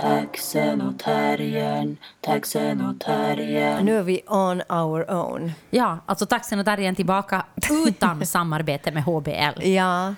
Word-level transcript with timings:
Taxen 0.00 0.80
och 0.80 0.98
terriern, 0.98 1.96
taxen 2.20 2.80
och 2.80 3.00
terriern. 3.00 3.84
Nu 3.84 3.98
är 3.98 4.02
vi 4.02 4.20
on 4.26 4.62
our 4.68 5.10
own. 5.10 5.52
Ja, 5.70 5.98
alltså 6.06 6.26
taxen 6.26 6.58
och 6.58 6.64
terriern 6.64 6.94
tillbaka 6.94 7.44
utan 7.86 8.26
samarbete 8.26 8.90
med 8.92 9.02
HBL. 9.04 9.62
Ja, 9.62 10.14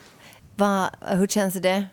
Va, 0.56 0.90
hur 1.00 1.26
känns 1.26 1.54
det? 1.54 1.84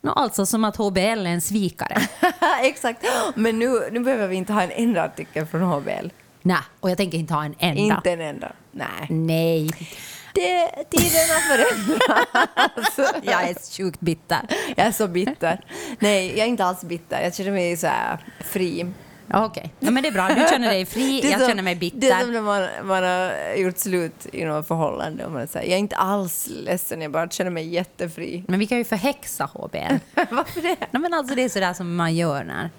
No, 0.00 0.10
alltså 0.10 0.46
som 0.46 0.64
att 0.64 0.76
HBL 0.76 0.98
är 0.98 1.26
en 1.26 1.40
svikare. 1.40 2.02
Exakt. 2.62 3.04
Men 3.34 3.58
nu, 3.58 3.88
nu 3.92 4.00
behöver 4.00 4.28
vi 4.28 4.36
inte 4.36 4.52
ha 4.52 4.62
en 4.62 4.70
enda 4.70 5.04
artikel 5.04 5.46
från 5.46 5.62
HBL. 5.62 6.08
Nej, 6.42 6.58
och 6.80 6.90
jag 6.90 6.96
tänker 6.96 7.18
inte 7.18 7.34
ha 7.34 7.44
en 7.44 7.54
enda. 7.58 7.94
Inte 7.96 8.10
en 8.12 8.20
enda. 8.20 8.52
Nej. 8.72 9.06
Nej. 9.10 9.70
Det, 10.36 10.70
tiderna 10.90 11.40
förändras. 11.48 13.14
Jag 13.22 13.42
är 13.48 13.76
sjukt 13.76 14.00
bitter. 14.00 14.40
Jag 14.76 14.86
är 14.86 14.92
så 14.92 15.08
bitter. 15.08 15.60
Nej, 15.98 16.28
jag 16.28 16.38
är 16.38 16.46
inte 16.46 16.64
alls 16.64 16.84
bitter. 16.84 17.20
Jag 17.22 17.34
känner 17.34 17.50
mig 17.50 17.76
så 17.76 17.86
här 17.86 18.18
fri. 18.44 18.86
Okej, 19.34 19.74
ja, 19.80 19.90
men 19.90 20.02
det 20.02 20.08
är 20.08 20.12
bra. 20.12 20.28
Du 20.28 20.46
känner 20.50 20.68
dig 20.68 20.86
fri, 20.86 21.20
är 21.26 21.30
jag 21.30 21.40
som- 21.40 21.48
känner 21.48 21.62
mig 21.62 21.74
Det 21.74 21.86
är 21.86 21.90
bitter. 21.90 22.20
som 22.20 22.32
när 22.32 22.40
man, 22.40 22.68
man 22.84 23.02
har 23.04 23.54
gjort 23.56 23.78
slut 23.78 24.26
i 24.32 24.44
något 24.44 24.68
förhållande. 24.68 25.24
Och 25.26 25.32
man 25.32 25.48
säger, 25.48 25.66
jag 25.66 25.74
är 25.74 25.78
inte 25.78 25.96
alls 25.96 26.46
ledsen, 26.50 27.02
jag 27.02 27.10
bara 27.10 27.28
känner 27.28 27.50
mig 27.50 27.68
jättefri. 27.68 28.44
Men 28.48 28.58
vi 28.58 28.66
kan 28.66 28.78
ju 28.78 28.84
förhäxa 28.84 29.44
HBL. 29.54 29.94
Varför 30.30 30.60
det? 30.62 30.76
Nej, 30.90 31.02
men 31.02 31.14
alltså 31.14 31.34
det 31.34 31.42
är 31.42 31.48
sådär 31.48 31.72
som 31.74 31.96
man 31.96 32.14
gör 32.14 32.44
när, 32.44 32.70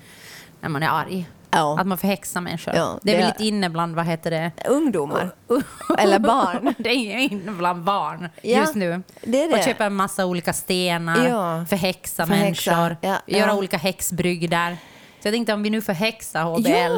när 0.62 0.70
man 0.70 0.84
är 0.84 0.90
arg. 0.90 1.26
Ja. 1.52 1.80
Att 1.80 1.88
man 1.88 1.98
förhäxar 1.98 2.42
människor. 2.42 2.76
Ja, 2.76 3.00
det 3.04 3.12
är 3.12 3.16
det 3.18 3.22
väl 3.24 3.32
lite 3.32 3.44
inne 3.46 3.70
bland, 3.70 3.96
vad 3.96 4.06
heter 4.06 4.32
det? 4.32 4.52
Ungdomar. 4.66 5.32
Eller 5.98 6.20
barn. 6.20 6.74
det 6.78 6.90
är 6.90 7.18
inne 7.18 7.52
bland 7.52 7.84
barn 7.84 8.30
Ja, 8.42 8.60
just 8.60 8.76
nu. 8.76 9.02
det 9.24 9.44
är 9.44 9.50
det. 9.50 9.58
Och 9.58 9.64
köpa 9.64 9.86
en 9.86 9.96
massa 9.96 10.26
olika 10.26 10.54
stenar, 10.54 11.28
Ja. 11.28 11.66
förhäxa, 11.70 12.26
Förhäxa, 12.26 12.72
människor, 12.76 12.98
ja, 13.02 13.18
göra 13.28 13.54
olika 13.56 13.78
häxbrygder. 13.78 14.78
Så 15.22 15.28
jag 15.28 15.34
tänkte 15.34 15.54
om 15.54 15.64
vi 15.64 15.70
nu 15.70 15.82
förhäxar 15.82 16.44
HBL, 16.44 16.98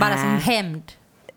bara 0.00 0.16
som 0.16 0.38
hämnd. 0.38 0.82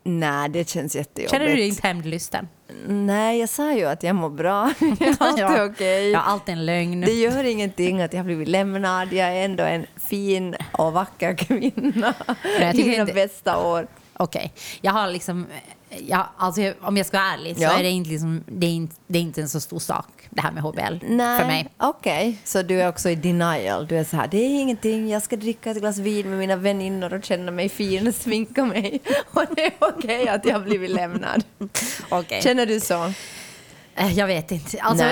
Nej, 0.03 0.49
det 0.49 0.69
känns 0.69 0.95
jättejobbigt. 0.95 1.31
Känner 1.31 1.45
du 1.47 1.55
dig 1.55 1.67
inte 1.67 1.87
hämndlysten? 1.87 2.47
Nej, 2.88 3.39
jag 3.39 3.49
sa 3.49 3.73
ju 3.73 3.85
att 3.85 4.03
jag 4.03 4.16
mår 4.16 4.29
bra. 4.29 4.61
Allt 5.19 5.39
är 5.39 5.66
okej. 5.66 6.09
Ja, 6.11 6.19
allt 6.21 6.49
är 6.49 6.53
en 6.53 6.66
lögn. 6.66 7.02
Det 7.02 7.13
gör 7.13 7.43
ingenting 7.43 8.02
att 8.02 8.13
jag 8.13 8.19
har 8.19 8.25
blivit 8.25 8.47
lämnad. 8.47 9.13
Jag 9.13 9.27
är 9.27 9.45
ändå 9.45 9.63
en 9.63 9.85
fin 10.09 10.55
och 10.71 10.93
vacker 10.93 11.35
kvinna 11.38 12.13
jag 12.59 12.75
i 12.80 12.83
mina 12.83 13.02
inte- 13.02 13.13
bästa 13.13 13.57
år. 13.67 13.88
Okej, 14.17 14.53
jag 14.81 14.91
har 14.91 15.07
liksom... 15.07 15.45
Jag, 16.08 16.27
alltså, 16.38 16.73
om 16.81 16.97
jag 16.97 17.05
ska 17.05 17.17
vara 17.17 17.27
ärlig 17.33 17.55
så 17.58 17.63
Ja. 17.63 17.72
är 17.80 17.83
det 17.83 17.89
inte, 17.89 18.09
liksom, 18.09 18.44
det 18.47 18.67
är 18.67 18.72
inte, 18.72 18.95
det 19.08 19.17
är 19.19 19.22
inte 19.22 19.41
en 19.41 19.49
så 19.49 19.59
stor 19.59 19.80
sak 19.80 20.08
det 20.30 20.41
här 20.41 20.52
med 20.52 20.63
HBL 20.63 21.05
Nej, 21.08 21.39
för 21.39 21.47
mig. 21.47 21.67
Okej, 21.77 22.38
så 22.44 22.61
du 22.61 22.81
är 22.81 22.89
också 22.89 23.09
i 23.09 23.16
denial. 23.16 23.88
Du 23.88 23.97
är 23.97 24.03
så 24.03 24.16
här, 24.16 24.27
det 24.27 24.38
är 24.38 24.59
ingenting, 24.61 25.09
jag 25.09 25.23
ska 25.23 25.36
dricka 25.36 25.71
ett 25.71 25.77
glas 25.77 25.97
vin 25.97 26.30
med 26.30 26.39
mina 26.39 26.55
väninnor 26.55 27.14
och 27.14 27.25
känna 27.25 27.52
mig 27.52 27.69
fin 27.69 28.08
och 28.08 28.16
sminka 28.16 28.66
mig. 28.66 29.02
Och 29.33 29.44
det 29.55 29.66
är 29.66 29.73
okej 29.80 30.27
att 30.27 30.45
jag 30.45 30.53
har 30.53 30.61
blivit 30.66 30.89
lämnad. 30.91 31.44
Okej. 32.09 32.41
Känner 32.41 32.66
du 32.66 32.80
så? 32.80 33.14
Eh, 33.95 34.14
Jag 34.14 34.27
vet 34.27 34.52
inte. 34.52 34.81
Alltså, 34.81 35.05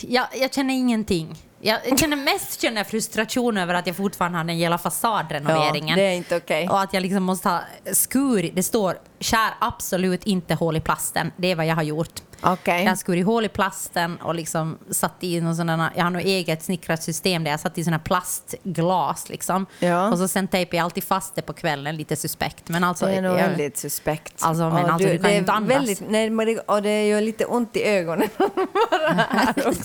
jag, 0.06 0.26
jag 0.40 0.54
känner 0.54 0.74
ingenting. 0.74 1.36
Jag 1.60 1.98
känner 2.00 2.16
mest 2.16 2.60
känner 2.60 2.84
frustration 2.84 3.58
över 3.58 3.74
att 3.74 3.86
jag 3.86 3.96
fortfarande 3.96 4.38
har 4.38 4.44
den 4.44 4.56
hela 4.56 4.78
fasadrenoveringen. 4.78 5.98
Ja, 5.98 6.04
det 6.04 6.08
är 6.10 6.14
inte 6.14 6.36
okej. 6.36 6.68
Och 6.68 6.80
att 6.80 6.92
jag 6.94 7.02
liksom 7.02 7.22
måste 7.22 7.48
ha 7.48 7.60
skurit. 7.92 8.54
Det 8.56 8.62
står 8.62 8.98
skär 9.20 9.50
absolut 9.58 10.24
inte 10.24 10.54
hål 10.54 10.76
i 10.76 10.80
plasten. 10.80 11.32
Det 11.36 11.50
är 11.52 11.56
vad 11.56 11.66
jag 11.66 11.74
har 11.74 11.82
gjort. 11.82 12.20
Okej. 12.40 12.82
Jag 12.82 12.90
har 12.90 12.96
skurit 12.96 13.26
hål 13.26 13.44
i 13.44 13.48
plasten 13.48 14.16
och 14.16 14.34
liksom 14.34 14.78
satt 14.90 15.14
i 15.20 15.40
någon 15.40 15.56
sådana, 15.56 15.92
jag 15.96 16.04
har 16.04 16.10
nog 16.10 16.22
eget 16.22 16.62
snickrat 16.62 17.02
system 17.02 17.44
där 17.44 17.50
jag 17.50 17.60
satt 17.60 17.78
i 17.78 17.84
sådana 17.84 17.98
plastglas 17.98 19.28
liksom. 19.28 19.66
Ja. 19.78 20.08
Och 20.10 20.18
så 20.18 20.28
sen 20.28 20.48
tejpade 20.48 20.76
jag 20.76 20.84
alltid 20.84 21.04
fast 21.04 21.34
det 21.34 21.42
på 21.42 21.52
kvällen, 21.52 21.96
lite 21.96 22.16
suspekt. 22.16 22.68
Men 22.68 22.84
alltså, 22.84 23.06
Det 23.06 23.12
är 23.12 23.22
nog 23.22 23.34
väldigt 23.34 23.78
suspekt. 23.78 24.34
Alltså, 24.40 24.70
men 24.70 24.86
alltså, 24.86 25.08
du 25.08 25.14
kan 25.14 25.22
det 25.22 25.28
ju 25.28 25.34
är 25.34 25.38
inte 25.38 25.52
andas. 25.52 25.76
Väldigt, 25.76 26.02
nej, 26.08 26.30
men 26.30 26.46
det, 26.46 26.58
och 26.58 26.82
det 26.82 27.06
gör 27.06 27.20
lite 27.20 27.44
ont 27.44 27.76
i 27.76 27.82
ögonen. 27.84 28.28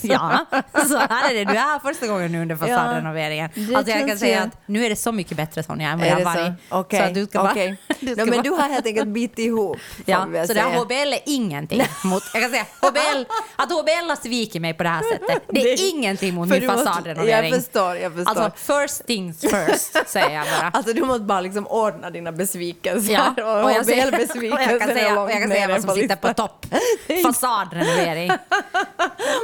Ja, 0.02 0.46
så 0.88 0.98
här 0.98 1.32
är 1.32 1.36
det. 1.36 1.46
Du 1.46 1.52
är 1.52 1.56
här 1.62 1.80
första 1.80 2.08
gången 2.08 2.32
nu 2.32 2.42
under 2.42 2.56
fasadrenoveringen. 2.56 3.50
det 3.56 3.76
alltså 3.76 3.92
jag 3.92 4.08
kan 4.08 4.18
säga 4.18 4.42
att 4.44 4.58
nu 4.66 4.86
är 4.86 4.90
det 4.90 4.96
så 4.96 5.12
mycket 5.12 5.38
bättre 5.38 5.64
Sonja 5.64 5.90
än 5.90 6.00
vad 6.00 6.08
jag 6.08 6.16
har 6.16 6.36
så? 6.36 6.40
varit. 6.70 6.92
Så 6.92 7.04
att 7.04 7.14
du 7.14 7.26
ska 7.26 7.40
bara... 7.40 7.52
okej. 7.52 7.78
du 8.00 8.14
ska 8.14 8.26
No, 8.26 8.30
men 8.30 8.38
bara- 8.38 8.42
du 8.42 8.50
har 8.50 8.70
helt 8.70 8.86
enkelt 8.86 9.08
bitit 9.28 9.40
ihop. 9.40 9.78
Ja, 10.06 10.22
så 10.24 10.30
det 10.32 10.38
här 10.40 10.46
säga. 10.48 10.66
HBL 10.80 11.14
är 11.14 11.20
ingenting 11.26 11.84
mot... 12.04 12.24
Jag 12.34 12.42
kan 12.42 12.52
säga 12.52 12.66
HBL, 12.82 13.24
att 13.56 13.72
HBL 13.72 14.10
har 14.10 14.16
svikit 14.16 14.62
mig 14.62 14.74
på 14.74 14.84
det 14.84 14.90
här 14.90 15.04
sättet. 15.12 15.44
Det 15.48 15.62
är 15.62 15.78
Det- 15.78 15.84
ingenting 15.84 16.34
mot 16.34 16.50
min 16.50 16.68
fasadrenovering. 16.68 17.52
Jag 17.52 17.64
förstår, 17.64 17.96
jag 17.98 18.14
förstår. 18.14 18.42
Alltså 18.42 18.74
first 18.82 19.06
things 19.08 19.42
first, 19.42 20.10
säger 20.10 20.36
jag 20.36 20.46
bara. 20.60 20.70
Alltså 20.74 20.94
du 20.94 21.02
måste 21.04 21.24
bara 21.24 21.42
liksom 21.42 21.68
ordna 21.68 22.10
dina 22.10 22.32
besvikelser. 22.32 23.14
Ja, 23.14 23.30
och, 23.38 23.64
och 23.64 23.72
HBL-besvikelser 23.72 24.70
jag 24.72 24.80
kan 24.80 24.88
säga, 24.90 25.10
jag 25.10 25.32
kan 25.42 25.50
säga 25.50 25.68
vad 25.68 25.82
som 25.82 25.96
sitter 25.96 26.16
på 26.16 26.34
topp. 26.34 26.66
Fasadrenovering. 27.26 28.28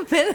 Men, 0.09 0.25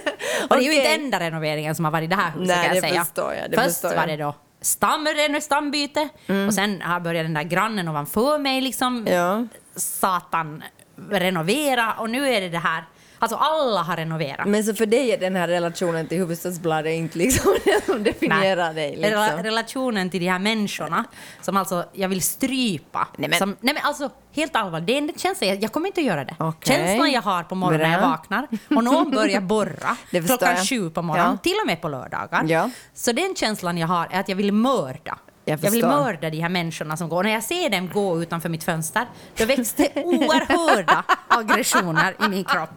Och 0.50 0.56
det 0.56 0.62
är 0.66 0.72
ju 0.72 0.75
inte 0.75 0.88
enda 0.94 1.21
renoveringen 1.21 1.75
som 1.75 1.84
har 1.84 1.93
varit 1.93 2.05
i 2.05 2.06
det 2.06 2.16
här 2.16 2.31
huset 2.31 2.47
Nej, 2.47 2.66
kan 2.66 2.75
jag 2.76 3.06
säga. 3.06 3.34
jag, 3.43 3.50
det 3.50 3.56
Först 3.62 3.82
var 3.84 4.06
det 4.06 4.16
då 4.16 4.34
stammen, 4.65 5.17
stambyte 5.41 6.09
Mm. 6.27 6.47
och 6.49 6.55
sen 6.55 6.83
börjat 7.01 7.25
den 7.25 7.35
där 7.35 7.43
grannen 7.43 7.89
ovanför 7.89 8.39
mig 8.39 8.61
liksom 8.61 9.07
Ja. 9.11 9.45
satan 9.77 10.63
renovera 11.11 11.93
och 11.93 12.11
nu 12.11 12.29
är 12.29 12.41
det 12.41 12.49
det 12.49 12.59
här. 12.59 12.85
Alltså 13.25 13.37
alla 13.37 13.83
har 13.83 13.97
renoverat. 13.97 14.47
Men 14.49 14.65
så 14.65 14.75
för 14.75 14.87
dig 14.87 15.12
är 15.12 15.19
den 15.19 15.37
här 15.37 15.49
relationen 15.49 16.07
till 16.07 16.19
Hufvudstadsbladet 16.19 16.93
inte 16.93 17.19
liksom 17.19 17.55
det 17.65 17.85
som 17.87 18.03
definierar 18.05 18.75
dig? 18.75 18.91
Liksom. 18.97 19.12
Rela- 19.12 19.43
relationen 19.43 20.11
till 20.11 20.21
de 20.21 20.29
här 20.29 20.39
människorna 20.39 21.05
som 21.41 21.57
alltså 21.57 21.85
jag 21.93 22.09
vill 22.09 22.23
strypa. 22.23 23.09
Nej, 23.17 23.29
men- 23.31 23.39
som, 23.39 23.57
nej 23.61 23.75
men 23.75 23.83
alltså 23.85 24.11
helt 24.35 24.57
allvarligt, 24.57 24.87
det 24.87 24.93
är 24.95 24.99
en 24.99 25.12
känsla, 25.17 25.47
jag, 25.47 25.62
jag 25.62 25.73
kommer 25.73 25.87
inte 25.87 26.01
att 26.01 26.07
göra 26.07 26.25
det. 26.25 26.35
Okej. 26.39 26.77
Känslan 26.77 27.12
jag 27.12 27.23
har 27.23 27.43
på 27.43 27.55
morgonen 27.55 27.91
när 27.91 27.99
jag 28.01 28.09
vaknar 28.09 28.49
och 28.77 28.85
någon 28.85 29.11
börjar 29.11 29.41
borra 29.55 29.97
klockan 30.27 30.55
jag. 30.56 30.69
sju 30.69 30.91
på 30.91 31.03
morgonen, 31.03 31.31
Ja. 31.33 31.39
till 31.43 31.56
och 31.62 31.67
med 31.67 31.81
på 31.81 31.89
lördagar. 31.89 32.45
Ja. 32.49 32.71
Så 32.95 33.12
den 33.12 33.35
känslan 33.37 33.79
jag 33.79 33.89
har 33.89 34.09
är 34.11 34.21
att 34.21 34.29
jag 34.29 34.37
vill 34.37 34.53
mörda. 34.53 35.19
Jag 35.47 35.56
vill 35.56 35.71
förstår. 35.71 35.89
mörda 35.89 36.31
de 36.31 36.41
här 36.41 36.49
människorna 36.49 36.97
som 36.97 37.09
går. 37.09 37.23
När 37.25 37.31
jag 37.33 37.43
ser 37.43 37.71
dem 37.71 37.89
gå 37.95 38.23
utanför 38.23 38.49
mitt 38.49 38.65
fönster, 38.65 39.06
då 39.37 39.45
det 39.77 39.93
oerhörda 39.97 41.05
aggressioner 41.29 42.15
i 42.25 42.29
min 42.29 42.45
kropp. 42.45 42.71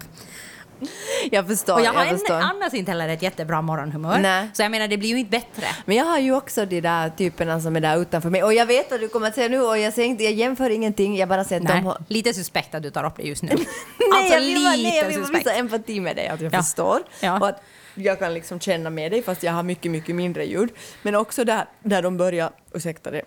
Jag 1.32 1.48
förstår. 1.48 1.74
Och 1.74 1.82
jag 1.82 1.94
har 1.94 2.04
jag 2.04 2.08
en, 2.14 2.20
förstår. 2.20 2.36
annars 2.36 2.74
inte 2.74 2.92
heller 2.92 3.10
ett 3.10 3.22
jättebra 3.22 3.62
morgonhumör. 3.62 4.20
Nej. 4.20 4.50
Så 4.54 4.62
jag 4.62 4.72
menar, 4.72 4.88
det 4.88 4.98
blir 4.98 5.10
ju 5.10 5.20
inte 5.20 5.30
bättre. 5.32 5.68
Men 5.86 5.96
jag 5.96 6.06
har 6.06 6.20
ju 6.20 6.36
också 6.36 6.66
de 6.66 6.82
där 6.82 7.10
typerna 7.10 7.62
som 7.62 7.76
är 7.76 7.80
där 7.82 7.98
utanför 8.02 8.30
mig. 8.30 8.44
Och 8.44 8.54
jag 8.54 8.66
vet 8.66 8.92
vad 8.92 9.00
du 9.00 9.08
kommer 9.08 9.28
att 9.28 9.36
säga 9.36 9.50
nu 9.50 9.62
och 9.62 9.78
jag, 9.78 9.94
säger 9.94 10.10
inte, 10.10 10.24
jag 10.24 10.34
jämför 10.34 10.70
ingenting, 10.70 11.18
jag 11.18 11.30
bara 11.30 11.44
säger 11.44 11.62
att 11.62 11.68
Nej, 11.68 11.78
de 11.82 11.86
har... 11.86 11.98
lite 12.08 12.34
suspekt 12.34 12.76
att 12.76 12.84
du 12.84 12.90
tar 12.90 13.04
upp 13.04 13.14
det 13.18 13.24
just 13.24 13.44
nu. 13.44 13.50
Nej, 13.56 13.66
alltså 14.14 14.34
jag 14.34 14.40
vill, 14.42 14.54
lite 14.54 14.70
nej, 14.90 14.98
jag 14.98 15.06
vill 15.08 15.16
suspekt. 15.16 15.40
visa 15.46 15.54
empati 15.56 16.00
med 16.00 16.16
dig, 16.16 16.28
att 16.28 16.42
jag 16.42 16.54
Ja. 16.54 16.64
förstår. 16.64 17.00
Ja. 17.20 17.40
Och 17.40 17.48
att 17.48 17.62
jag 17.96 18.20
kan 18.20 18.34
liksom 18.34 18.60
känna 18.60 18.90
med 18.90 19.12
dig 19.12 19.22
fast 19.24 19.44
jag 19.44 19.52
har 19.54 19.64
mycket, 19.64 19.92
mycket 19.92 20.16
mindre 20.16 20.46
ljud. 20.46 20.70
Men 21.02 21.16
också 21.16 21.44
där, 21.44 21.66
där 21.84 22.02
de 22.02 22.18
börjar... 22.18 22.50
Ursäkta 22.74 23.12
det. 23.12 23.22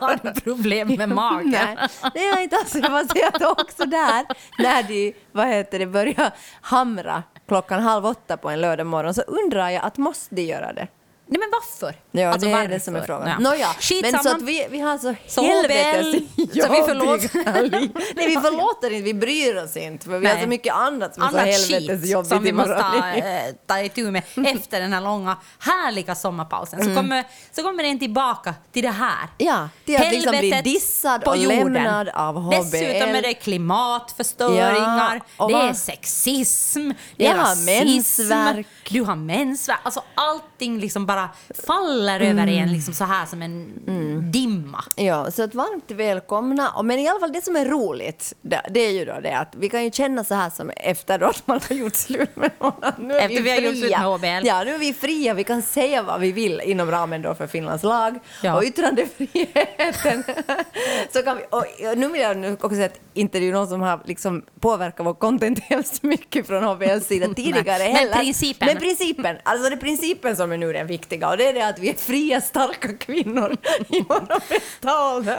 Har 0.00 0.18
du 0.34 0.40
problem 0.40 0.88
med 0.88 1.08
magen? 1.14 1.50
Nej, 1.50 1.76
det 2.14 2.20
är 2.20 2.28
jag 2.28 2.42
inte 2.42 2.56
alls. 2.56 2.74
Jag 2.74 2.90
bara 2.90 3.04
säger 3.04 3.26
att 3.26 3.60
också 3.60 3.84
där, 3.84 4.26
när 4.58 4.82
de 4.82 5.14
vad 5.32 5.46
heter 5.48 5.78
det, 5.78 5.86
börjar 5.86 6.30
hamra 6.60 7.22
klockan 7.48 7.82
halv 7.82 8.06
åtta 8.06 8.36
på 8.36 8.50
en 8.50 8.60
lördag 8.60 8.86
morgon 8.86 9.14
så 9.14 9.22
undrar 9.22 9.70
jag 9.70 9.84
att 9.84 9.96
måste 9.98 10.34
de 10.34 10.42
göra 10.42 10.72
det? 10.72 10.86
Nej 11.32 11.40
men 11.40 11.48
varför? 11.52 11.94
Ja, 12.10 12.28
Alltså, 12.32 12.46
det 12.46 12.52
är 12.52 12.56
varför? 12.56 12.68
det 12.68 12.80
som 12.80 12.96
är 12.96 13.02
frågan. 13.02 13.28
Ja. 13.28 13.38
Nåja, 13.38 13.66
Skitsamma. 13.80 14.12
men 14.12 14.22
så 14.22 14.36
att 14.36 14.42
vi, 14.42 14.66
vi 14.70 14.80
har 14.80 14.98
så, 14.98 15.14
Så 15.28 15.42
helvetes 15.42 16.06
så 16.36 16.72
vi 16.72 16.82
förlåter. 16.82 17.30
Nej, 18.16 18.26
vi 18.28 18.36
förlåter 18.36 18.90
inte, 18.90 19.04
vi 19.04 19.14
bryr 19.14 19.56
oss 19.64 19.76
inte, 19.76 20.04
för 20.04 20.18
vi 20.18 20.26
har 20.26 20.34
Nej. 20.34 20.42
så 20.42 20.48
mycket 20.48 20.74
annat 20.74 21.14
som 21.14 21.22
är 21.22 21.28
så 21.30 21.36
helvetes 21.38 22.10
jobbigt 22.10 22.28
som 22.28 22.42
vi 22.42 22.52
måste 22.52 22.74
ta, 22.74 22.92
liv. 23.14 23.24
eh, 23.24 23.42
ta 23.66 23.80
itu 23.80 24.10
med 24.10 24.22
efter 24.46 24.80
den 24.80 24.92
här 24.92 25.00
långa 25.00 25.36
härliga 25.58 26.14
sommarpausen. 26.14 26.80
Mm. 26.80 26.94
Så, 26.94 27.00
kommer, 27.00 27.24
så 27.52 27.62
kommer 27.62 27.82
den 27.82 27.98
tillbaka 27.98 28.54
till 28.72 28.82
det 28.82 28.90
här. 28.90 29.28
Ja, 29.38 29.68
till 29.84 29.96
att 29.96 30.12
liksom 30.12 30.38
bli 30.38 30.60
dissad 30.64 31.24
och 31.24 31.36
jorden. 31.36 31.72
lämnad 31.72 32.08
av 32.08 32.34
HBL. 32.40 32.54
Dessutom 32.70 33.08
är 33.14 33.22
det 33.22 33.34
klimatförstöringar, 33.34 35.20
Ja, 35.38 35.46
det 35.48 35.54
är 35.54 35.72
sexism, 35.72 36.90
det 37.16 37.26
är 37.26 37.34
har 37.34 37.38
rasism, 37.44 37.64
mensvärk. 37.64 38.66
du 38.90 39.02
har 39.02 39.16
mensvärk. 39.16 39.78
Alltså 39.82 40.02
allting 40.14 40.78
liksom 40.80 41.06
bara 41.06 41.19
faller 41.66 42.20
Mm. 42.20 42.38
över 42.38 42.52
en 42.52 42.72
liksom 42.72 42.94
så 42.94 43.04
här 43.04 43.26
som 43.26 43.42
en 43.42 43.72
dimma. 43.86 44.30
Hemma. 44.70 44.84
Ja, 44.96 45.30
så 45.30 45.42
att 45.42 45.54
varmt 45.54 45.90
välkomna. 45.90 46.82
Men 46.82 46.98
i 46.98 47.08
alla 47.08 47.20
fall 47.20 47.32
det 47.32 47.44
som 47.44 47.56
är 47.56 47.64
roligt, 47.64 48.34
det, 48.42 48.80
är 48.80 48.90
ju 48.90 49.04
då 49.04 49.20
det 49.22 49.38
att 49.38 49.54
vi 49.56 49.68
kan 49.68 49.84
ju 49.84 49.90
känna 49.90 50.24
så 50.24 50.34
här 50.34 50.50
som 50.50 50.70
efter 50.76 51.20
att 51.20 51.46
man 51.46 51.60
har 51.68 51.76
gjort 51.76 51.94
slut 51.94 52.36
med 52.36 52.50
att 52.58 52.98
Nu 52.98 53.14
är 53.14 53.20
Efter 53.20 53.42
vi 53.42 53.50
har 53.50 53.58
gjort 53.58 53.76
slut 53.76 53.90
med 53.90 54.00
HBL. 54.00 54.46
Ja, 54.46 54.64
nu 54.64 54.74
är 54.74 54.78
vi 54.78 54.92
fria. 54.92 55.34
Vi 55.34 55.44
kan 55.44 55.62
säga 55.62 56.02
vad 56.02 56.20
vi 56.20 56.32
vill 56.32 56.60
inom 56.64 56.90
ramen 56.90 57.22
då 57.22 57.34
för 57.34 57.46
Finlands 57.46 57.84
lag. 57.84 58.18
Ja. 58.42 58.56
Och 58.56 58.64
yttrandefriheten. 58.64 60.24
så 61.12 61.22
kan 61.22 61.36
vi, 61.36 61.42
och 61.50 61.64
nu 61.98 62.08
vill 62.08 62.20
jag 62.20 62.36
nu 62.36 62.52
också 62.52 62.70
säga 62.70 62.86
att 62.86 63.00
inte 63.14 63.38
det 63.38 63.48
är 63.48 63.52
någon 63.52 63.68
som 63.68 63.80
har 63.80 64.00
liksom 64.04 64.42
påverkat 64.60 65.06
vår 65.06 65.14
content 65.14 65.58
hemskt 65.62 66.02
mycket 66.02 66.46
från 66.46 66.64
HBLs 66.64 67.06
sida 67.06 67.28
tidigare 67.36 67.84
Men 67.84 67.96
heller. 67.96 68.14
principen. 68.14 68.66
Men 68.66 68.76
principen. 68.76 69.36
Alltså 69.42 69.68
det 69.70 69.76
är 69.76 69.80
principen 69.80 70.36
som 70.36 70.52
är 70.52 70.56
nu 70.56 70.72
den 70.72 70.86
viktiga. 70.86 71.28
Och 71.28 71.36
det 71.36 71.48
är 71.48 71.52
det 71.52 71.66
att 71.66 71.78
vi 71.78 71.90
är 71.90 71.94
fria, 71.94 72.40
starka 72.40 72.92
kvinnor 72.92 73.56
i 73.88 74.00
våra 74.02 74.40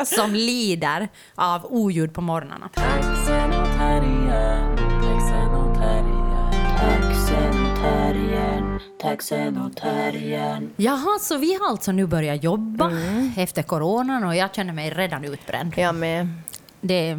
Som 0.05 0.33
lider 0.33 1.09
av 1.35 1.65
oljud 1.65 2.13
på 2.13 2.21
morgnarna. 2.21 2.69
Jaha, 10.75 11.19
så 11.19 11.37
vi 11.37 11.53
har 11.53 11.67
alltså 11.67 11.91
nu 11.91 12.05
börjat 12.07 12.43
jobba 12.43 12.91
efter 13.37 13.63
coronan 13.63 14.23
och 14.23 14.35
jag 14.35 14.55
känner 14.55 14.73
mig 14.73 14.89
redan 14.89 15.25
utbränd. 15.25 15.73
Jag 15.77 15.95
med. 15.95 16.27
Det, 16.81 17.17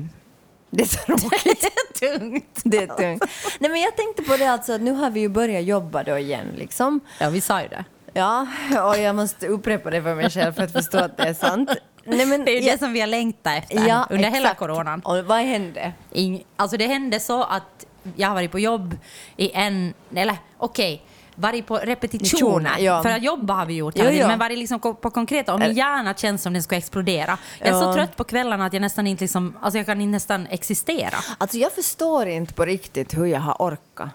Det 0.71 0.83
är 0.83 0.87
så 0.87 0.99
det 1.45 2.07
är 2.07 2.19
tungt. 2.19 2.61
Det 2.65 2.77
är 2.77 2.87
tungt. 2.87 3.25
Nej, 3.59 3.71
men 3.71 3.81
jag 3.81 3.97
tänkte 3.97 4.23
på 4.23 4.37
det 4.37 4.47
alltså 4.47 4.73
att 4.73 4.81
nu 4.81 4.93
har 4.93 5.11
vi 5.11 5.21
ju 5.21 5.29
börjat 5.29 5.65
jobba 5.65 6.03
då 6.03 6.19
igen 6.19 6.47
liksom. 6.57 7.01
Ja, 7.21 7.31
vi 7.31 7.41
sa 7.41 7.63
ju 7.63 7.69
det. 7.69 7.85
Ja, 8.15 8.47
och 8.89 8.99
jag 8.99 9.17
måste 9.17 9.47
upprepa 9.47 9.91
det 9.91 10.03
för 10.03 10.15
mig 10.15 10.31
själv 10.31 10.53
för 10.53 10.63
att 10.63 10.73
förstå 10.73 10.99
att 10.99 11.17
det 11.17 11.23
är 11.23 11.35
sant. 11.35 11.71
Nej, 12.05 12.27
men 12.27 12.45
Det 12.45 12.51
är 12.51 12.61
ju 12.61 12.67
jag- 12.67 12.75
det 12.75 12.79
som 12.79 12.93
vi 12.93 13.01
har 13.01 13.07
längtat 13.07 13.63
efter 13.71 13.89
ja, 13.89 14.07
under 14.11 14.25
hela 14.31 14.37
exakt. 14.39 14.59
coronan. 14.59 15.01
Och 15.01 15.25
vad 15.25 15.39
hände? 15.39 15.93
Ing, 16.13 16.45
alltså 16.57 16.77
det 16.77 16.87
hände 16.87 17.21
så 17.21 17.43
att 17.43 17.87
jag 18.17 18.29
har 18.29 18.35
varit 18.35 18.51
på 18.51 18.59
jobb 18.59 18.97
i 19.37 19.51
en, 19.55 19.95
eller 20.15 20.37
okej, 20.59 21.03
varit 21.35 21.67
på 21.67 21.77
repetitioner. 21.77 22.79
Ja. 22.79 23.03
För 23.03 23.11
att 23.11 23.23
jobba 23.23 23.55
har 23.55 23.67
vi 23.67 23.75
gjort 23.75 23.95
Jo, 23.97 24.05
hela 24.05 24.17
jo. 24.17 24.27
men 24.27 24.39
varit 24.39 24.59
liksom 24.59 24.81
på 24.81 24.95
konkreta. 24.95 25.55
Och 25.55 25.61
min 25.61 25.73
hjärna 25.75 26.15
känns 26.15 26.43
som 26.43 26.53
den 26.53 26.63
ska 26.63 26.77
explodera. 26.77 27.39
Jag 27.59 27.69
är 27.69 27.73
Ja. 27.73 27.81
så 27.81 27.95
trött 27.95 28.17
på 28.17 28.25
kvällarna 28.25 28.67
att 28.67 28.73
jag 28.73 28.81
nästan 28.81 29.07
inte 29.07 29.25
liksom, 29.25 29.57
alltså 29.63 29.79
jag 29.79 29.87
kan 29.87 30.01
inte 30.01 30.11
nästan 30.13 30.47
existera. 30.47 31.17
Alltså 31.39 31.57
jag 31.59 31.73
förstår 31.73 32.27
inte 32.29 32.55
på 32.55 32.65
riktigt 32.65 33.17
hur 33.19 33.27
jag 33.27 33.41
har 33.41 33.55
orkat. 33.59 34.09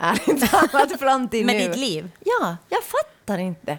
Ärligt 0.00 0.50
talat 0.50 0.98
fram 0.98 1.28
till 1.28 1.46
Med 1.46 1.56
nu. 1.56 1.68
ditt 1.68 1.76
liv? 1.76 2.10
Ja, 2.24 2.56
jag 2.68 2.80
fattar 2.84 3.38
inte. 3.38 3.78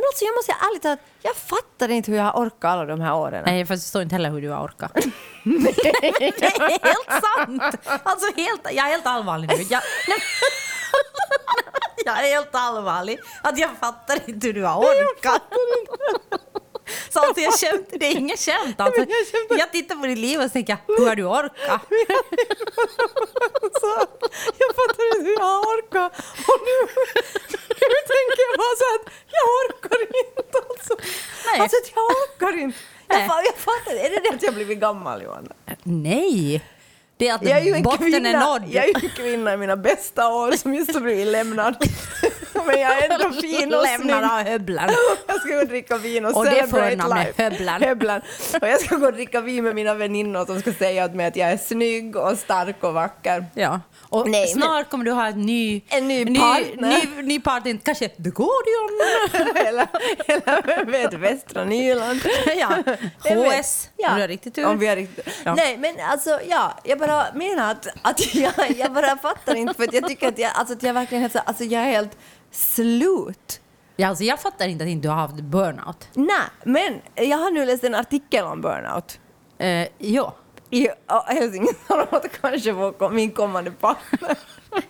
Men 0.00 0.06
alltså 0.10 0.24
jag 0.24 0.34
måste 0.34 0.52
ärligt 0.52 0.82
talat, 0.82 0.98
jag 1.22 1.36
fattar 1.36 1.88
inte 1.88 2.10
hur 2.10 2.18
jag 2.18 2.24
har 2.24 2.42
orkat 2.42 2.64
alla 2.64 2.84
de 2.84 3.00
här 3.00 3.14
åren. 3.14 3.42
Nej, 3.46 3.58
jag 3.58 3.68
förstår 3.68 4.02
inte 4.02 4.14
heller 4.14 4.30
hur 4.30 4.42
du 4.42 4.48
har 4.48 4.64
orkat. 4.64 4.92
det 4.94 5.88
är 6.06 6.84
helt 6.84 7.24
sant! 7.24 7.62
Alltså 8.02 8.26
helt, 8.36 8.60
jag 8.64 8.86
är 8.86 8.90
helt 8.90 9.06
allvarlig 9.06 9.48
nu. 9.48 9.62
Jag, 9.70 9.82
nej, 10.08 10.18
jag 12.04 12.18
är 12.18 12.34
helt 12.34 12.54
allvarlig. 12.54 13.18
Att 13.42 13.58
jag 13.58 13.70
fattar 13.80 14.28
inte 14.28 14.46
hur 14.46 14.54
du 14.54 14.64
har 14.64 14.80
orkat. 14.80 15.42
Så 17.10 17.20
alltså 17.20 17.40
jag 17.40 17.52
skämt, 17.54 17.88
det 17.90 18.06
är 18.06 18.16
inget 18.16 18.40
skämt. 18.40 18.80
Alltså, 18.80 19.04
jag 19.48 19.72
tittar 19.72 19.96
på 19.96 20.06
ditt 20.06 20.18
liv 20.18 20.40
och 20.40 20.52
tänker, 20.52 20.76
hur 20.86 21.06
har 21.08 21.16
du 21.16 21.24
orkat? 21.24 21.80
Jag 24.58 24.74
fattar 24.76 25.16
inte 25.16 25.28
hur 25.28 25.34
jag 25.38 25.44
har 25.44 25.78
orkat. 25.78 26.12
Och 26.48 26.60
nu, 26.66 26.76
nu 27.94 28.00
tänker 28.14 28.40
jag 28.46 28.52
bara 28.62 28.76
så 28.82 28.86
att 28.96 29.04
jag 29.36 29.44
orkar 29.60 30.00
inte 30.22 30.58
alltså. 30.70 30.94
Nej. 31.46 31.60
Alltså 31.60 31.76
jag 31.94 32.04
orkar 32.04 32.58
inte. 32.58 32.78
Jag, 33.08 33.18
Nej. 33.18 33.28
jag 33.44 33.56
fattar 33.56 33.92
Är 34.04 34.10
det 34.10 34.20
det 34.30 34.34
att 34.34 34.42
jag 34.42 34.54
blivit 34.54 34.78
gammal 34.78 35.22
Johanna? 35.22 35.54
Nej! 35.82 36.62
Det 37.20 37.28
är 37.28 37.34
att 37.34 37.42
Jag 37.42 37.66
är 37.66 37.82
botten 37.82 38.06
är 38.06 38.20
kvinna, 38.20 38.40
nådd. 38.46 38.62
jag 38.70 38.84
är 38.84 38.88
ju 38.88 38.94
en 39.08 39.10
kvinna 39.10 39.54
i 39.54 39.56
mina 39.56 39.76
bästa 39.76 40.28
år 40.28 40.52
som 40.52 40.74
just 40.74 40.94
har 40.94 41.00
blivit 41.00 41.26
lämnad. 41.26 41.76
Men 42.66 42.80
jag 42.80 43.04
är 43.04 43.10
ändå 43.10 43.32
fin 43.40 43.74
och 43.74 43.86
snygg. 43.86 44.06
Lämnad 44.10 44.24
av 44.24 44.46
höblan. 44.46 44.90
Jag 45.26 45.40
ska 45.40 45.54
gå 45.54 45.60
och 45.60 45.66
dricka 45.66 45.98
vin 45.98 46.24
och, 46.26 46.36
Och 46.36 46.44
det 46.44 46.50
är 46.50 46.54
celebrate 46.54 46.90
förnamnet, 46.90 47.26
life. 47.26 47.42
Höblan. 47.42 47.82
Höblan. 47.82 48.20
Och 48.62 48.68
jag 48.68 48.80
ska 48.80 48.96
gå 48.96 49.06
och 49.06 49.12
dricka 49.12 49.40
vin 49.40 49.64
med 49.64 49.74
mina 49.74 49.94
väninnor 49.94 50.46
som 50.46 50.60
ska 50.60 50.72
säga 50.72 51.04
åt 51.04 51.14
mig 51.14 51.26
att 51.26 51.36
jag 51.36 51.50
är 51.50 51.56
snygg 51.56 52.16
och 52.16 52.38
stark 52.38 52.84
och 52.84 52.94
vacker. 52.94 53.46
Ja. 53.54 53.80
Och 54.08 54.28
Nej, 54.30 54.46
snart 54.46 54.90
kommer 54.90 55.04
du 55.04 55.10
ha 55.10 55.26
en 55.26 55.40
ny, 55.46 55.82
En 55.88 56.08
ny 56.08 56.38
partner. 56.38 56.88
Ny, 57.16 57.22
ny 57.22 57.40
partner, 57.40 57.78
kanske 57.84 58.08
The 58.08 58.30
Gordion. 58.30 59.00
eller, 59.66 59.86
eller 60.26 60.62
vem 60.66 60.90
vet, 60.92 61.12
Västra 61.14 61.64
Nyland. 61.64 62.20
ja. 62.56 62.68
HS, 63.24 63.88
om 64.08 64.14
du 64.14 64.20
har 64.20 64.28
riktigt 64.28 64.54
tur. 64.54 64.66
Om 64.66 64.78
vi 64.78 64.86
har 64.86 64.96
riktigt. 64.96 65.28
Ja. 65.44 65.54
Nej, 65.54 65.76
men 65.76 65.94
alltså, 66.10 66.40
ja, 66.48 66.78
jag 66.84 66.98
bara 66.98 67.09
menar 67.34 67.70
att, 67.70 67.86
att 68.02 68.34
jag, 68.34 68.70
jag 68.76 68.92
bara 68.92 69.16
fattar 69.16 69.54
inte, 69.54 69.74
för 69.74 69.84
att 69.84 69.92
jag 69.94 70.08
tycker 70.08 70.28
att 70.28 70.38
jag, 70.38 70.52
alltså, 70.54 70.74
att 70.74 70.82
jag 70.82 70.94
verkligen 70.94 71.30
så- 71.30 71.38
alltså, 71.38 71.64
jag 71.64 71.82
är 71.82 71.86
helt 71.86 72.16
slut. 72.50 73.60
Ja, 73.96 74.08
alltså 74.08 74.24
jag 74.24 74.40
fattar 74.40 74.68
inte 74.68 74.84
att 74.84 74.90
inte 74.90 75.08
du 75.08 75.12
har 75.12 75.16
haft 75.20 75.34
burnout. 75.34 76.08
Nej, 76.14 76.42
men 76.64 77.00
jag 77.14 77.38
har 77.38 77.50
nu 77.50 77.66
läst 77.66 77.84
en 77.84 77.94
artikel 77.94 78.44
om 78.44 78.60
burnout. 78.60 79.18
Uh, 79.62 79.86
ja. 79.98 80.34
I 80.70 80.88
Helsingin 81.26 81.74
kanske 82.40 82.72
vår, 82.72 83.10
min 83.10 83.30
kommande 83.30 83.70
partner. 83.70 84.36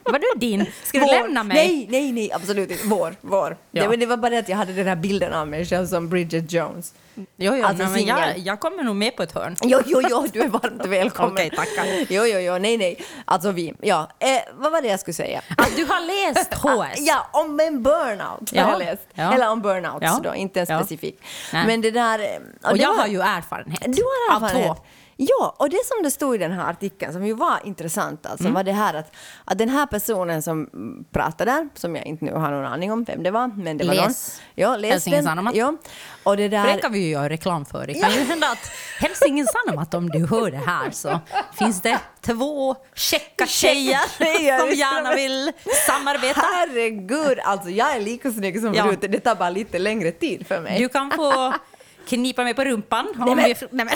Var 0.04 0.18
du 0.18 0.38
din? 0.40 0.66
Ska 0.84 0.98
du 0.98 1.04
Vår. 1.04 1.12
lämna 1.12 1.42
mig? 1.42 1.56
Nej, 1.56 1.86
nej, 1.90 2.12
nej, 2.12 2.32
absolut 2.32 2.70
inte. 2.70 2.86
Vår, 2.86 3.16
vår. 3.20 3.56
Ja. 3.70 3.88
Det, 3.88 3.96
det 3.96 4.06
var 4.06 4.16
bara 4.16 4.30
det 4.30 4.38
att 4.38 4.48
jag 4.48 4.56
hade 4.56 4.72
den 4.72 4.86
här 4.86 4.96
bilden 4.96 5.32
av 5.34 5.48
mig 5.48 5.64
själv 5.66 5.86
som 5.86 6.08
Bridget 6.08 6.52
Jones. 6.52 6.94
Jo, 7.14 7.24
jo, 7.56 7.64
Alltså, 7.64 7.84
nej, 7.84 8.06
jag, 8.08 8.38
jag 8.38 8.60
kommer 8.60 8.82
nog 8.82 8.96
med 8.96 9.16
på 9.16 9.22
ett 9.22 9.32
hörn. 9.32 9.56
Jo, 9.62 9.80
jo, 9.86 10.00
jo, 10.10 10.26
du 10.32 10.40
är 10.40 10.48
varmt 10.48 10.86
välkommen. 10.86 11.32
Okej, 11.32 11.50
tackar. 11.50 11.86
Jo, 12.08 12.22
jo, 12.26 12.38
jo, 12.38 12.58
nej, 12.58 12.76
nej. 12.76 13.04
Alltså 13.24 13.50
vi, 13.50 13.74
ja. 13.80 14.08
Eh, 14.18 14.28
vad 14.54 14.72
var 14.72 14.82
det 14.82 14.88
jag 14.88 15.00
skulle 15.00 15.14
säga? 15.14 15.42
Att 15.58 15.76
du 15.76 15.84
har 15.84 16.00
läst 16.34 16.54
HS. 16.54 16.98
Ja, 17.06 17.26
om 17.32 17.60
en 17.60 17.82
burnout 17.82 18.50
Ja, 18.52 18.62
har 18.62 18.70
jag 18.70 18.78
läst. 18.78 19.02
ja. 19.14 19.34
Eller 19.34 19.50
om 19.50 19.62
burnouts 19.62 19.98
Ja, 20.06 20.20
då, 20.24 20.34
inte 20.34 20.60
en 20.60 20.66
specifik. 20.66 21.20
Men 21.52 21.80
det 21.80 21.90
där... 21.90 22.18
eh, 22.18 22.70
Och 22.70 22.76
det 22.76 22.82
jag 22.82 22.90
var- 22.90 22.98
har 22.98 23.06
ju 23.06 23.20
erfarenhet. 23.20 23.82
Du 23.84 24.02
har 24.02 24.36
Av 24.36 24.44
erfarenhet. 24.44 24.76
två. 24.76 24.84
Ja, 25.22 25.54
och 25.58 25.70
det 25.70 25.78
som 25.86 26.02
det 26.02 26.10
stod 26.10 26.34
i 26.34 26.38
den 26.38 26.52
här 26.52 26.70
artikeln, 26.70 27.12
som 27.12 27.26
ju 27.26 27.32
var 27.34 27.58
intressant, 27.64 28.26
alltså, 28.26 28.44
Mm. 28.44 28.54
var 28.54 28.62
det 28.64 28.72
här 28.72 28.94
att, 28.94 29.12
att 29.44 29.58
den 29.58 29.68
här 29.68 29.86
personen 29.86 30.42
som 30.42 30.68
pratade 31.12 31.50
där, 31.52 31.68
som 31.74 31.96
jag 31.96 32.06
inte 32.06 32.24
nu 32.24 32.32
har 32.32 32.50
någon 32.50 32.64
aning 32.66 32.92
om 32.92 33.04
vem 33.04 33.22
det 33.22 33.30
var, 33.30 33.48
men 33.56 33.78
det 33.78 33.84
var 33.86 33.94
Läs 33.94 34.04
någon. 34.04 34.44
Ja, 34.54 34.76
läs 34.76 34.90
Helsingin. 34.92 35.22
Sanomat. 35.24 35.54
Ja, 35.54 35.74
och 36.22 36.36
det 36.36 36.50
För 36.50 36.56
det 36.56 36.72
där... 36.72 36.78
kan 36.78 36.92
vi 36.92 36.98
ju 36.98 37.10
göra 37.10 37.28
reklam 37.28 37.64
för. 37.64 37.86
Det 37.86 37.94
kan 37.94 38.12
ju 38.12 38.20
hända 38.20 38.46
att 38.50 38.70
Helsingin 38.98 39.46
Sanomat, 39.46 39.94
om 39.94 40.08
du 40.08 40.26
hör 40.26 40.50
det 40.50 40.56
här, 40.66 40.90
så 40.90 41.20
finns 41.58 41.82
det 41.82 41.98
två 42.20 42.76
käcka 42.94 43.46
tjejer 43.46 44.00
tjejer. 44.18 44.58
som 44.58 44.70
gärna 44.70 45.14
vill 45.14 45.52
samarbeta. 45.86 46.40
Herregud, 46.40 47.38
alltså 47.44 47.70
jag 47.70 47.96
är 47.96 48.00
lika 48.00 48.30
snygg 48.32 48.60
som 48.60 48.74
Ja. 48.74 48.84
förut, 48.84 48.98
det 49.00 49.20
tar 49.20 49.34
bara 49.34 49.50
lite 49.50 49.78
längre 49.78 50.10
tid 50.12 50.46
för 50.46 50.60
mig. 50.60 50.78
Du 50.78 50.88
kan 50.88 51.10
få 51.10 51.54
knipa 52.08 52.44
mig 52.44 52.54
på 52.54 52.64
rumpan. 52.64 53.06
Om 53.18 53.24
Nej, 53.26 53.34
men- 53.36 53.44
vi, 53.44 53.54
nej, 53.70 53.84
men, 53.86 53.94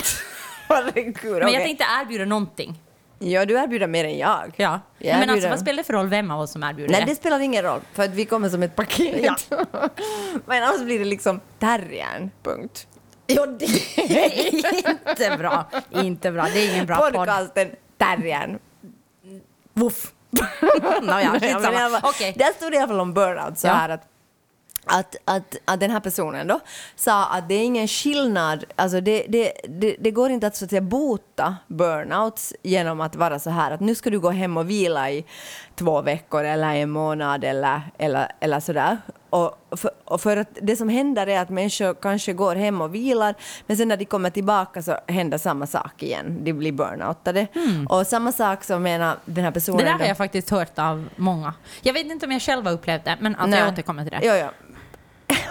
Herregud, 0.68 1.14
men 1.32 1.32
jag 1.40 1.48
okej. 1.48 1.64
tänkte 1.64 1.84
erbjuda 2.02 2.24
någonting. 2.24 2.80
Ja, 3.18 3.44
du 3.46 3.54
erbjuder 3.58 3.86
mer 3.86 4.04
än 4.04 4.18
jag. 4.18 4.52
Ja. 4.56 4.80
Jag 4.98 5.18
men 5.20 5.30
alltså, 5.30 5.48
vad 5.48 5.60
spelar 5.60 5.76
det 5.76 5.84
för 5.84 5.92
roll 5.92 6.08
vem 6.08 6.30
av 6.30 6.40
oss 6.40 6.52
som 6.52 6.62
erbjuder 6.62 6.92
Nej, 6.92 7.00
det? 7.00 7.06
det 7.10 7.14
spelar 7.16 7.40
ingen 7.40 7.62
roll, 7.62 7.80
för 7.92 8.02
att 8.04 8.10
vi 8.10 8.24
kommer 8.24 8.48
som 8.48 8.62
ett 8.62 8.76
paket. 8.76 9.50
Men 10.46 10.62
annars 10.62 10.80
blir 10.82 10.98
det 10.98 11.04
liksom 11.04 11.40
terriern, 11.58 12.30
punkt. 12.42 12.86
Jo, 13.26 13.46
det 13.46 13.64
är 13.98 14.90
inte 14.90 15.36
bra. 15.38 15.64
Inte 15.90 16.32
bra. 16.32 16.46
Det 16.54 16.60
är 16.60 16.72
ingen 16.74 16.86
bra 16.86 16.96
podd. 16.96 17.12
Podcasten 17.14 17.70
Terriern. 17.98 18.58
Woof. 19.72 20.12
Nåja, 21.02 21.20
Ja, 21.22 21.36
i 21.36 21.40
skitsamma. 21.40 22.00
Okej. 22.02 22.34
Där 22.36 22.52
stod 22.56 22.72
det 22.72 22.76
i 22.76 22.78
alla 22.78 22.88
fall 22.88 23.00
om 23.00 23.14
burnout 23.14 23.58
så 23.58 23.66
Ja. 23.66 23.72
här 23.72 23.88
att 23.88 24.02
att, 24.84 25.16
att, 25.24 25.56
att 25.64 25.80
den 25.80 25.90
här 25.90 26.00
personen 26.00 26.46
då 26.46 26.60
sa 26.96 27.26
att 27.26 27.48
det 27.48 27.54
är 27.54 27.64
ingen 27.64 27.88
skillnad, 27.88 28.64
alltså 28.76 29.00
det, 29.00 29.26
det, 29.28 29.52
det, 29.68 29.96
det 30.00 30.10
går 30.10 30.30
inte 30.30 30.46
att, 30.46 30.56
så 30.56 30.64
att 30.64 30.70
säga, 30.70 30.82
bota 30.82 31.56
burnouts 31.68 32.54
genom 32.62 33.00
att 33.00 33.16
vara 33.16 33.38
så 33.38 33.50
här 33.50 33.70
att 33.70 33.80
nu 33.80 33.94
ska 33.94 34.10
du 34.10 34.20
gå 34.20 34.30
hem 34.30 34.56
och 34.56 34.70
vila 34.70 35.10
i 35.10 35.24
två 35.74 36.02
veckor 36.02 36.44
eller 36.44 36.74
en 36.74 36.90
månad 36.90 37.44
eller, 37.44 37.80
eller, 37.98 38.32
eller 38.40 38.60
sådär. 38.60 38.98
Och 39.30 39.58
för, 39.76 39.90
och 40.04 40.20
för 40.20 40.36
att 40.36 40.58
det 40.62 40.76
som 40.76 40.88
händer 40.88 41.26
är 41.26 41.40
att 41.40 41.48
människor 41.48 41.94
kanske 41.94 42.32
går 42.32 42.56
hem 42.56 42.80
och 42.80 42.94
vilar 42.94 43.34
men 43.66 43.76
sen 43.76 43.88
när 43.88 43.96
de 43.96 44.04
kommer 44.04 44.30
tillbaka 44.30 44.82
så 44.82 44.96
händer 45.06 45.38
samma 45.38 45.66
sak 45.66 46.02
igen, 46.02 46.44
de 46.44 46.52
blir 46.52 46.72
burnoutade. 46.72 47.46
Och 47.88 48.06
samma 48.06 48.32
sak 48.32 48.64
som 48.64 48.82
menar 48.82 49.16
den 49.24 49.44
här 49.44 49.50
personen 49.50 49.78
Det 49.78 49.84
där 49.84 49.98
har 49.98 50.06
jag 50.06 50.16
faktiskt 50.16 50.50
hört 50.50 50.78
av 50.78 51.08
många. 51.16 51.54
Jag 51.82 51.92
vet 51.92 52.06
inte 52.06 52.26
om 52.26 52.32
jag 52.32 52.42
själv 52.42 52.64
har 52.66 52.72
upplevt 52.72 53.04
det, 53.04 53.16
men 53.20 53.36
Nej. 53.46 53.60
jag 53.60 53.72
återkommer 53.72 54.02
till 54.02 54.12
det. 54.12 54.26
Ja, 54.26 54.36
ja. 54.36 54.50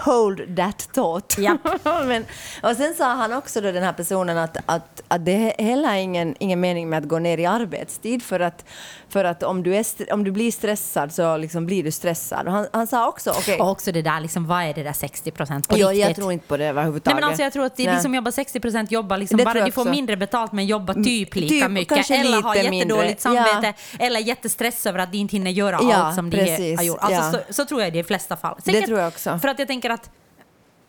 Hold 0.05 0.55
that 0.57 0.89
thought. 0.93 1.37
Japp. 1.37 1.61
Men, 2.05 2.25
och 2.63 2.75
sen 2.75 2.93
sa 2.93 3.05
han 3.05 3.33
också 3.33 3.61
då 3.61 3.71
den 3.71 3.83
här 3.83 3.93
personen 3.93 4.37
att, 4.37 4.57
att, 4.65 5.03
att 5.07 5.25
det 5.25 5.61
är 5.61 5.63
heller 5.63 5.93
ingen, 5.95 6.35
ingen 6.39 6.59
mening 6.59 6.89
med 6.89 6.99
att 6.99 7.09
gå 7.09 7.19
ner 7.19 7.37
i 7.37 7.45
arbetstid 7.45 8.23
för 8.23 8.39
att, 8.39 8.65
för 9.09 9.25
att 9.25 9.43
om, 9.43 9.63
du 9.63 9.75
är, 9.75 10.13
om 10.13 10.23
du 10.23 10.31
blir 10.31 10.51
stressad 10.51 11.13
så 11.13 11.37
liksom 11.37 11.65
blir 11.65 11.83
du 11.83 11.91
stressad. 11.91 12.47
Och 12.47 12.53
han, 12.53 12.67
han 12.73 12.87
sa 12.87 13.07
också, 13.07 13.31
okej, 13.31 13.59
Och 13.59 13.69
också 13.69 13.91
det 13.91 14.01
där, 14.01 14.19
liksom, 14.19 14.47
vad 14.47 14.63
är 14.63 14.73
det 14.73 14.83
där 14.83 14.93
60 14.93 15.31
procent 15.31 15.67
på 15.67 15.75
riktigt? 15.75 15.97
jag 15.97 16.15
tror 16.15 16.31
inte 16.31 16.47
på 16.47 16.57
det 16.57 16.63
Nej, 16.63 16.69
överhuvudtaget. 16.69 17.15
men 17.15 17.29
alltså 17.29 17.43
jag 17.43 17.53
tror 17.53 17.65
att 17.65 17.75
de, 17.75 17.85
Nej. 17.85 18.01
som 18.01 18.15
jobbar 18.15 18.31
60 18.31 18.59
procent 18.59 18.91
jobbar 18.91 19.17
liksom 19.17 19.37
Det 19.37 19.45
bara, 19.45 19.57
jag 19.57 19.67
de 19.67 19.71
får 19.71 19.85
mindre 19.85 20.17
betalt 20.17 20.51
men 20.51 20.65
jobbar 20.65 20.93
typ 20.93 21.35
lika 21.35 21.65
typ, 21.65 21.71
mycket. 21.71 22.11
Eller 22.11 22.41
har 22.41 22.55
jättedåligt 22.55 23.21
samvete 23.21 23.73
eller 23.99 24.19
jättestress 24.19 24.85
över 24.85 24.99
att 24.99 25.11
de 25.11 25.17
inte 25.17 25.35
hinner 25.35 25.51
göra 25.51 25.79
Ja, 25.81 25.93
allt 25.93 26.15
som 26.15 26.29
de 26.29 26.37
precis, 26.37 26.77
har 26.77 26.83
gjort. 26.83 26.97
Alltså, 27.01 27.37
ja. 27.37 27.43
så, 27.47 27.53
så 27.53 27.65
tror 27.65 27.81
jag 27.81 27.87
i 27.87 27.91
de 27.91 28.03
flesta 28.03 28.37
fall. 28.37 28.55
Det 28.63 28.81
tror 28.81 28.99
jag 28.99 29.07
också. 29.07 29.39
För 29.39 29.47
att 29.47 29.59
jag 29.59 29.67
tänker 29.67 29.89
att 29.93 30.09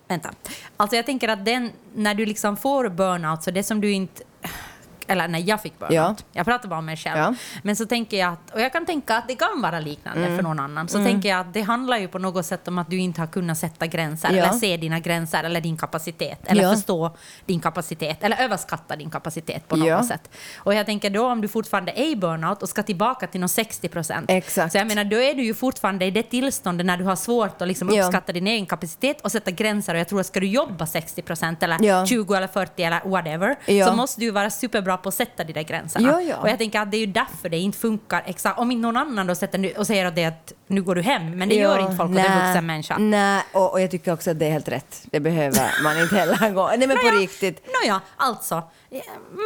Vänta. 0.09 0.31
Alltså 0.77 0.97
jag 0.97 1.07
tänker 1.07 1.29
att 1.29 1.45
den, 1.45 1.71
när 1.95 2.15
du 2.15 2.27
liksom 2.27 2.57
får 2.57 2.89
burnout, 2.89 3.43
så 3.43 3.51
det 3.51 3.63
som 3.63 3.81
du 3.81 3.93
inte... 3.93 4.23
Eller 5.09 5.29
när 5.29 5.39
jag 5.49 5.63
fick 5.63 5.79
burnout, 5.79 5.95
Ja. 5.95 6.15
jag 6.33 6.47
pratar 6.47 6.69
bara 6.69 6.79
om 6.79 6.87
mig 6.87 6.97
själv. 6.97 7.19
Ja. 7.19 7.35
Men 7.63 7.77
så 7.77 7.87
tänker 7.87 8.17
jag 8.17 8.33
att, 8.33 8.51
och 8.55 8.61
jag 8.61 8.73
kan 8.73 8.87
tänka 8.87 9.17
att 9.17 9.29
det 9.29 9.35
kan 9.35 9.61
vara 9.63 9.81
liknande 9.81 10.25
Mm. 10.25 10.37
för 10.37 10.43
någon 10.43 10.61
annan, 10.61 10.89
så 10.89 11.05
tänker 11.05 11.29
jag 11.29 11.41
att 11.41 11.55
det 11.55 11.61
handlar 11.63 11.99
ju 11.99 12.09
på 12.09 12.19
något 12.19 12.47
sätt 12.47 12.69
om 12.69 12.79
att 12.79 12.91
du 12.91 12.99
inte 12.99 13.21
har 13.21 13.27
kunnat 13.27 13.59
sätta 13.59 13.87
gränser, 13.87 14.29
Ja. 14.33 14.45
eller 14.45 14.53
se 14.59 14.77
dina 14.77 14.99
gränser, 15.01 15.45
eller 15.45 15.61
din 15.61 15.77
kapacitet, 15.77 16.39
eller 16.47 16.75
förstå 16.75 17.17
din 17.47 17.61
kapacitet, 17.61 18.25
eller 18.25 18.37
överskatta 18.45 18.97
din 18.97 19.11
kapacitet 19.11 19.69
på 19.69 19.77
något 19.77 20.07
sätt. 20.07 20.31
Och 20.57 20.75
jag 20.75 20.87
tänker 20.87 21.11
då 21.11 21.27
om 21.27 21.41
du 21.41 21.49
fortfarande 21.49 21.93
är 21.93 22.07
i 22.11 22.17
burnout 22.17 22.63
och 22.63 22.69
ska 22.69 22.83
tillbaka 22.83 23.27
till 23.27 23.41
någon 23.41 23.49
60 23.49 23.89
procent, 23.89 24.31
så 24.73 24.79
jag 24.79 24.87
menar 24.87 25.05
då 25.05 25.17
är 25.21 25.35
du 25.35 25.43
ju 25.45 25.55
fortfarande 25.55 26.05
i 26.05 26.11
det 26.11 26.23
tillståndet 26.23 26.87
när 26.87 26.97
du 26.97 27.05
har 27.05 27.17
svårt 27.17 27.63
att 27.63 27.69
liksom 27.69 27.89
uppskatta 27.91 28.33
din 28.33 28.47
egen 28.47 28.67
kapacitet 28.67 29.21
och 29.21 29.33
sätta 29.33 29.51
gränser. 29.51 29.95
Och 29.95 30.01
jag 30.01 30.09
tror 30.09 30.21
att 30.21 30.27
ska 30.27 30.41
du 30.41 30.47
jobba 30.47 30.87
60 30.87 31.23
procent 31.23 31.63
eller 31.63 31.79
Ja. 31.85 32.07
20 32.07 32.35
eller 32.35 32.47
40 32.47 32.83
eller 32.83 33.01
whatever, 33.05 33.57
så 33.87 33.97
måste 33.97 34.21
du 34.21 34.31
vara 34.31 34.51
superbra 34.51 34.94
på 34.97 35.09
att 35.09 35.15
sätta 35.15 35.45
de 35.45 35.53
där 35.53 35.63
gränserna. 35.63 36.09
Ja, 36.09 36.21
ja. 36.21 36.37
Och 36.37 36.49
jag 36.49 36.59
tänker 36.59 36.81
att 36.81 36.91
det 36.91 36.97
är 36.97 37.07
ju 37.07 37.07
därför 37.07 37.49
det 37.49 37.59
inte 37.59 37.79
funkar 37.79 38.23
exakt. 38.27 38.59
Om 38.59 38.69
någon 38.69 38.97
annan 38.97 39.27
då 39.27 39.35
sätter 39.35 39.79
och 39.79 39.87
säger 39.87 40.07
att, 40.07 40.15
det 40.15 40.25
att 40.25 40.53
nu 40.67 40.83
går 40.83 40.95
du 40.95 41.03
hem, 41.03 41.31
men 41.39 41.49
det 41.49 41.55
gör 41.55 41.79
inte 41.79 41.97
folk 41.97 42.11
åt 42.11 42.17
en 42.19 42.47
vuxen 42.47 42.67
människa. 42.67 42.99
Nej, 42.99 43.43
och, 43.53 43.73
och 43.73 43.81
jag 43.81 43.91
tycker 43.91 44.13
också 44.13 44.31
att 44.31 44.39
det 44.39 44.47
är 44.47 44.51
helt 44.51 44.69
rätt. 44.69 45.03
Det 45.05 45.21
behöver 45.21 45.83
man 45.83 46.01
inte 46.01 46.17
heller 46.17 46.51
gå. 46.55 46.73
Nej, 46.79 46.89
men 46.89 46.97
på 46.97 47.11
riktigt. 47.21 47.67
Nåja, 47.83 48.01
alltså. 48.17 48.63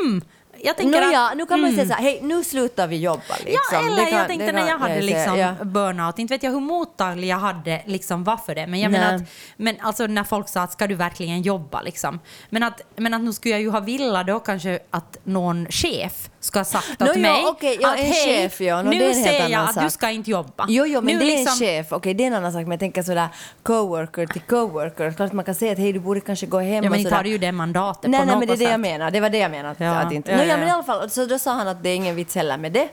Mm, 0.04 0.22
jag 0.62 0.76
tänker 0.76 1.00
Nåja, 1.00 1.20
att, 1.20 1.36
nu 1.36 1.46
kan 1.46 1.60
man 1.60 1.70
mm. 1.70 1.86
säga 1.86 1.96
så 1.96 2.02
här, 2.02 2.10
hej, 2.10 2.20
nu 2.22 2.44
slutar 2.44 2.86
vi 2.86 2.96
jobba. 2.96 3.34
Liksom. 3.44 3.58
Ja, 3.72 3.86
eller 3.86 4.04
kan- 4.04 4.18
jag 4.18 4.26
tänkte 4.26 4.52
när 4.52 4.68
jag 4.68 4.78
hade 4.78 5.00
liksom 5.00 5.38
ja. 5.38 5.54
burnout, 5.64 6.18
inte 6.18 6.34
vet 6.34 6.42
jag 6.42 6.50
hur 6.50 6.60
mottaglig 6.60 7.28
jag 7.28 7.36
hade 7.36 7.82
liksom 7.86 8.24
var 8.24 8.36
för 8.36 8.54
det, 8.54 8.66
men 8.66 8.80
jag 8.80 8.90
Nej. 8.90 9.00
menar 9.00 9.14
att, 9.14 9.22
men 9.56 9.76
alltså 9.80 10.06
när 10.06 10.24
folk 10.24 10.48
sa 10.48 10.62
att 10.62 10.72
ska 10.72 10.86
du 10.86 10.94
verkligen 10.94 11.42
jobba 11.42 11.82
liksom, 11.82 12.20
men 12.50 12.62
att, 12.62 12.80
men 12.96 13.14
att 13.14 13.20
nu 13.20 13.32
skulle 13.32 13.54
jag 13.54 13.60
ju 13.60 13.70
ha 13.70 13.80
velat 13.80 14.26
då 14.26 14.40
kanske 14.40 14.78
att 14.90 15.18
någon 15.24 15.66
chef 15.70 16.30
ska 16.40 16.58
ha 16.58 16.64
sagt 16.64 17.02
åt 17.02 17.08
ja, 17.14 17.18
mig 17.18 17.44
okej, 17.46 17.78
ja, 17.80 17.92
att 17.92 17.98
en 17.98 18.04
hej, 18.04 18.42
chef, 18.42 18.60
ja, 18.60 18.78
är 18.78 18.82
nu 18.82 19.14
ser 19.14 19.48
jag 19.48 19.64
att 19.64 19.74
du 19.74 19.80
sak. 19.80 19.92
ska 19.92 20.10
inte 20.10 20.30
jobba. 20.30 20.66
Jo, 20.68 20.86
jo, 20.86 21.00
men 21.00 21.14
nu 21.14 21.24
det 21.24 21.32
är 21.32 21.36
liksom, 21.36 21.52
en 21.52 21.58
chef. 21.58 21.92
Okej, 21.92 22.14
det 22.14 22.24
är 22.24 22.26
en 22.26 22.34
annan 22.34 22.52
sak. 22.52 22.62
Men 22.62 22.70
jag 22.70 22.80
tänker 22.80 23.02
sådär 23.02 23.28
coworker 23.62 24.26
till 24.26 24.40
coworker. 24.40 25.12
Klart 25.12 25.32
man 25.32 25.44
kan 25.44 25.54
säga 25.54 25.72
att 25.72 25.78
hej, 25.78 25.92
du 25.92 26.00
borde 26.00 26.20
kanske 26.20 26.46
gå 26.46 26.58
hem 26.58 26.84
Ja, 26.84 26.90
men 26.90 27.06
och 27.06 27.12
har 27.12 27.22
du 27.22 27.30
ju 27.30 27.38
det 27.38 27.52
mandatet 27.52 28.10
Nej, 28.10 28.20
på 28.20 28.26
nej, 28.26 28.34
något 28.34 28.48
men 28.48 28.58
det 28.58 28.64
är 28.64 28.66
det 28.66 28.72
jag 28.72 28.80
menar. 28.80 29.10
Det 29.10 29.20
var 29.20 29.30
det 29.30 29.38
jag 29.38 29.50
menade. 29.50 29.70
Att, 29.70 29.80
Ja, 29.80 29.94
att 29.94 30.12
inte. 30.12 30.30
ja, 30.30 30.36
Nå, 30.36 30.44
ja, 30.44 30.56
men 30.56 30.68
i 30.68 30.70
alla 30.70 30.82
fall, 30.82 31.10
så 31.10 31.26
då 31.26 31.38
sa 31.38 31.52
han 31.52 31.68
att 31.68 31.82
det 31.82 31.88
är 31.88 31.94
ingen 31.94 32.16
vits 32.16 32.34
heller 32.34 32.56
med 32.56 32.72
det. 32.72 32.88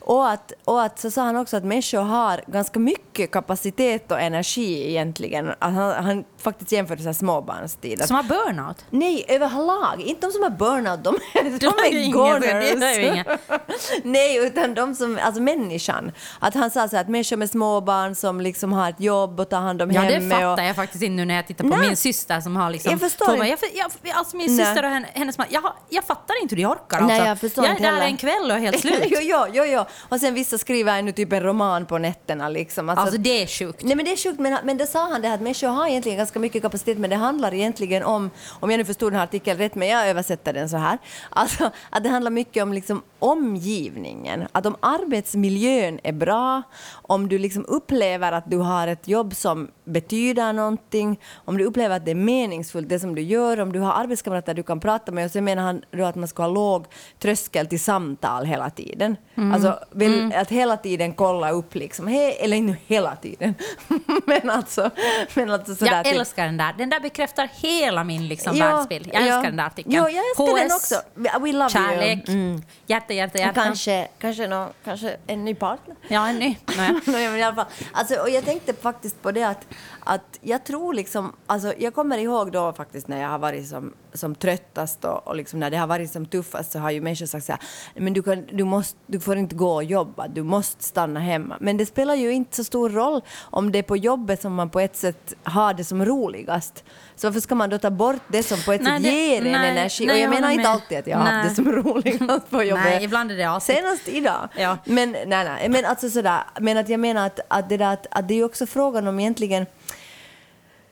Och 0.00 0.30
att, 0.30 0.52
och 0.64 0.82
att 0.82 0.98
så 0.98 1.10
sa 1.10 1.22
han 1.22 1.36
också 1.36 1.56
att 1.56 1.64
människor 1.64 2.00
har 2.00 2.40
ganska 2.46 2.78
mycket 2.78 3.30
kapacitet 3.30 4.12
och 4.12 4.20
energi 4.20 4.90
egentligen. 4.90 5.48
Att 5.48 5.74
han, 5.74 6.04
han 6.04 6.24
faktiskt 6.38 6.72
jämförde 6.72 7.02
så 7.02 7.08
här 7.08 7.12
småbarnstid. 7.12 8.04
Som 8.06 8.16
har 8.16 8.22
burnout. 8.22 8.84
Nej, 8.90 9.24
överlag. 9.28 10.00
Inte 10.00 10.26
de 10.26 10.32
som 10.32 10.42
har 10.42 10.50
burnout, 10.50 11.04
de, 11.04 11.18
de, 11.34 11.66
är 11.66 12.12
goners. 12.12 12.85
Det 12.86 12.94
är 12.96 13.00
ju 13.00 13.12
inget. 13.12 13.26
Nej, 14.04 14.36
utan 14.46 14.74
de 14.74 14.94
som, 14.94 15.18
alltså 15.22 15.42
människan. 15.42 16.12
Att 16.38 16.54
han 16.54 16.70
sa 16.70 16.88
så 16.88 16.96
här, 16.96 17.02
att 17.02 17.08
människor 17.08 17.36
med 17.36 17.50
småbarn 17.50 18.14
som 18.14 18.40
liksom 18.40 18.72
har 18.72 18.90
ett 18.90 19.00
jobb 19.00 19.40
och 19.40 19.48
tar 19.48 19.60
hand 19.60 19.82
om 19.82 19.90
Ja, 19.90 20.00
det 20.02 20.06
hemmet. 20.14 20.32
fattar 20.32 20.52
och, 20.62 20.68
jag 20.68 20.76
faktiskt 20.76 21.02
inte 21.02 21.16
nu 21.16 21.24
när 21.24 21.34
jag 21.34 21.46
tittar 21.46 21.64
på 21.64 21.76
Nej. 21.76 21.86
min 21.88 21.96
syster 21.96 22.40
som 22.40 22.56
har 22.56 22.70
liksom... 22.70 22.90
Jag 22.90 23.00
förstår 23.00 23.26
två 23.26 23.44
inte. 23.44 23.66
jag, 23.74 23.90
jag, 24.02 24.16
alltså 24.16 24.36
min 24.36 24.56
Nej. 24.56 24.66
syster 24.66 24.84
och 24.84 24.90
henne, 24.90 25.06
hennes 25.12 25.38
man, 25.38 25.46
jag, 25.50 25.72
jag 25.88 26.04
fattar 26.04 26.42
inte 26.42 26.54
hur 26.54 26.62
de 26.62 26.68
orkar. 26.68 26.96
Alltså. 26.96 27.06
Nej, 27.18 27.28
jag 27.28 27.40
förstår 27.40 27.64
jag 27.66 27.76
är 27.76 27.80
där 27.80 27.90
heller. 27.90 28.06
en 28.06 28.16
kväll 28.16 28.50
och 28.50 28.56
är 28.56 28.58
helt 28.60 28.80
slut. 28.86 29.02
jo, 29.06 29.18
jo, 29.22 29.46
jo, 29.52 29.64
jo. 29.64 29.84
Och 30.08 30.20
sen 30.20 30.34
vissa 30.34 30.58
skriver 30.58 30.98
ännu 30.98 31.12
typ 31.12 31.32
en 31.32 31.42
roman 31.42 31.86
på 31.86 31.98
nätterna. 31.98 32.48
Liksom. 32.48 32.88
Alltså, 32.88 33.02
Alltså 33.02 33.18
det 33.20 33.42
är 33.42 33.46
sjukt. 33.46 33.82
Nej 33.84 33.96
men 33.96 34.04
det 34.04 34.12
är 34.12 34.16
sjukt, 34.16 34.40
men, 34.40 34.58
men 34.64 34.76
det 34.76 34.86
sa 34.86 35.08
han 35.10 35.22
det 35.22 35.28
här 35.28 35.34
att 35.34 35.40
människor 35.40 35.68
har 35.68 35.86
egentligen 35.88 36.18
ganska 36.18 36.38
mycket 36.38 36.62
kapacitet 36.62 36.98
men 36.98 37.10
det 37.10 37.16
handlar 37.16 37.54
egentligen 37.54 38.02
om, 38.02 38.30
om 38.60 38.70
jag 38.70 38.78
nu 38.78 38.84
förstod 38.84 39.12
den 39.12 39.16
här 39.18 39.24
artikeln 39.24 39.58
rätt, 39.58 39.74
men 39.74 39.88
jag 39.88 40.08
översätter 40.08 40.52
den 40.52 40.68
så 40.68 40.76
här, 40.76 40.98
alltså 41.30 41.70
att 41.90 42.02
det 42.02 42.08
handlar 42.08 42.30
mycket 42.30 42.62
om 42.62 42.72
liksom 42.76 43.02
omgivningen. 43.18 44.46
Att 44.52 44.66
om 44.66 44.76
arbetsmiljön 44.80 46.00
är 46.02 46.12
bra, 46.12 46.62
om 46.92 47.28
du 47.28 47.38
liksom 47.38 47.64
upplever 47.68 48.32
att 48.32 48.50
du 48.50 48.56
har 48.56 48.88
ett 48.88 49.08
jobb 49.08 49.34
som 49.34 49.68
betyder 49.84 50.52
någonting, 50.52 51.20
om 51.44 51.58
du 51.58 51.64
upplever 51.64 51.96
att 51.96 52.04
det 52.04 52.10
är 52.10 52.14
meningsfullt 52.14 52.88
det 52.88 53.00
som 53.00 53.14
du 53.14 53.22
gör, 53.22 53.60
om 53.60 53.72
du 53.72 53.80
har 53.80 53.92
arbetskamrater 53.92 54.54
du 54.54 54.62
kan 54.62 54.80
prata 54.80 55.12
med 55.12 55.24
och 55.24 55.30
så 55.30 55.40
menar 55.40 55.62
han 55.62 55.82
då 55.90 56.04
att 56.04 56.14
man 56.14 56.28
ska 56.28 56.42
ha 56.42 56.50
låg 56.50 56.86
tröskel 57.18 57.66
till 57.66 57.80
samtal 57.80 58.44
hela 58.44 58.70
tiden. 58.70 59.16
Mm. 59.34 59.52
Alltså 59.52 59.78
vill, 59.90 60.32
att 60.34 60.50
hela 60.50 60.76
tiden 60.76 61.12
kolla 61.12 61.50
upp 61.50 61.74
liksom, 61.74 62.06
he, 62.06 62.32
eller 62.32 62.56
inte 62.56 62.76
hela 62.86 63.16
tiden, 63.16 63.54
men 64.26 64.50
alltså, 64.50 64.90
men 65.34 65.50
alltså 65.50 65.74
sådär 65.74 66.02
Jag 66.04 66.06
älskar 66.06 66.44
den 66.44 66.56
där. 66.56 66.74
Den 66.78 66.90
där 66.90 67.00
bekräftar 67.00 67.48
hela 67.54 68.04
min 68.04 68.28
liksom 68.28 68.58
världsbild. 68.58 69.10
Jag 69.12 69.22
älskar 69.22 69.42
den 69.42 69.56
där 69.56 69.66
artikeln. 69.66 69.94
Ja, 69.94 70.10
jag 70.10 70.28
älskar 70.28 70.58
den 70.58 70.70
HS, 70.70 70.74
också. 70.76 71.40
We 71.40 71.52
love 71.52 71.70
Kärlek, 71.70 72.28
you. 72.28 72.38
Mm. 72.38 72.62
Hjärta, 72.86 73.12
hjärta, 73.14 73.38
hjärta. 73.38 73.62
Kanske, 73.64 74.08
kanske, 74.18 74.46
nå- 74.46 74.68
kanske 74.84 75.16
en 75.26 75.44
ny 75.44 75.54
partner. 75.54 75.96
Ja, 76.08 76.28
en 76.28 76.38
ny. 76.38 76.56
Nej, 76.76 76.92
men 77.06 77.36
i 77.36 77.42
alla 77.42 77.54
fall. 77.54 77.66
Alltså, 77.92 78.14
och 78.14 78.30
jag 78.30 78.44
tänkte 78.44 78.74
faktiskt 78.74 79.22
på 79.22 79.32
det 79.32 79.42
att, 79.42 79.66
att 80.08 80.38
jag 80.40 80.64
tror 80.64 80.94
liksom, 80.94 81.32
alltså 81.46 81.72
jag 81.78 81.94
kommer 81.94 82.18
ihåg 82.18 82.52
då 82.52 82.72
faktiskt 82.72 83.08
när 83.08 83.22
jag 83.22 83.28
har 83.28 83.38
varit 83.38 83.68
som, 83.68 83.92
som 84.12 84.34
tröttast 84.34 85.04
och, 85.04 85.28
och 85.28 85.36
liksom 85.36 85.60
när 85.60 85.70
det 85.70 85.76
har 85.76 85.86
varit 85.86 86.12
som 86.12 86.26
tuffast 86.26 86.72
så 86.72 86.78
har 86.78 86.90
ju 86.90 87.00
människor 87.00 87.26
sagt 87.26 87.46
så 87.46 87.52
här, 87.52 87.60
men 87.94 88.12
du, 88.12 88.22
kan, 88.22 88.46
du, 88.52 88.64
måste, 88.64 88.98
du 89.06 89.20
får 89.20 89.36
inte 89.36 89.54
gå 89.54 89.74
och 89.74 89.84
jobba, 89.84 90.28
du 90.28 90.42
måste 90.42 90.84
stanna 90.84 91.20
hemma. 91.20 91.56
Men 91.60 91.76
det 91.76 91.86
spelar 91.86 92.14
ju 92.14 92.32
inte 92.32 92.56
så 92.56 92.64
stor 92.64 92.90
roll 92.90 93.20
om 93.40 93.72
det 93.72 93.78
är 93.78 93.82
på 93.82 93.96
jobbet 93.96 94.42
som 94.42 94.54
man 94.54 94.70
på 94.70 94.80
ett 94.80 94.96
sätt 94.96 95.34
har 95.42 95.74
det 95.74 95.84
som 95.84 96.04
roligast. 96.04 96.84
Så 97.16 97.26
varför 97.26 97.40
ska 97.40 97.54
man 97.54 97.70
då 97.70 97.78
ta 97.78 97.90
bort 97.90 98.16
det 98.28 98.42
som 98.42 98.58
på 98.62 98.72
ett 98.72 98.80
Nej, 98.82 98.92
sätt 99.02 99.02
det- 99.02 99.26
ger 99.26 99.46
en 99.46 99.52
nej, 99.52 99.70
energi? 99.70 100.06
nej, 100.06 100.14
och 100.14 100.18
jag 100.20 100.24
jag 100.26 100.30
menar 100.34 100.50
inte 100.50 100.68
alltid 100.68 100.98
att 100.98 101.06
jag 101.06 101.18
har 101.18 101.24
haft 101.24 101.48
det 101.48 101.54
som 101.54 101.72
roligast 101.82 102.50
på 102.50 102.62
jobbet. 102.62 102.84
Nej, 102.84 103.04
ibland 103.04 103.32
är 103.32 103.36
det 103.36 103.44
asigt. 103.44 103.78
Senast 103.78 104.08
idag. 104.08 104.48
Ja. 104.56 104.78
Men, 104.84 105.12
nej, 105.12 105.26
nej, 105.26 105.68
men 105.68 105.84
alltså 105.84 106.10
sådär, 106.10 106.40
men 106.60 106.76
att 106.76 106.88
jag 106.88 107.00
menar 107.00 107.26
att, 107.26 107.40
att, 107.48 107.68
det, 107.68 107.76
där, 107.76 107.92
att, 107.92 108.06
att 108.10 108.28
det 108.28 108.34
är 108.34 108.44
också 108.44 108.66
frågan 108.66 109.06
om 109.06 109.20
egentligen, 109.20 109.66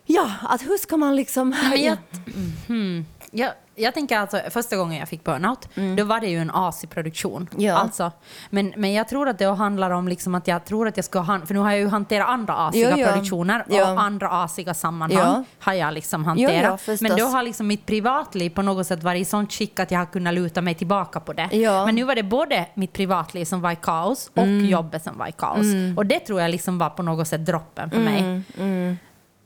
ja, 0.06 0.30
att 0.42 0.62
hur 0.62 0.78
ska 0.78 0.96
man 0.96 1.16
liksom... 1.16 1.48
Men 1.70 1.82
jag, 1.82 1.96
Mhm. 2.68 3.06
jag, 3.30 3.50
jag 3.74 3.94
tänker 3.94 4.18
alltså, 4.18 4.40
första 4.50 4.76
gången 4.76 4.98
jag 4.98 5.08
fick 5.08 5.24
burnout, 5.24 5.68
då 5.96 6.04
var 6.04 6.20
det 6.20 6.26
ju 6.26 6.38
en 6.38 6.50
asig 6.50 6.90
produktion. 6.90 7.48
Mm. 7.52 7.64
Ja. 7.64 7.74
Alltså, 7.74 8.12
men, 8.50 8.72
men 8.76 8.92
jag 8.92 9.08
tror 9.08 9.28
att 9.28 9.38
det 9.38 9.44
handlar 9.54 9.90
om 9.90 10.08
liksom 10.08 10.34
att 10.34 10.48
jag 10.48 10.64
tror 10.64 10.88
att 10.88 10.96
jag 10.96 11.04
ska 11.04 11.20
han, 11.20 11.46
för 11.46 11.54
nu 11.54 11.60
har 11.60 11.70
jag 11.70 11.78
ju 11.80 11.88
hanterat 11.88 12.28
andra 12.28 12.54
asiga 12.54 12.90
Jo, 12.90 12.98
ja. 12.98 13.06
produktioner 13.06 13.64
Ja. 13.68 13.92
och 13.92 14.00
andra 14.00 14.28
asiga 14.28 14.74
sammanhang 14.74 15.44
har 15.58 15.72
jag 15.72 15.94
liksom 15.94 16.20
Jo, 16.22 16.26
hanterat. 16.28 16.80
förstås. 16.80 17.00
men 17.08 17.16
då 17.18 17.24
har 17.24 17.42
liksom 17.42 17.66
mitt 17.66 17.86
privatliv 17.86 18.50
på 18.50 18.62
något 18.62 18.86
sätt 18.86 19.02
varit 19.02 19.22
i 19.22 19.24
sånt 19.24 19.52
skick 19.52 19.80
att 19.80 19.90
jag 19.90 19.98
har 19.98 20.06
kunnat 20.06 20.34
luta 20.34 20.60
mig 20.60 20.74
tillbaka 20.74 21.20
på 21.20 21.32
det. 21.32 21.48
Mm. 21.52 21.84
Men 21.84 21.94
nu 21.94 22.04
var 22.04 22.14
det 22.14 22.22
både 22.22 22.66
mitt 22.74 22.92
privatliv 22.92 23.44
som 23.44 23.60
var 23.60 23.72
i 23.72 23.76
kaos 23.82 24.30
och 24.34 24.46
jobbet 24.46 25.02
som 25.04 25.18
var 25.18 25.26
i 25.28 25.32
kaos. 25.32 25.66
Och 25.96 26.06
det 26.06 26.20
tror 26.20 26.40
jag 26.40 26.50
liksom 26.50 26.78
var 26.78 26.90
på 26.90 27.02
något 27.02 27.28
sätt 27.28 27.46
droppen 27.46 27.90
för 27.90 27.98
mig. 28.00 28.42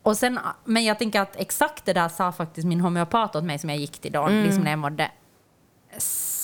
Mm, 0.09 0.11
Och 0.11 0.17
sen, 0.17 0.39
men 0.65 0.85
jag 0.85 0.99
tänker 0.99 1.21
att 1.21 1.37
exakt 1.37 1.85
det 1.85 1.93
där 1.93 2.09
sa 2.09 2.33
faktiskt 2.33 2.67
min 2.67 2.81
homeopat 2.81 3.37
åt 3.37 3.45
mig 3.45 3.59
som 3.59 3.71
jag 3.71 3.79
gick 3.79 3.99
till 3.99 4.13
då, 4.13 4.23
Mm. 4.23 4.45
liksom 4.45 4.63
när 4.65 4.71
jag 4.71 4.79
mådde 4.79 5.11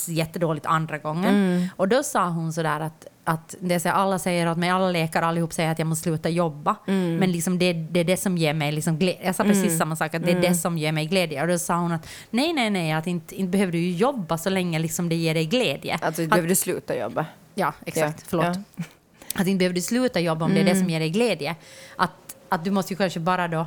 jättedåligt 0.07 0.67
andra 0.67 0.99
gången. 0.99 1.35
Mm. 1.35 1.69
Och 1.77 1.89
då 1.89 2.03
sa 2.03 2.29
hon 2.29 2.53
sådär 2.53 2.81
att, 2.81 3.07
att 3.25 3.55
det 3.61 3.81
så, 3.81 3.89
alla 3.89 4.19
säger 4.19 4.51
åt 4.51 4.59
mig, 4.59 4.71
alla 4.71 4.91
läkare 4.91 5.27
allihop 5.27 5.53
säger 5.53 5.71
att 5.73 5.79
jag 5.79 5.87
måste 5.89 6.03
sluta 6.03 6.29
jobba. 6.29 6.77
Mm. 6.87 7.17
Men 7.17 7.33
liksom 7.33 7.59
det, 7.59 7.73
det 7.73 8.01
är 8.01 8.05
det 8.05 8.17
som 8.17 8.39
ger 8.39 8.55
mig 8.55 8.73
liksom 8.73 8.99
glädje. 8.99 9.25
Jag 9.27 9.35
sa 9.35 9.45
precis 9.45 9.79
samma 9.79 9.97
sak, 9.97 10.15
att 10.15 10.23
det 10.25 10.31
är 10.31 10.37
Mm. 10.37 10.51
det 10.51 10.55
som 10.55 10.79
ger 10.79 10.93
mig 10.93 11.07
glädje. 11.07 11.43
Och 11.43 11.49
då 11.49 11.59
sa 11.59 11.77
hon 11.77 11.93
att 11.93 12.09
nej, 12.31 12.53
nej, 12.53 12.71
nej, 12.71 12.93
att 12.93 13.07
inte, 13.07 13.35
inte 13.35 13.51
behöver 13.51 13.73
du 13.73 13.91
jobba 13.91 14.39
så 14.39 14.51
länge 14.51 14.79
liksom 14.79 15.09
det 15.09 15.15
ger 15.17 15.35
dig 15.35 15.47
glädje. 15.47 15.99
Alltså, 16.03 16.23
att, 16.23 16.29
behöver 16.29 16.49
du 16.49 16.55
sluta 16.55 16.97
jobba? 16.97 17.27
Ja, 17.55 17.73
exakt. 17.87 18.19
Ja, 18.21 18.27
Förlåt. 18.29 18.45
ja. 18.47 18.51
Mm. 18.53 18.89
Att 19.35 19.47
inte 19.47 19.59
behöver 19.59 19.75
du 19.75 19.81
sluta 19.83 20.21
jobba 20.21 20.45
om 20.45 20.55
det 20.55 20.61
är 20.61 20.65
det 20.65 20.77
som 20.77 20.91
ger 20.91 21.01
dig 21.01 21.11
glädje. 21.11 21.57
Att, 21.97 22.11
att 22.55 22.65
du 22.65 22.71
måste 22.71 22.93
ju 22.93 22.97
kanske 22.97 23.21
bara 23.21 23.49
då 23.49 23.67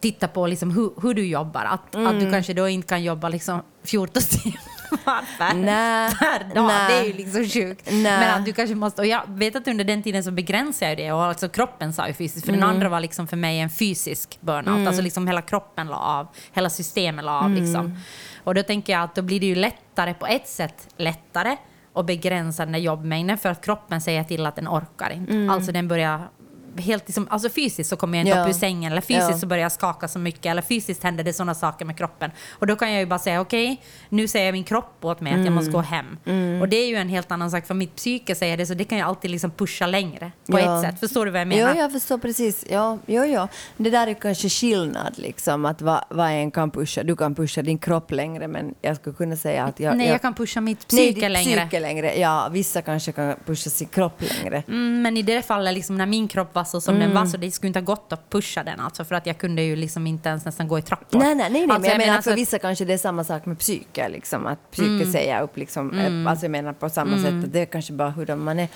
titta 0.00 0.28
på 0.28 0.46
liksom 0.46 0.70
hur, 0.70 0.90
hur 1.02 1.14
du 1.14 1.26
jobbar. 1.26 1.64
Att, 1.64 1.80
att 1.88 1.94
Mm. 1.94 2.18
du 2.24 2.30
kanske 2.30 2.54
då 2.54 2.68
inte 2.68 2.88
kan 2.88 3.02
jobba 3.02 3.28
liksom 3.28 3.62
14 3.84 4.22
timmar. 4.22 4.60
Nej, 5.54 6.10
per 6.18 6.54
dag. 6.54 6.66
nej. 6.66 6.88
Det 6.88 6.98
är 6.98 7.04
ju 7.04 7.12
liksom 7.12 7.44
sjukt. 7.48 7.88
Nej. 7.92 8.02
Men 8.02 8.38
att 8.40 8.44
du 8.44 8.52
kanske 8.52 8.74
måste, 8.74 9.00
och 9.02 9.06
jag 9.06 9.22
vet 9.28 9.56
att 9.56 9.68
under 9.68 9.84
den 9.84 10.02
tiden 10.02 10.24
så 10.24 10.30
begränsade 10.30 10.90
jag 10.90 10.98
det 10.98 11.12
och 11.12 11.24
alltså 11.24 11.48
kroppen 11.48 11.92
sa 11.92 12.06
ju 12.08 12.14
fysiskt, 12.14 12.46
för 12.46 12.52
den 12.52 12.62
Mm. 12.62 12.74
andra 12.76 12.88
var 12.88 13.00
liksom 13.00 13.26
för 13.28 13.36
mig 13.36 13.60
en 13.60 13.70
fysisk 13.70 14.38
burnout, 14.40 14.86
alltså 14.86 15.02
liksom 15.02 15.26
hela 15.26 15.42
kroppen 15.42 15.86
la 15.86 15.96
av, 15.96 16.26
hela 16.52 16.70
systemet 16.70 17.24
la 17.24 17.38
av 17.38 17.46
Mm. 17.46 17.62
liksom. 17.64 17.98
Och 18.44 18.54
då 18.54 18.62
tänker 18.62 18.92
jag 18.92 19.02
att 19.02 19.14
då 19.14 19.22
blir 19.22 19.40
det 19.40 19.46
ju 19.46 19.54
lättare, 19.54 20.14
på 20.14 20.26
ett 20.26 20.48
sätt 20.48 20.88
lättare 20.96 21.56
att 21.94 22.06
begränsa 22.06 22.64
den 22.64 22.72
där 22.72 22.78
jobbmängden 22.80 23.38
för 23.38 23.48
att 23.48 23.64
kroppen 23.64 24.00
säger 24.00 24.24
till 24.24 24.46
att 24.46 24.56
den 24.56 24.68
orkar 24.68 25.10
inte. 25.10 25.52
Alltså 25.52 25.72
den 25.72 25.88
börjar 25.88 26.28
helt 26.78 27.08
liksom, 27.08 27.26
alltså 27.30 27.48
fysiskt 27.50 27.90
så 27.90 27.96
kommer 27.96 28.18
jag 28.18 28.22
inte 28.22 28.32
Mm. 28.32 28.42
Ja. 28.44 28.50
upp 28.50 28.56
ur 28.56 28.58
sängen 28.60 28.92
eller 28.92 29.00
fysiskt 29.00 29.30
Ja. 29.30 29.38
så 29.38 29.46
börjar 29.46 29.62
jag 29.62 29.72
skaka 29.72 30.08
så 30.08 30.18
mycket 30.18 30.46
eller 30.46 30.62
fysiskt 30.62 31.02
händer 31.02 31.24
det 31.24 31.32
sådana 31.32 31.54
saker 31.54 31.84
med 31.84 31.98
kroppen. 31.98 32.30
Och 32.50 32.66
då 32.66 32.76
kan 32.76 32.92
jag 32.92 33.00
ju 33.00 33.06
bara 33.06 33.18
säga 33.18 33.40
okej, 33.40 33.80
nu 34.08 34.28
säger 34.28 34.52
min 34.52 34.64
kropp 34.64 35.04
åt 35.04 35.20
mig 35.20 35.32
att 35.32 35.44
jag 35.44 35.52
måste 35.52 35.70
gå 35.70 35.80
hem. 35.80 36.18
Mm. 36.26 36.60
Och 36.60 36.68
det 36.68 36.76
är 36.76 36.86
ju 36.88 36.96
en 36.96 37.08
helt 37.08 37.32
annan 37.32 37.50
sak 37.50 37.66
för 37.66 37.74
mitt 37.74 37.96
psyke 37.96 38.34
säger 38.34 38.56
det 38.56 38.66
så 38.66 38.74
det 38.74 38.84
kan 38.84 38.98
jag 38.98 39.08
alltid 39.08 39.30
liksom 39.30 39.50
pusha 39.50 39.86
längre 39.86 40.32
på 40.50 40.58
Ja. 40.60 40.78
ett 40.78 40.84
sätt. 40.90 41.00
Förstår 41.00 41.24
du 41.26 41.30
vad 41.30 41.40
jag 41.40 41.48
menar? 41.48 41.74
jag 41.74 41.92
förstår 41.92 42.18
precis. 42.18 42.64
Ja, 42.70 42.98
jo, 43.06 43.24
jo. 43.24 43.48
Det 43.76 43.90
där 43.90 44.06
är 44.06 44.14
kanske 44.14 44.48
skillnad, 44.48 45.14
liksom, 45.18 45.64
att 45.64 45.82
vad, 45.82 46.04
vad 46.10 46.30
en 46.30 46.50
kan 46.50 46.70
pusha. 46.70 47.02
Du 47.02 47.16
kan 47.16 47.34
pusha 47.34 47.62
din 47.62 47.78
kropp 47.78 48.10
längre, 48.10 48.48
men 48.48 48.74
jag 48.82 48.96
skulle 48.96 49.16
kunna 49.16 49.36
säga 49.36 49.64
att 49.64 49.80
jag... 49.80 49.96
Nej, 49.96 50.08
jag 50.08 50.22
kan 50.22 50.34
pusha 50.34 50.60
mitt 50.60 50.78
Nej, 50.92 50.98
psyke 51.12 51.20
ditt 51.20 51.30
längre. 51.30 51.60
psyke 51.60 51.80
längre. 51.80 52.14
Ja, 52.18 52.48
vissa 52.52 52.82
kanske 52.82 53.12
kan 53.12 53.34
pusha 53.46 53.70
sin 53.70 53.88
kropp 53.88 54.22
längre. 54.42 54.62
Mm, 54.68 55.02
men 55.02 55.16
i 55.16 55.22
det 55.22 55.42
fallet, 55.42 55.74
liksom, 55.74 55.96
när 55.98 56.06
min 56.06 56.28
kropp 56.28 56.54
var 56.54 56.63
så 56.64 56.80
som 56.80 56.94
Mm. 56.96 57.08
den 57.08 57.16
var, 57.18 57.26
så 57.26 57.36
det 57.36 57.50
skulle 57.50 57.68
inte 57.68 57.78
ha 57.78 57.84
gått 57.84 58.12
att 58.12 58.30
pusha 58.30 58.62
den. 58.64 58.80
Alltså, 58.80 59.04
för 59.04 59.14
att 59.14 59.26
jag 59.26 59.38
kunde 59.38 59.62
ju 59.62 59.76
liksom 59.76 60.06
inte 60.06 60.28
ens 60.28 60.44
nästan 60.44 60.68
gå 60.68 60.78
i 60.78 60.82
trappor. 60.82 61.18
Nej, 61.18 61.34
nej, 61.34 61.50
nej, 61.50 61.66
nej 61.66 61.74
Alltså, 61.76 61.80
men 61.80 61.90
jag, 61.90 62.06
menar 62.06 62.16
så 62.16 62.22
för 62.22 62.30
att- 62.30 62.38
vissa 62.38 62.58
kanske 62.58 62.84
det 62.84 62.92
är 62.94 62.98
samma 62.98 63.24
sak 63.24 63.46
med 63.46 63.58
psyke, 63.58 64.08
liksom, 64.08 64.46
att 64.46 64.70
psyke 64.70 64.88
Mm. 64.88 65.12
säger 65.12 65.42
upp, 65.42 65.56
liksom, 65.56 65.98
eh, 65.98 66.30
alltså 66.30 66.44
jag 66.44 66.50
menar 66.50 66.72
på 66.72 66.88
samma 66.90 67.16
sätt, 67.22 67.44
att 67.44 67.52
det 67.52 67.60
är 67.60 67.66
kanske 67.66 67.92
bara 67.92 68.10
hur 68.10 68.34
man 68.36 68.58
är. 68.58 68.68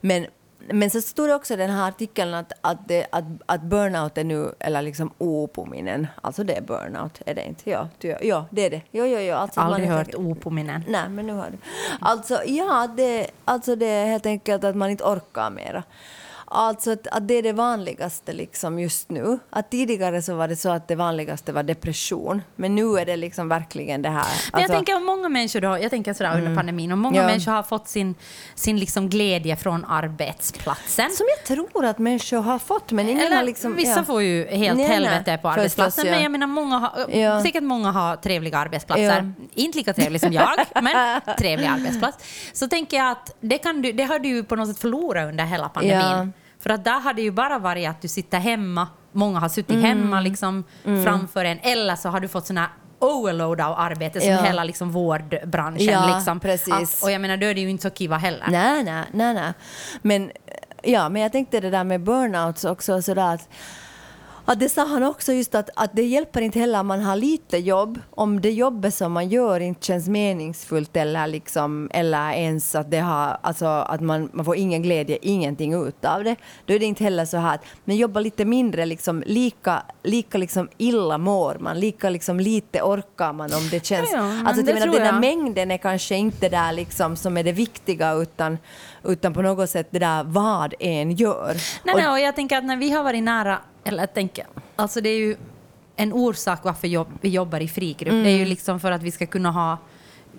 Men, 0.00 0.26
men 0.72 0.90
så 0.90 1.00
stod 1.00 1.28
det 1.28 1.34
också 1.34 1.54
i 1.54 1.56
den 1.56 1.70
här 1.70 1.88
artikeln 1.88 2.34
att, 2.34 2.52
att, 2.60 2.88
det, 2.88 3.06
att, 3.12 3.24
att 3.46 3.62
burnout 3.62 4.18
är 4.18 4.24
nu, 4.24 4.52
eller 4.60 4.82
liksom 4.82 5.10
opominen, 5.18 6.06
alltså 6.22 6.44
det 6.44 6.54
är 6.56 6.60
burnout, 6.62 7.22
är 7.26 7.34
det 7.34 7.44
inte? 7.46 7.70
Ja, 7.70 7.88
du, 7.98 8.16
ja 8.22 8.46
det 8.50 8.62
är 8.66 8.70
det. 8.70 8.80
Jo, 8.90 9.04
jo, 9.06 9.18
jo. 9.18 9.34
Alltså, 9.34 9.60
Aldrig 9.60 9.88
hört 9.88 10.06
säkert- 10.06 10.20
O 10.20 10.34
på 10.34 10.50
minnen. 10.50 10.84
Nej, 10.88 11.08
men 11.08 11.26
nu 11.26 11.32
har 11.32 11.50
du. 11.50 11.58
Alltså, 12.00 12.42
ja, 12.46 12.88
det, 12.96 13.26
alltså 13.44 13.76
det 13.76 13.86
är 13.86 14.06
helt 14.06 14.26
enkelt 14.26 14.64
att 14.64 14.76
man 14.76 14.90
inte 14.90 15.04
orkar 15.04 15.50
mera. 15.50 15.82
Alltså 16.52 16.92
att, 16.92 17.06
att 17.06 17.28
det 17.28 17.34
är 17.34 17.42
det 17.42 17.52
vanligaste 17.52 18.32
liksom 18.32 18.78
just 18.78 19.10
nu. 19.10 19.38
Att 19.50 19.70
tidigare 19.70 20.22
så 20.22 20.34
var 20.34 20.48
det 20.48 20.56
så 20.56 20.70
att 20.70 20.88
det 20.88 20.94
vanligaste 20.94 21.52
var 21.52 21.62
depression. 21.62 22.42
Men 22.56 22.74
nu 22.74 22.98
är 22.98 23.06
det 23.06 23.16
liksom 23.16 23.48
verkligen 23.48 24.02
det 24.02 24.08
här. 24.08 24.24
Men 24.24 24.30
jag 24.52 24.60
Alltså- 24.60 24.74
tänker 24.76 24.96
om 24.96 25.04
många 25.04 25.28
människor 25.28 25.60
då, 25.60 25.68
jag 25.68 25.90
tänker 25.90 26.14
sådär 26.14 26.38
under 26.38 26.56
pandemin, 26.56 26.92
om 26.92 26.98
många 26.98 27.16
Ja. 27.16 27.26
människor 27.26 27.52
har 27.52 27.62
fått 27.62 27.88
sin, 27.88 28.14
sin 28.54 28.78
liksom 28.78 29.08
glädje 29.08 29.56
från 29.56 29.84
arbetsplatsen. 29.84 31.10
Som 31.10 31.26
jag 31.36 31.44
tror 31.56 31.84
att 31.84 31.98
människor 31.98 32.40
har 32.40 32.58
fått, 32.58 32.92
men 32.92 33.08
ingen 33.08 33.26
Eller 33.26 33.36
har 33.36 33.42
liksom... 33.42 33.76
vissa 33.76 33.96
ja. 34.00 34.04
får 34.04 34.22
ju 34.22 34.46
helt 34.46 34.76
Nej, 34.78 34.86
helvete 34.86 35.38
på 35.42 35.48
arbetsplatsen. 35.48 36.06
ja. 36.06 36.12
Men 36.12 36.22
jag 36.22 36.32
menar, 36.32 36.46
många 36.46 36.78
har, 36.78 37.42
säkert 37.42 37.62
många 37.62 37.90
har 37.90 38.16
trevliga 38.16 38.58
arbetsplatser. 38.58 39.32
Inte 39.54 39.78
lika 39.78 39.92
trevlig 39.92 40.20
som 40.20 40.32
jag, 40.32 40.50
men 40.82 41.20
trevlig 41.38 41.66
arbetsplats. 41.66 42.24
Så 42.52 42.68
tänker 42.68 42.96
jag 42.96 43.10
att 43.10 43.36
det, 43.40 43.58
kan 43.58 43.82
du, 43.82 43.92
det 43.92 44.04
har 44.04 44.18
du 44.18 44.44
på 44.44 44.56
något 44.56 44.68
sätt 44.68 44.78
förlorat 44.78 45.28
under 45.28 45.44
hela 45.44 45.68
pandemin. 45.68 46.32
För 46.60 46.70
att 46.70 46.84
där 46.84 47.00
har 47.00 47.12
det 47.14 47.22
ju 47.22 47.30
bara 47.30 47.58
varit 47.58 47.88
att 47.88 48.02
du 48.02 48.08
sitter 48.08 48.38
hemma, 48.38 48.88
många 49.12 49.38
har 49.40 49.48
suttit 49.48 49.70
Mm. 49.70 49.84
hemma 49.84 50.20
liksom 50.20 50.64
framför 51.04 51.44
en, 51.44 51.58
eller 51.62 51.96
så 51.96 52.08
har 52.08 52.20
du 52.20 52.28
fått 52.28 52.46
såna 52.46 52.66
overload 52.98 53.60
av 53.60 53.78
arbete 53.78 54.20
som 54.20 54.28
Ja. 54.30 54.42
hela 54.42 54.64
liksom 54.64 54.90
vårdbranschen. 54.92 55.86
Ja, 55.86 56.14
liksom. 56.16 56.40
precis. 56.40 56.72
Att, 56.98 57.02
och 57.04 57.10
jag 57.10 57.20
menar, 57.20 57.36
då 57.36 57.46
är 57.46 57.54
det 57.54 57.60
ju 57.60 57.70
inte 57.70 57.82
så 57.82 57.90
kiva 57.90 58.16
heller. 58.16 58.46
Nej, 58.50 58.84
nej, 58.84 59.04
nej, 59.12 59.34
nej. 59.34 59.52
Men, 60.02 60.30
ja, 60.82 61.08
men 61.08 61.22
jag 61.22 61.32
tänkte 61.32 61.60
det 61.60 61.70
där 61.70 61.84
med 61.84 62.00
burnouts 62.00 62.64
också, 62.64 63.02
sådär 63.02 63.34
att, 63.34 63.48
att 64.52 64.60
det 64.60 64.68
sa 64.68 64.84
han 64.84 65.02
också 65.02 65.32
just 65.32 65.54
att, 65.54 65.70
att 65.76 65.90
det 65.92 66.02
hjälper 66.02 66.40
inte 66.40 66.58
heller 66.58 66.80
om 66.80 66.86
man 66.86 67.00
har 67.00 67.16
lite 67.16 67.58
jobb, 67.58 67.98
om 68.10 68.40
det 68.40 68.50
jobbet 68.50 68.94
som 68.94 69.12
man 69.12 69.28
gör 69.28 69.60
inte 69.60 69.86
känns 69.86 70.08
meningsfullt 70.08 70.96
eller, 70.96 71.26
liksom, 71.26 71.90
eller 71.92 72.32
ens 72.32 72.74
att, 72.74 72.90
det 72.90 72.98
har, 72.98 73.38
alltså, 73.42 73.66
att 73.66 74.00
man, 74.00 74.30
man 74.32 74.44
får 74.44 74.56
ingen 74.56 74.82
glädje, 74.82 75.18
ingenting 75.22 75.86
ut 75.86 76.04
av 76.04 76.24
det. 76.24 76.36
Då 76.66 76.74
är 76.74 76.78
det 76.78 76.84
inte 76.84 77.04
heller 77.04 77.24
så 77.24 77.36
här 77.36 77.54
att 77.54 77.64
men 77.84 77.96
jobba 77.96 78.20
lite 78.20 78.44
mindre, 78.44 78.86
liksom, 78.86 79.22
lika, 79.26 79.82
lika 80.02 80.38
liksom 80.38 80.68
illa 80.78 81.18
mår 81.18 81.56
man, 81.60 81.80
lika 81.80 82.10
liksom, 82.10 82.40
lite 82.40 82.82
orkar 82.82 83.32
man 83.32 83.52
om 83.54 83.68
det 83.70 83.86
känns... 83.86 84.10
Ja, 84.12 84.18
ja, 84.18 84.46
alltså, 84.46 84.62
det 84.62 84.74
menar, 84.74 84.86
den 84.86 85.04
där 85.14 85.20
mängden 85.20 85.70
är 85.70 85.78
kanske 85.78 86.14
inte 86.16 86.48
där 86.48 86.72
liksom 86.72 87.16
som 87.16 87.36
är 87.36 87.44
det 87.44 87.52
viktiga 87.52 88.12
utan, 88.12 88.58
utan 89.04 89.34
på 89.34 89.42
något 89.42 89.70
sätt 89.70 89.88
det 89.90 89.98
där 89.98 90.24
vad 90.24 90.74
en 90.80 91.12
gör. 91.12 91.54
Nej, 91.84 91.94
Och- 91.94 92.00
nej, 92.00 92.10
och 92.10 92.20
jag 92.20 92.36
tänker 92.36 92.58
att 92.58 92.64
när 92.64 92.76
vi 92.76 92.90
har 92.90 93.04
varit 93.04 93.22
nära, 93.22 93.58
eller 93.84 93.98
jag 94.02 94.14
tänker, 94.14 94.46
alltså 94.76 95.00
det 95.00 95.08
är 95.08 95.18
ju 95.18 95.36
en 95.96 96.12
orsak 96.12 96.60
varför 96.64 96.88
jobb, 96.88 97.08
vi 97.20 97.28
jobbar 97.28 97.60
i 97.60 97.68
frigrupp. 97.68 98.12
Det 98.24 98.30
är 98.30 98.38
ju 98.38 98.44
liksom 98.44 98.80
för 98.80 98.92
att 98.92 99.02
vi 99.02 99.10
ska 99.10 99.26
kunna 99.26 99.50
ha 99.50 99.78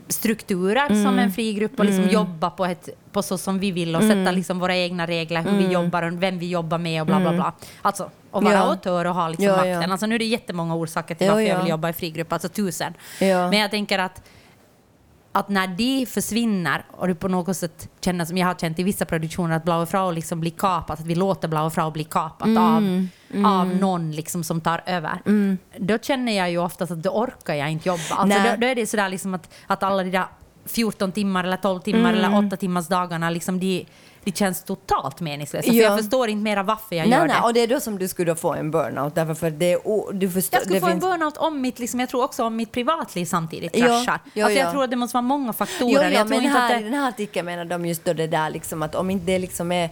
strukturer 0.08 1.04
som 1.04 1.20
en 1.20 1.32
frigrupp 1.32 1.80
och 1.80 1.86
liksom 1.86 2.10
jobba 2.10 2.50
på, 2.50 2.66
ett, 2.66 2.90
på 3.12 3.22
så 3.24 3.38
som 3.38 3.60
vi 3.60 3.72
vill 3.72 3.96
och 3.96 4.02
sätta 4.04 4.32
liksom 4.32 4.60
våra 4.60 4.76
egna 4.76 5.08
regler, 5.08 5.42
hur 5.42 5.58
vi 5.58 5.68
jobbar 5.74 6.04
och 6.04 6.24
vem 6.24 6.40
vi 6.40 6.50
jobbar 6.50 6.78
med 6.78 7.02
och 7.02 7.08
bla 7.08 7.20
bla 7.20 7.34
bla. 7.34 7.54
Alltså, 7.82 8.10
och 8.32 8.44
vara 8.44 8.54
Ja. 8.54 8.60
autör 8.60 9.06
och 9.06 9.16
ha 9.16 9.28
liksom 9.30 9.46
Ja, 9.46 9.52
makten. 9.56 9.82
ja. 9.82 9.92
Alltså 9.92 10.06
nu 10.06 10.16
är 10.16 10.20
det 10.20 10.26
jättemånga 10.26 10.76
orsaker 10.76 11.16
till 11.16 11.28
Ja, 11.28 11.34
varför 11.34 11.48
jag 11.48 11.58
ja. 11.58 11.62
vill 11.62 11.70
jobba 11.70 11.90
i 11.90 11.94
frigrupp, 11.94 12.34
alltså 12.34 12.50
tusen. 12.50 12.94
Men 13.20 13.54
jag 13.54 13.72
tänker 13.72 14.00
att 14.00 14.22
att 15.34 15.50
när 15.50 15.68
de 15.68 16.06
försvinner 16.06 16.86
och 16.92 17.08
du 17.08 17.16
på 17.16 17.28
något 17.28 17.58
sätt 17.58 17.90
känner 18.02 18.26
som 18.26 18.38
jag 18.38 18.48
har 18.48 18.54
känt 18.56 18.80
i 18.80 18.84
vissa 18.84 19.06
produktioner 19.06 19.56
att 19.56 19.64
Blaue 19.64 19.86
Frau 19.86 20.12
liksom 20.12 20.40
blir 20.40 20.52
kapat, 20.52 21.00
att 21.00 21.06
vi 21.06 21.16
låter 21.16 21.48
Blaue 21.48 21.70
Frau 21.70 21.92
bli 21.92 22.04
kapat 22.04 22.58
av, 22.58 23.08
av 23.46 23.68
någon 23.68 24.12
liksom 24.12 24.44
som 24.44 24.62
tar 24.62 24.84
över. 24.86 25.22
Då 25.78 25.98
känner 25.98 26.38
jag 26.38 26.52
ju 26.52 26.58
oftast 26.58 26.92
att 26.92 27.04
då 27.04 27.10
orkar 27.10 27.54
jag 27.54 27.72
inte 27.72 27.90
jobba. 27.90 28.16
Alltså 28.16 28.40
då, 28.40 28.56
då 28.58 28.68
är 28.68 28.76
det 28.76 28.86
sådär 28.88 29.10
liksom 29.10 29.34
att, 29.34 29.54
att 29.68 29.84
alla 29.84 30.04
de 30.04 30.10
där 30.10 30.26
14 30.66 31.12
timmar 31.12 31.44
eller 31.44 31.58
12 31.58 31.80
timmar 31.80 32.14
eller 32.14 32.48
8 32.48 32.58
timmars 32.58 32.88
dagarna 32.88 33.30
liksom 33.30 33.60
de, 33.60 33.86
de 34.24 34.32
känns 34.32 34.64
totalt 34.64 35.20
meningslösa. 35.22 35.68
För 35.68 35.74
Ja. 35.78 35.84
jag 35.84 35.98
förstår 36.00 36.30
inte 36.30 36.44
mera 36.44 36.64
varför 36.64 36.96
jag 36.96 37.10
nej, 37.10 37.20
gör 37.20 37.28
nej, 37.28 37.36
det. 37.42 37.48
och 37.48 37.54
det 37.54 37.60
är 37.60 37.68
då 37.68 37.80
som 37.80 37.98
du 38.00 38.08
skulle 38.08 38.36
få 38.36 38.54
en 38.54 38.72
burnout. 38.72 39.16
Därför 39.16 39.34
för 39.34 39.50
det 39.50 39.72
är, 39.74 40.14
du 40.14 40.30
förstår, 40.30 40.58
Jag 40.58 40.64
skulle 40.64 40.76
det 40.80 40.82
få 40.82 40.88
finns- 40.92 41.04
en 41.04 41.10
burnout 41.10 41.38
om 41.38 41.62
mitt, 41.62 41.80
liksom, 41.80 42.00
jag 42.00 42.10
tror 42.10 42.24
också 42.24 42.44
om 42.44 42.56
mitt 42.56 42.72
privatliv 42.72 43.26
samtidigt 43.26 43.78
Ja, 43.78 43.86
kraschar. 43.86 44.20
ja, 44.34 44.46
alltså, 44.46 44.60
jag 44.60 44.68
ja. 44.68 44.72
tror 44.72 44.84
att 44.84 44.90
det 44.90 44.96
måste 44.96 45.14
vara 45.16 45.22
många 45.22 45.54
faktorer. 45.54 46.12
Tror 46.16 46.26
men 46.26 46.44
inte 46.44 46.58
här, 46.60 46.66
att 46.76 46.80
i 46.82 46.84
det... 46.84 46.90
den 46.90 47.00
här 47.00 47.10
artikeln 47.10 47.46
menar 47.46 47.66
de 47.66 47.86
just 47.86 48.06
då 48.06 48.14
det 48.14 48.28
där 48.28 48.50
liksom 48.50 48.82
att 48.84 48.96
om 48.96 49.10
inte 49.10 49.26
det 49.26 49.40
liksom 49.40 49.72
är, 49.72 49.90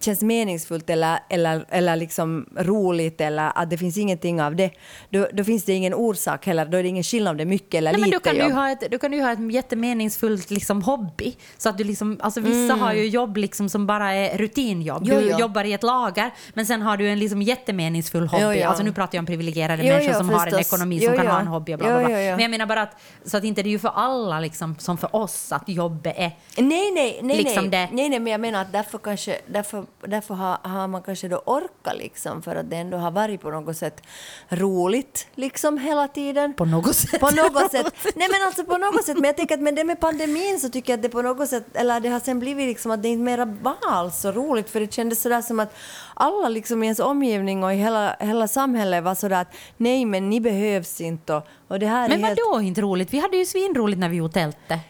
känns 0.00 0.22
meningsfullt 0.22 0.90
eller, 0.90 1.18
eller, 1.30 1.64
eller 1.68 1.96
liksom 1.96 2.46
roligt 2.56 3.20
eller 3.20 3.52
att 3.54 3.70
det 3.70 3.78
finns 3.78 3.96
ingenting 3.98 4.42
av 4.42 4.56
det, 4.56 4.70
då, 5.10 5.26
då 5.32 5.44
finns 5.44 5.64
det 5.64 5.72
ingen 5.72 5.94
orsak 5.94 6.46
heller. 6.46 6.64
Då 6.66 6.76
är 6.78 6.82
det 6.82 6.88
ingen 6.88 7.04
skillnad 7.04 7.30
om 7.30 7.36
det 7.36 7.42
är 7.42 7.46
mycket 7.46 7.74
eller 7.74 7.92
Nej, 7.92 8.00
men 8.00 8.10
lite 8.10 8.18
då, 8.18 8.24
kan 8.30 8.36
jobb. 8.36 8.48
du 8.48 8.54
ha 8.54 8.70
ett, 8.70 8.90
då 8.90 8.98
kan 8.98 9.10
du 9.10 9.20
ha 9.22 9.32
ett 9.32 9.52
jättemeningsfullt 9.52 10.50
liksom, 10.50 10.82
hobby. 10.82 11.36
Så 11.58 11.68
att 11.68 11.78
du 11.78 11.84
liksom, 11.84 12.18
alltså, 12.22 12.40
vissa 12.40 12.74
har 12.74 12.92
ju 12.92 13.06
jobb 13.08 13.36
liksom, 13.36 13.55
som 13.56 13.86
bara 13.86 14.12
är 14.12 14.38
rutinjobb. 14.38 15.02
Jo, 15.04 15.20
du 15.20 15.30
jo. 15.30 15.38
jobbar 15.38 15.64
i 15.64 15.72
ett 15.72 15.82
lager, 15.82 16.30
men 16.54 16.66
sen 16.66 16.82
har 16.82 16.96
du 16.96 17.08
en 17.08 17.18
liksom, 17.18 17.42
jättemeningsfull 17.42 18.26
hobby. 18.26 18.42
Jo, 18.42 18.52
jo. 18.52 18.68
Alltså, 18.68 18.84
nu 18.84 18.92
pratar 18.92 19.16
jag 19.18 19.22
om 19.22 19.26
privilegierade 19.26 19.82
Jo, 19.82 19.92
människor 19.92 20.12
som 20.12 20.28
har 20.28 20.46
en 20.46 20.58
ekonomi 20.58 21.00
som 21.00 21.16
kan 21.16 21.26
ha 21.26 21.40
en 21.40 21.46
hobby 21.46 21.74
och 21.74 21.78
bla, 21.78 21.88
bla, 21.88 21.98
bla. 21.98 22.08
Men 22.08 22.38
jag 22.40 22.50
menar 22.50 22.66
bara 22.66 22.82
att, 22.82 22.96
så 23.24 23.36
att 23.36 23.44
inte 23.44 23.62
det 23.62 23.68
är 23.68 23.70
ju 23.70 23.78
för 23.78 23.92
alla 23.94 24.40
liksom, 24.40 24.76
som 24.78 24.98
för 24.98 25.16
oss 25.16 25.52
att 25.52 25.68
jobbet 25.68 26.14
är 26.16 26.30
Nej, 26.56 26.92
nej, 26.92 27.20
nej, 27.22 27.36
Liksom 27.36 27.66
nej. 27.66 27.88
nej, 27.92 28.08
nej, 28.08 28.18
men 28.20 28.32
jag 28.32 28.40
menar 28.40 28.62
att 28.62 28.72
därför, 28.72 28.98
kanske, 28.98 29.38
därför, 29.46 29.84
därför 30.06 30.34
har, 30.34 30.58
har 30.62 30.86
man 30.88 31.02
kanske 31.02 31.28
då 31.28 31.42
orkat 31.46 31.96
liksom 31.98 32.42
för 32.42 32.56
att 32.56 32.70
det 32.70 32.76
ändå 32.76 32.96
har 32.96 33.10
varit 33.10 33.40
på 33.40 33.50
något 33.50 33.76
sätt 33.76 34.02
roligt 34.48 35.26
liksom 35.34 35.78
hela 35.78 36.08
tiden. 36.08 36.54
på 36.54 36.64
något 36.64 36.96
sätt. 36.96 37.20
På 37.20 37.30
något 37.30 37.70
sätt. 37.70 37.94
Nej 38.16 38.28
men 38.32 38.46
alltså 38.46 38.64
på 38.64 38.78
något 38.78 39.04
sätt. 39.04 39.14
Men 39.16 39.24
jag 39.24 39.36
tänker 39.36 39.54
att 39.54 39.60
med 39.60 39.74
det 39.74 39.84
med 39.84 40.00
pandemin 40.00 40.60
så 40.60 40.68
tycker 40.68 40.92
jag 40.92 40.98
att 40.98 41.02
det 41.02 41.08
på 41.08 41.22
något 41.22 41.48
sätt, 41.48 41.64
eller 41.74 42.00
det 42.00 42.08
har 42.08 42.20
sen 42.20 42.38
blivit 42.38 42.66
liksom 42.68 42.90
att 42.90 43.02
det 43.02 43.08
inte 43.08 43.22
mera 43.24 43.45
var 43.46 43.76
alls 43.86 44.20
så 44.20 44.32
roligt 44.32 44.70
för 44.70 44.80
det 44.80 44.92
kändes 44.92 45.22
sådär 45.22 45.42
som 45.42 45.60
att 45.60 45.74
alla 46.14 46.48
liksom 46.48 46.82
i 46.82 46.86
ens 46.86 46.98
omgivning 46.98 47.64
och 47.64 47.72
i 47.72 47.76
hela, 47.76 48.16
hela 48.20 48.48
samhället 48.48 49.04
var 49.04 49.14
sådär 49.14 49.40
att 49.40 49.54
nej 49.76 50.04
men 50.04 50.30
ni 50.30 50.40
behövs 50.40 51.00
inte 51.00 51.34
och, 51.34 51.46
och 51.68 51.78
det 51.78 51.86
här 51.86 52.08
Men 52.08 52.24
är 52.24 52.26
helt... 52.26 52.40
vadå 52.46 52.60
inte 52.60 52.80
roligt? 52.80 53.12
Vi 53.14 53.18
hade 53.18 53.36
ju 53.36 53.44
svinroligt 53.44 53.98
när 53.98 54.08
vi 54.08 54.16
gjorde 54.16 54.32
tältet. 54.32 54.80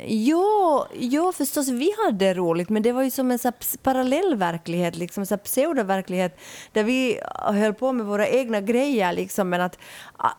Jo, 0.00 0.84
jo, 0.94 1.32
förstås 1.32 1.68
vi 1.68 1.94
hade 2.04 2.34
roligt, 2.34 2.68
men 2.68 2.82
det 2.82 2.92
var 2.92 3.02
ju 3.02 3.10
som 3.10 3.30
en 3.30 3.38
så 3.38 3.52
parallell 3.82 4.36
verklighet, 4.36 4.96
liksom 4.96 5.26
så 5.26 5.38
pseudoverklighet, 5.38 6.40
där 6.72 6.84
vi 6.84 7.20
höll 7.32 7.74
på 7.74 7.92
med 7.92 8.06
våra 8.06 8.28
egna 8.28 8.60
grejer, 8.60 9.12
liksom, 9.12 9.48
men 9.48 9.60
att 9.60 9.78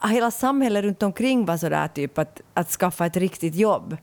hela 0.04 0.32
samhället 0.32 0.84
runt 0.84 1.04
omkring 1.04 1.46
var 1.46 1.58
sådär 1.58 1.88
typ 1.88 2.18
att, 2.18 2.42
att 2.54 2.70
skaffa 2.70 3.06
ett 3.06 3.18
riktigt 3.18 3.56
jobb. 3.56 3.98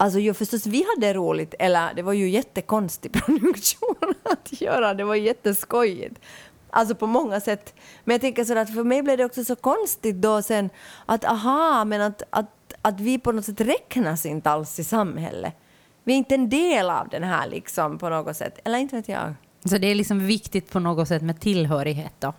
Alltså 0.00 0.18
jo, 0.18 0.34
förstås 0.34 0.66
vi 0.66 0.86
hade 0.94 1.14
roligt, 1.14 1.54
eller 1.58 1.94
det 1.94 2.02
var 2.02 2.12
ju 2.12 2.30
jättekonstig 2.30 3.12
produktion 3.26 4.14
att 4.22 4.60
göra, 4.60 4.94
det 4.94 5.04
var 5.04 5.14
jätteskojigt. 5.14 6.20
Alltså 6.70 6.94
på 6.94 7.06
många 7.06 7.40
sätt. 7.40 7.74
Men 8.04 8.14
jag 8.14 8.20
tänker 8.20 8.44
sådär 8.44 8.62
att 8.62 8.74
för 8.74 8.84
mig 8.84 9.02
blev 9.02 9.18
det 9.18 9.24
också 9.24 9.44
så 9.44 9.56
konstigt 9.56 10.16
då 10.16 10.42
sen 10.42 10.70
att 11.06 11.24
aha, 11.24 11.84
men 11.84 12.00
att 12.00 12.22
att, 12.30 12.74
att 12.82 13.00
vi 13.00 13.18
på 13.18 13.32
något 13.32 13.44
sätt 13.44 13.60
räknas 13.60 14.26
inte 14.26 14.50
alls 14.50 14.78
i 14.78 14.84
samhället. 14.84 15.54
Vi 16.04 16.12
är 16.12 16.16
inte 16.16 16.34
en 16.34 16.48
del 16.48 16.90
av 16.90 17.08
den 17.08 17.22
här 17.22 17.48
liksom 17.48 17.98
på 17.98 18.08
något 18.08 18.36
sätt. 18.36 18.58
Eller 18.64 18.78
inte 18.78 18.96
vet 18.96 19.08
jag. 19.08 19.34
Så 19.64 19.78
det 19.78 19.86
är 19.86 19.94
liksom 19.94 20.26
viktigt 20.26 20.70
på 20.70 20.78
något 20.80 21.08
sätt 21.08 21.22
med 21.22 21.40
tillhörighet 21.40 22.14
då? 22.18 22.32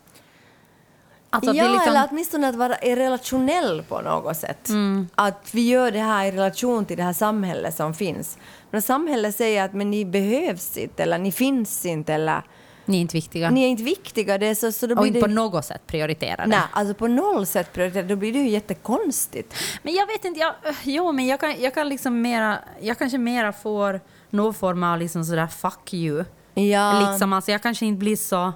Alltså 1.34 1.54
ja, 1.54 1.72
liksom, 1.72 1.90
eller 1.90 2.08
åtminstone 2.12 2.48
att 2.50 2.56
vara 2.56 2.74
relationell 2.74 3.84
på 3.84 4.02
något 4.02 4.38
sätt. 4.38 4.70
Att 5.16 5.50
vi 5.52 5.70
gör 5.70 5.92
det 5.92 6.00
här 6.00 6.26
i 6.26 6.32
relation 6.32 6.86
till 6.86 6.98
det 6.98 7.04
här 7.04 7.14
samhället 7.14 7.76
som 7.76 7.94
finns. 7.94 8.38
Men 8.72 8.82
samhället 8.82 9.36
säger 9.36 9.66
att 9.66 9.74
men 9.74 9.92
ni 9.92 10.06
behövs 10.06 10.78
inte, 10.78 11.04
eller 11.04 11.18
ni 11.18 11.32
finns 11.32 11.86
inte, 11.86 12.14
eller 12.14 12.44
ni 12.86 12.98
är 12.98 13.02
inte 13.02 13.18
viktiga. 13.18 13.50
ni 13.50 13.64
är 13.64 13.68
inte 13.68 13.84
viktiga. 13.84 14.38
Det 14.38 14.56
så, 14.56 14.72
så 14.72 14.88
då 14.88 14.96
och 14.96 15.02
blir 15.02 15.08
inte 15.08 15.20
det, 15.20 15.26
på 15.26 15.32
något 15.32 15.66
sätt 15.66 15.88
prioriterade. 15.88 16.50
Nej, 16.50 16.60
alltså 16.72 16.94
på 16.94 17.08
noll 17.08 17.46
sätt 17.46 17.74
prioriterat. 17.74 18.10
Då 18.10 18.16
blir 18.16 18.34
det 18.34 18.40
ju 18.40 18.50
jättekonstigt. 18.50 19.56
Men 19.84 19.94
jag 19.94 20.08
vet 20.08 20.26
inte, 20.26 20.40
jag, 20.40 20.54
jo 20.84 21.12
men 21.12 21.28
jag 21.28 21.40
kan, 21.40 21.62
jag 21.62 21.74
kan 21.74 21.90
liksom 21.90 22.22
mera, 22.22 22.60
jag 22.82 22.98
kanske 22.98 23.18
mera 23.18 23.54
får 23.54 24.02
någon 24.30 24.54
form 24.54 24.84
av 24.84 25.00
liksom 25.00 25.26
sådär 25.26 25.48
fuck 25.48 25.94
you. 25.94 26.24
Ja. 26.54 27.10
Liksom, 27.10 27.34
alltså 27.34 27.52
jag 27.52 27.62
kanske 27.62 27.86
inte 27.86 28.00
blir 28.00 28.16
så 28.16 28.54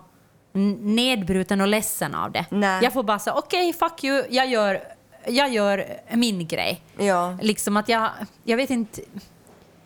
nedbruten 0.56 1.62
och 1.62 1.68
ledsen 1.68 2.16
av 2.16 2.32
det. 2.32 2.46
Nej. 2.50 2.84
Jag 2.84 2.94
får 2.94 3.04
bara 3.04 3.20
säga 3.20 3.34
okej, 3.34 3.74
fuck 3.74 4.04
you, 4.04 4.24
jag 4.30 4.48
gör, 4.48 4.84
jag 5.28 5.50
gör 5.50 5.86
min 6.12 6.48
grej. 6.48 6.82
Ja. 6.98 7.38
Liksom 7.42 7.78
att 7.78 7.90
jag, 7.90 8.10
jag 8.44 8.58
vet 8.58 8.70
inte... 8.70 9.02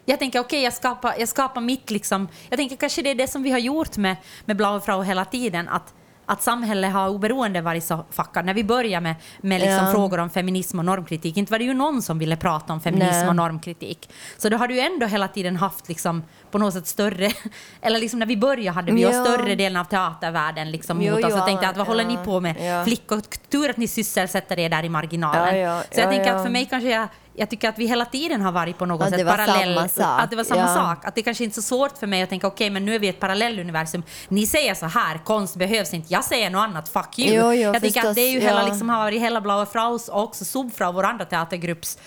Jag 0.05 0.19
tänker 0.19 0.39
okej, 0.39 0.63
jag, 0.63 0.73
skapar, 0.73 1.15
jag 1.19 1.29
skapar 1.29 1.61
mitt 1.61 1.91
liksom... 1.91 2.27
Jag 2.49 2.57
tänker 2.57 2.75
kanske 2.75 3.01
det 3.01 3.09
är 3.09 3.15
det 3.15 3.27
som 3.27 3.43
vi 3.43 3.51
har 3.51 3.59
gjort 3.59 3.97
med, 3.97 4.15
med 4.45 4.57
Blaue 4.57 4.81
Frau 4.81 5.03
hela 5.03 5.25
tiden, 5.25 5.69
att, 5.69 5.93
att 6.29 6.43
samhället 6.43 6.93
har 6.93 7.09
oberoende 7.09 7.61
varit 7.61 7.83
så 7.83 8.05
fuckat. 8.11 8.45
När 8.45 8.53
vi 8.53 8.63
började 8.63 9.01
med, 9.03 9.15
med 9.41 9.61
liksom 9.61 9.85
Ja. 9.85 9.91
frågor 9.91 10.19
om 10.19 10.29
feminism 10.29 10.79
och 10.79 10.85
normkritik, 10.85 11.37
inte 11.37 11.51
var 11.51 11.59
det 11.59 11.65
ju 11.65 11.73
någon 11.73 12.01
som 12.01 12.19
ville 12.19 12.35
prata 12.35 12.73
om 12.73 12.81
feminism 12.81 13.19
Nej. 13.19 13.27
och 13.27 13.35
normkritik. 13.35 14.09
Så 14.37 14.49
då 14.49 14.57
har 14.57 14.67
du 14.67 14.73
ju 14.73 14.79
ändå 14.79 15.05
hela 15.05 15.27
tiden 15.27 15.55
haft 15.55 15.87
liksom 15.89 16.23
på 16.51 16.57
något 16.57 16.73
sätt 16.73 16.87
större... 16.87 17.31
Eller 17.81 17.99
liksom 17.99 18.19
när 18.19 18.25
vi 18.25 18.37
började 18.37 18.71
hade 18.75 18.91
vi 18.91 19.01
ju 19.01 19.07
Ja. 19.07 19.25
större 19.25 19.55
delen 19.55 19.77
av 19.81 19.85
teatervärlden 19.85 20.71
liksom 20.71 21.01
Jo, 21.01 21.15
mot 21.15 21.25
oss 21.25 21.33
och 21.33 21.45
tänkte 21.45 21.67
att 21.69 21.77
vad 21.77 21.87
håller 21.87 22.05
ni 22.05 22.17
på 22.25 22.39
med? 22.39 22.83
Flickor, 22.85 23.21
tur 23.51 23.69
att 23.69 23.77
ni 23.77 23.87
sysselsätter 23.87 24.59
er 24.59 24.69
där 24.69 24.83
i 24.85 24.89
marginalen. 24.89 25.83
Så 25.91 25.99
jag 25.99 26.07
ja, 26.07 26.11
tänker 26.11 26.33
att 26.33 26.43
för 26.43 26.49
mig 26.49 26.65
kanske 26.65 26.89
jag, 26.89 27.07
jag 27.39 27.49
tycker 27.49 27.69
att 27.69 27.77
vi 27.79 27.85
hela 27.85 28.05
tiden 28.05 28.41
har 28.41 28.51
varit 28.51 28.77
på 28.77 28.85
något 28.85 29.01
Att 29.01 29.09
sätt 29.09 29.27
parallell. 29.27 29.77
Att 29.77 30.29
det 30.29 30.35
var 30.35 30.43
samma 30.43 30.61
Ja. 30.61 30.75
sak. 30.75 31.05
Att 31.05 31.15
det 31.15 31.21
kanske 31.21 31.43
inte 31.43 31.53
är 31.53 31.61
så 31.61 31.61
svårt 31.61 31.97
för 31.97 32.07
mig 32.07 32.21
att 32.21 32.29
tänka 32.29 32.47
okej 32.47 32.69
men 32.69 32.85
nu 32.85 32.95
är 32.95 32.99
vi 32.99 33.07
i 33.07 33.09
ett 33.09 33.19
parallelluniversum. 33.19 34.03
Ni 34.27 34.45
säger 34.47 34.73
så 34.73 34.85
här, 34.85 35.17
konst 35.25 35.55
behövs 35.55 35.93
inte. 35.93 36.13
Jag 36.13 36.23
säger 36.23 36.49
något 36.49 36.59
annat, 36.63 36.89
fuck 36.89 37.19
you. 37.19 37.35
Jo, 37.35 37.53
jo, 37.53 37.61
jag 37.73 37.81
förstås, 37.81 38.05
att 38.05 38.15
det 38.15 38.21
är 38.21 38.31
ju 38.31 38.39
hela, 38.39 38.61
ja. 38.61 38.67
liksom, 38.67 38.89
har 38.89 38.97
varit 38.97 39.21
hela 39.21 39.41
Blaue 39.41 39.65
Fraus 39.65 40.07
och 40.07 40.23
också 40.23 40.45
Subfrau, 40.45 40.91
vår 40.93 41.03
andra 41.03 41.25
teatergrupps 41.25 41.97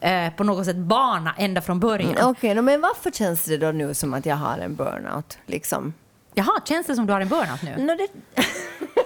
eh, 0.00 0.30
på 0.36 0.44
något 0.44 0.66
sätt 0.66 0.76
bana 0.76 1.34
ända 1.38 1.60
från 1.60 1.80
början. 1.80 2.16
Okej, 2.30 2.54
nå, 2.54 2.62
men 2.62 2.80
varför 2.80 3.10
känns 3.10 3.44
det 3.44 3.56
då 3.56 3.70
nu 3.72 3.94
som 3.94 4.14
att 4.14 4.26
jag 4.26 4.36
har 4.36 4.58
en 4.58 4.74
burnout? 4.74 5.38
Liksom? 5.46 5.94
Jaha, 6.38 6.60
känns 6.64 6.86
det 6.86 6.94
som 6.94 7.06
du 7.06 7.12
har 7.12 7.20
en 7.20 7.28
burnout 7.28 7.62
nu? 7.62 7.74
Nå, 7.78 7.94
det... 7.94 8.08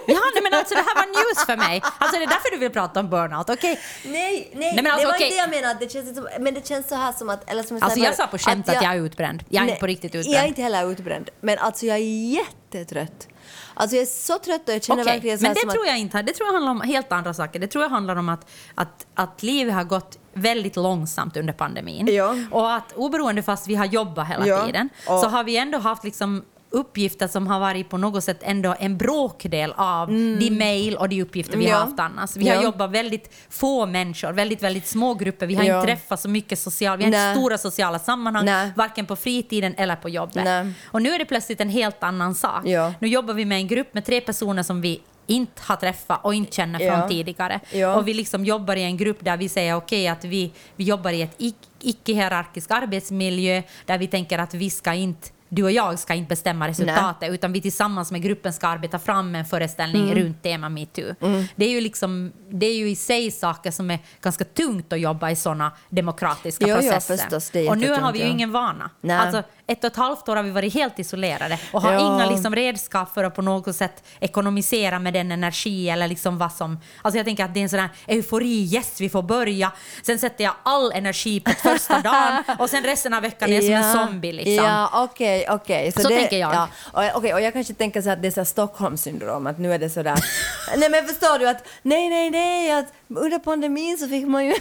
Jaha, 0.07 0.21
nej 0.33 0.43
men 0.43 0.53
alltså 0.53 0.75
det 0.75 0.81
här 0.81 0.95
var 0.95 1.07
news 1.07 1.45
för 1.45 1.57
mig. 1.57 1.81
Alltså 1.97 2.17
det 2.19 2.25
är 2.25 2.27
därför 2.27 2.51
du 2.51 2.57
vill 2.57 2.69
prata 2.69 2.99
om 2.99 3.09
burnout, 3.09 3.49
okej? 3.49 3.79
Nej, 4.05 4.51
nej, 4.55 4.75
men 4.75 4.87
alltså, 4.87 4.99
det 4.99 5.05
var 5.05 5.13
okej. 5.13 5.27
inte 5.27 5.35
det 5.35 5.41
jag 5.41 5.49
menade. 5.49 5.79
Det 5.79 5.91
känns 5.91 6.15
som, 6.15 6.27
men 6.39 6.53
det 6.53 6.67
känns 6.67 6.87
så 6.87 6.95
här 6.95 7.11
som 7.11 7.29
att... 7.29 7.51
Eller 7.51 7.63
som 7.63 7.77
Alltså 7.77 7.89
säger 7.89 8.07
jag 8.07 8.15
sa 8.15 8.27
på 8.27 8.37
skämt 8.37 8.69
att 8.69 8.75
jag 8.75 8.95
är 8.95 8.95
utbränd. 8.95 9.43
Jag 9.49 9.63
är 9.63 9.67
inte 9.67 9.79
på 9.79 9.87
riktigt 9.87 10.15
utbränd. 10.15 10.35
Jag 10.35 10.43
är 10.43 10.47
inte 10.47 10.61
heller 10.61 10.91
utbränd. 10.91 11.29
Men 11.41 11.57
alltså 11.59 11.85
jag 11.85 11.97
är 11.97 12.31
jättetrött. 12.33 13.27
Alltså 13.73 13.95
jag 13.95 14.01
är 14.01 14.05
så 14.05 14.39
trött 14.39 14.67
och 14.67 14.75
jag 14.75 14.83
känner 14.83 15.03
Okej, 15.03 15.13
verkligen 15.13 15.37
så 15.37 15.43
men 15.43 15.53
det 15.53 15.59
tror 15.59 15.81
att... 15.81 15.87
jag 15.87 15.99
inte. 15.99 16.21
Det 16.21 16.33
tror 16.33 16.47
jag 16.47 16.53
handlar 16.53 16.71
om 16.71 16.81
helt 16.81 17.11
andra 17.11 17.33
saker. 17.33 17.59
Det 17.59 17.67
tror 17.67 17.83
jag 17.83 17.89
handlar 17.89 18.15
om 18.15 18.29
att, 18.29 18.49
att, 18.75 19.05
att 19.15 19.43
livet 19.43 19.73
har 19.73 19.83
gått 19.83 20.19
väldigt 20.33 20.75
långsamt 20.75 21.37
under 21.37 21.53
pandemin. 21.53 22.07
Ja. 22.11 22.35
Och 22.51 22.73
att 22.73 22.91
oberoende 22.95 23.43
fast 23.43 23.67
vi 23.67 23.75
har 23.75 23.85
jobbat 23.85 24.27
hela 24.27 24.47
Ja, 24.47 24.65
tiden 24.65 24.89
så 25.05 25.27
har 25.27 25.43
vi 25.43 25.57
ändå 25.57 25.77
haft 25.77 26.03
liksom 26.03 26.43
uppgifter 26.73 27.27
som 27.27 27.47
har 27.47 27.59
varit 27.59 27.89
på 27.89 27.97
något 27.97 28.23
sätt 28.23 28.39
ändå 28.41 28.75
en 28.79 28.97
bråkdel 28.97 29.73
av 29.77 30.07
de 30.39 30.49
mejl 30.49 30.95
och 30.97 31.09
de 31.09 31.21
uppgifter 31.21 31.57
vi 31.57 31.63
Mm. 31.63 31.71
Ja. 31.71 31.77
har 31.77 31.85
haft 31.85 31.99
annars. 31.99 32.35
Vi 32.35 32.47
har 32.49 32.55
Ja. 32.55 32.63
jobbat 32.63 32.91
väldigt 32.91 33.33
få 33.49 33.85
människor, 33.85 34.31
väldigt, 34.31 34.63
väldigt 34.63 34.87
små 34.87 35.13
grupper. 35.13 35.47
Vi 35.47 35.55
har 35.55 35.63
Ja. 35.63 35.75
inte 35.79 35.87
träffat 35.93 36.19
så 36.19 36.29
mycket 36.29 36.59
socialt, 36.59 36.99
vi 36.99 37.03
har 37.03 37.11
Nej. 37.11 37.29
inte 37.29 37.39
stora 37.39 37.57
sociala 37.57 37.99
sammanhang, 37.99 38.45
Nej. 38.45 38.71
varken 38.75 39.05
på 39.05 39.15
fritiden 39.15 39.73
eller 39.77 39.95
på 39.95 40.09
jobbet. 40.09 40.43
Nej. 40.45 40.73
Och 40.85 41.01
nu 41.01 41.09
är 41.09 41.19
det 41.19 41.25
plötsligt 41.25 41.61
en 41.61 41.69
helt 41.69 42.03
annan 42.03 42.35
sak. 42.35 42.63
Nu 42.99 43.07
jobbar 43.07 43.33
vi 43.33 43.45
med 43.45 43.57
en 43.57 43.67
grupp 43.67 43.93
med 43.93 44.05
tre 44.05 44.21
personer 44.21 44.63
som 44.63 44.81
vi 44.81 45.01
inte 45.27 45.61
har 45.65 45.75
träffat 45.75 46.19
och 46.25 46.33
inte 46.33 46.55
känner 46.55 46.79
från 46.79 46.99
Ja. 46.99 47.07
tidigare. 47.09 47.59
Ja. 47.71 47.95
Och 47.95 48.07
vi 48.07 48.13
liksom 48.13 48.45
jobbar 48.45 48.75
i 48.75 48.83
en 48.83 48.97
grupp 48.97 49.17
där 49.19 49.37
vi 49.37 49.49
säger 49.49 49.75
okej 49.75 50.07
att 50.07 50.23
vi, 50.25 50.51
vi 50.75 50.83
jobbar 50.83 51.11
i 51.11 51.21
ett 51.21 51.37
ic- 51.39 51.53
icke-hierarkisk 51.81 52.71
arbetsmiljö 52.71 53.61
där 53.85 53.97
vi 53.97 54.07
tänker 54.07 54.39
att 54.39 54.53
vi 54.53 54.69
ska 54.69 54.93
inte 54.93 55.29
du 55.55 55.63
och 55.63 55.71
jag 55.71 55.99
ska 55.99 56.13
inte 56.13 56.29
bestämma 56.29 56.67
resultatet 56.67 57.29
utan 57.31 57.53
vi 57.53 57.61
tillsammans 57.61 58.11
med 58.11 58.21
gruppen 58.21 58.53
ska 58.53 58.67
arbeta 58.67 58.99
fram 58.99 59.35
en 59.35 59.45
föreställning 59.45 60.03
Mm. 60.03 60.15
runt 60.23 60.43
tema 60.43 60.69
metoo. 60.69 61.15
Det, 61.55 61.65
är 61.65 61.69
ju 61.69 61.81
liksom, 61.81 62.31
det 62.59 62.65
är 62.65 62.75
ju 62.75 62.89
i 62.89 62.95
sig 62.95 63.31
saker 63.31 63.71
som 63.71 63.91
är 63.91 63.99
ganska 64.21 64.43
tungt 64.43 64.93
att 64.93 64.99
jobba 64.99 65.29
i 65.31 65.35
sådana 65.35 65.71
demokratiska 65.89 66.65
Jo, 66.67 66.75
processer. 66.75 67.17
förstås, 67.17 67.49
det 67.49 67.59
är 67.67 67.69
och 67.69 67.77
nu 67.77 67.93
har 67.93 68.11
vi 68.11 68.19
ju 68.19 68.25
ja. 68.25 68.31
ingen 68.31 68.51
vana. 68.51 68.89
Nej. 69.01 69.17
Alltså, 69.17 69.43
ett 69.67 69.83
och 69.83 69.91
ett 69.91 69.95
halvt 69.95 70.29
år 70.29 70.35
har 70.35 70.43
vi 70.43 70.49
varit 70.51 70.73
helt 70.73 70.99
isolerade 70.99 71.59
och 71.71 71.81
har 71.81 71.93
Ja. 71.93 71.99
inga 71.99 72.29
liksom 72.29 72.55
redskap 72.55 73.13
för 73.13 73.23
att 73.23 73.35
på 73.35 73.41
något 73.41 73.75
sätt 73.75 74.03
ekonomisera 74.19 74.99
med 74.99 75.13
den 75.13 75.31
energi 75.31 75.89
eller 75.89 76.07
liksom 76.07 76.37
vad 76.37 76.51
som... 76.53 76.79
Alltså 77.01 77.17
jag 77.17 77.25
tänker 77.25 77.45
att 77.45 77.53
det 77.53 77.59
är 77.59 77.63
en 77.63 77.69
sån 77.69 77.79
här 77.79 77.89
eufori, 78.07 78.69
yes 78.73 79.01
vi 79.01 79.09
får 79.09 79.21
börja. 79.21 79.71
Sen 80.03 80.19
sätter 80.19 80.43
jag 80.43 80.53
all 80.63 80.91
energi 80.91 81.39
på 81.39 81.51
första 81.51 81.99
dagen 82.03 82.43
och 82.59 82.69
sen 82.69 82.83
resten 82.83 83.13
av 83.13 83.21
veckan 83.21 83.49
är 83.49 83.53
jag 83.53 83.63
som 83.63 83.73
en 83.99 84.07
zombie 84.07 84.31
liksom. 84.31 84.65
Ja, 84.65 84.89
okej, 85.03 85.45
okej. 85.49 85.91
Så 85.91 86.07
tänker 86.09 86.37
jag. 86.37 86.53
Ja, 86.53 86.67
och, 86.91 87.17
okej, 87.17 87.33
och 87.33 87.41
jag 87.41 87.53
kanske 87.53 87.73
tänker 87.73 88.01
så 88.01 88.09
att 88.09 88.21
det 88.21 88.27
är 88.27 88.31
så 88.31 88.39
här 88.39 88.45
Stockholmssyndrom, 88.45 89.47
att 89.47 89.59
nu 89.59 89.73
är 89.73 89.79
det 89.79 89.89
så 89.89 90.03
där... 90.03 90.19
nej 90.77 90.89
men 90.89 91.05
förstår 91.07 91.39
du 91.39 91.49
att 91.49 91.67
nej, 91.81 92.09
nej, 92.09 92.29
nej, 92.29 92.42
att 92.79 92.93
under 93.17 93.39
pandemin 93.39 93.97
så 93.97 94.07
fick 94.07 94.27
man 94.27 94.45
ju... 94.45 94.53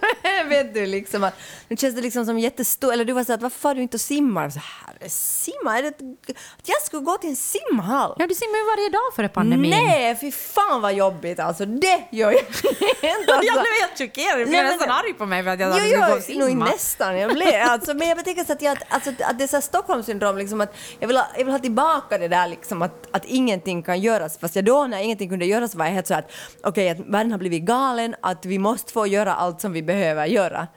vet 0.48 0.74
du 0.74 0.86
liksom 0.86 1.24
att... 1.24 1.34
Nu 1.68 1.76
känns 1.76 1.94
det 1.94 2.02
liksom 2.02 2.26
som 2.26 2.38
jättestor... 2.38 2.92
Eller 2.92 3.04
du 3.04 3.12
var 3.12 3.24
så 3.24 3.32
att 3.32 3.42
varför 3.42 3.58
far 3.58 3.74
du 3.74 3.82
inte 3.82 3.96
och 3.96 4.00
simmar? 4.00 4.50
Så 4.50 4.58
här, 4.58 5.08
simma? 5.08 5.78
Är 5.78 5.82
det 5.82 5.88
att 5.88 6.68
jag 6.68 6.82
skulle 6.82 7.02
gå 7.02 7.16
till 7.16 7.30
en 7.30 7.36
simhall? 7.36 8.16
Ja, 8.18 8.26
du 8.26 8.34
simmar 8.34 8.58
ju 8.58 8.64
varje 8.64 8.88
dag 8.88 9.14
före 9.16 9.28
pandemin. 9.28 9.70
Nej, 9.70 10.16
fy 10.20 10.32
fan 10.32 10.80
vad 10.82 10.94
jobbigt 10.94 11.40
alltså. 11.40 11.66
Det 11.66 12.04
gör 12.10 12.30
jag 12.30 12.40
inte. 12.42 13.34
Alltså. 13.34 13.46
Jag 13.46 13.54
blev 13.54 13.74
helt 13.80 13.98
chockerad. 13.98 14.38
Du 14.38 14.46
blev 14.46 14.64
nästan 14.64 14.90
arg 14.90 15.14
på 15.14 15.26
mig 15.26 15.42
för 15.42 15.50
att 15.50 15.60
jag 15.60 15.74
du 15.74 15.80
skulle 15.80 15.96
gå 15.96 16.14
och 16.14 16.20
jo, 16.28 16.38
nog 16.38 16.48
simma. 16.48 16.64
nästan. 16.64 17.18
Jag 17.18 17.34
blev, 17.34 17.62
alltså, 17.62 17.94
men 17.94 18.08
jag 18.08 18.24
tänker 18.24 18.44
så 18.44 18.52
att, 18.52 18.62
jag, 18.62 18.78
alltså, 18.88 19.10
att 19.10 19.38
det 19.38 19.44
är 19.44 19.48
så 19.48 19.56
här 19.56 19.60
Stockholmssyndrom, 19.60 20.38
liksom 20.38 20.60
att 20.60 20.74
jag 20.98 21.08
vill, 21.08 21.16
ha, 21.16 21.26
jag 21.36 21.44
vill 21.44 21.52
ha 21.52 21.58
tillbaka 21.58 22.18
det 22.18 22.28
där 22.28 22.48
liksom 22.48 22.82
att, 22.82 23.08
att 23.10 23.24
ingenting 23.24 23.82
kan 23.82 24.00
göras. 24.00 24.38
Fast 24.38 24.56
jag 24.56 24.64
då 24.64 24.86
när 24.86 24.98
ingenting 25.02 25.28
kunde 25.28 25.46
göras 25.46 25.74
var 25.74 25.84
jag 25.84 25.92
helt 25.92 26.06
så 26.06 26.14
att 26.14 26.32
okej, 26.62 26.90
att 26.90 26.98
världen 26.98 27.32
har 27.32 27.38
blivit 27.38 27.62
galen, 27.62 27.99
att 28.20 28.46
vi 28.46 28.58
måste 28.58 28.92
få 28.92 29.06
göra 29.06 29.34
allt 29.34 29.60
som 29.60 29.72
vi 29.72 29.82
behöver 29.82 30.26
göra. 30.26 30.68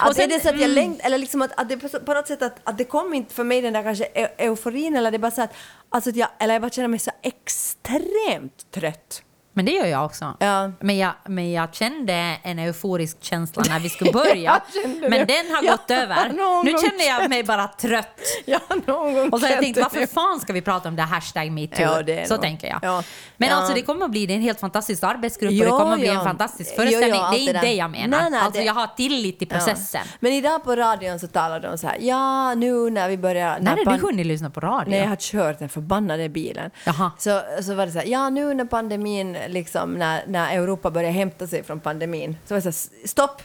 Att 0.00 0.08
Och 0.08 0.14
sen- 0.14 0.24
är 0.24 0.28
det 0.28 0.40
så 0.42 0.48
att 0.48 0.54
jag 0.60 0.70
mm. 0.70 0.74
längtar, 0.74 1.06
eller 1.06 1.18
liksom 1.18 1.42
att, 1.42 1.60
att 1.60 1.68
det 1.68 1.76
på, 1.76 2.14
något 2.14 2.26
sätt 2.26 2.42
att, 2.42 2.56
att 2.64 2.78
det 2.78 2.84
kom 2.84 3.14
inte 3.14 3.34
för 3.34 3.44
mig 3.44 3.62
den 3.62 3.72
där 3.72 3.82
kanske 3.82 4.04
eu- 4.04 4.34
euforin 4.38 4.96
eller 4.96 5.10
det 5.10 5.16
är 5.16 5.18
bara 5.18 5.30
så 5.30 5.42
att, 5.42 5.54
alltså 5.88 6.10
att 6.10 6.16
jag, 6.16 6.28
eller 6.38 6.54
jag 6.54 6.62
bara 6.62 6.70
känner 6.70 6.88
mig 6.88 6.98
så 6.98 7.10
extremt 7.22 8.70
trött. 8.70 9.22
Men 9.58 9.64
det 9.64 9.72
gör 9.72 9.86
jag 9.86 10.04
också. 10.04 10.36
Ja. 10.40 10.70
Men, 10.80 10.98
jag, 10.98 11.12
men 11.26 11.52
jag 11.52 11.74
kände 11.74 12.36
en 12.42 12.58
euforisk 12.58 13.16
känsla 13.24 13.62
när 13.68 13.80
vi 13.80 13.88
skulle 13.88 14.12
börja. 14.22 14.60
Jag 14.74 14.90
men 15.00 15.10
det. 15.10 15.24
den 15.24 15.54
har 15.54 15.62
Ja, 15.62 15.70
gått 15.72 15.90
över. 15.90 16.28
Nu 16.64 16.70
känner 16.70 17.06
jag 17.20 17.28
mig 17.30 17.42
bara 17.44 17.68
trött. 17.68 18.18
Ja, 18.46 18.58
någon 18.86 19.14
gång 19.14 19.28
Och 19.28 19.40
så 19.40 19.46
har 19.46 19.52
jag 19.52 19.62
tänkt, 19.62 19.78
varför 19.82 20.00
jag- 20.00 20.10
fan 20.10 20.40
ska 20.40 20.52
vi 20.52 20.60
prata 20.62 20.88
om 20.88 20.96
det 20.96 21.02
här 21.02 21.14
hashtag 21.14 21.50
metoo? 21.52 21.82
Ja, 22.10 22.26
så 22.26 22.34
nog. 22.34 22.42
tänker 22.42 22.68
jag. 22.68 22.78
Ja. 22.82 23.02
Men 23.36 23.52
alltså 23.52 23.74
det 23.74 23.82
kommer 23.82 24.04
att 24.04 24.10
bli 24.10 24.34
en 24.34 24.40
helt 24.42 24.60
fantastisk 24.60 25.02
arbetsgrupp 25.04 25.50
och 25.50 25.56
det 25.64 25.66
kommer 25.70 25.92
att 25.92 25.98
bli 26.00 26.08
en 26.08 26.24
fantastisk 26.24 26.74
föreställning. 26.76 27.10
det 27.32 27.38
är 27.38 27.38
inte 27.38 27.52
det 27.60 27.72
jag 27.74 27.90
menar. 27.90 28.20
Nej, 28.20 28.30
nej, 28.30 28.40
alltså 28.40 28.60
det- 28.60 28.66
jag 28.66 28.74
har 28.74 28.86
tillit 28.86 29.38
till 29.38 29.48
processen. 29.48 30.00
Men 30.20 30.32
idag 30.32 30.64
på 30.64 30.76
radion 30.76 31.18
så 31.20 31.26
talade 31.26 31.68
de 31.68 31.78
så 31.78 31.86
här, 31.86 31.96
ja 32.00 32.54
nu 32.54 32.90
när 32.90 33.08
vi 33.08 33.16
börjar... 33.18 33.58
När 33.60 33.70
har 33.76 33.84
pan- 33.84 33.96
du 33.98 34.06
hunnit 34.06 34.26
lyssna 34.26 34.50
på 34.50 34.60
radio? 34.60 34.90
Nej, 34.90 35.00
jag 35.00 35.08
har 35.08 35.16
kört 35.16 35.58
den 35.58 35.68
förbannade 35.68 36.28
bilen. 36.28 36.70
Jaha. 36.86 37.10
Så, 37.18 37.40
så 37.62 37.74
var 37.74 37.86
det 37.86 37.92
så 37.92 37.98
här, 37.98 38.06
ja 38.06 38.30
nu 38.30 38.54
när 38.54 38.64
pandemin, 38.64 39.36
liksom, 39.48 39.94
när, 39.94 40.26
när 40.26 40.56
Europa 40.56 40.90
börjar 40.90 41.10
hämta 41.10 41.46
sig 41.46 41.62
från 41.62 41.80
pandemin, 41.80 42.36
så 42.46 42.54
var 42.54 42.60
det 42.60 42.72
så 42.72 42.90
här, 43.00 43.06
stopp! 43.08 43.42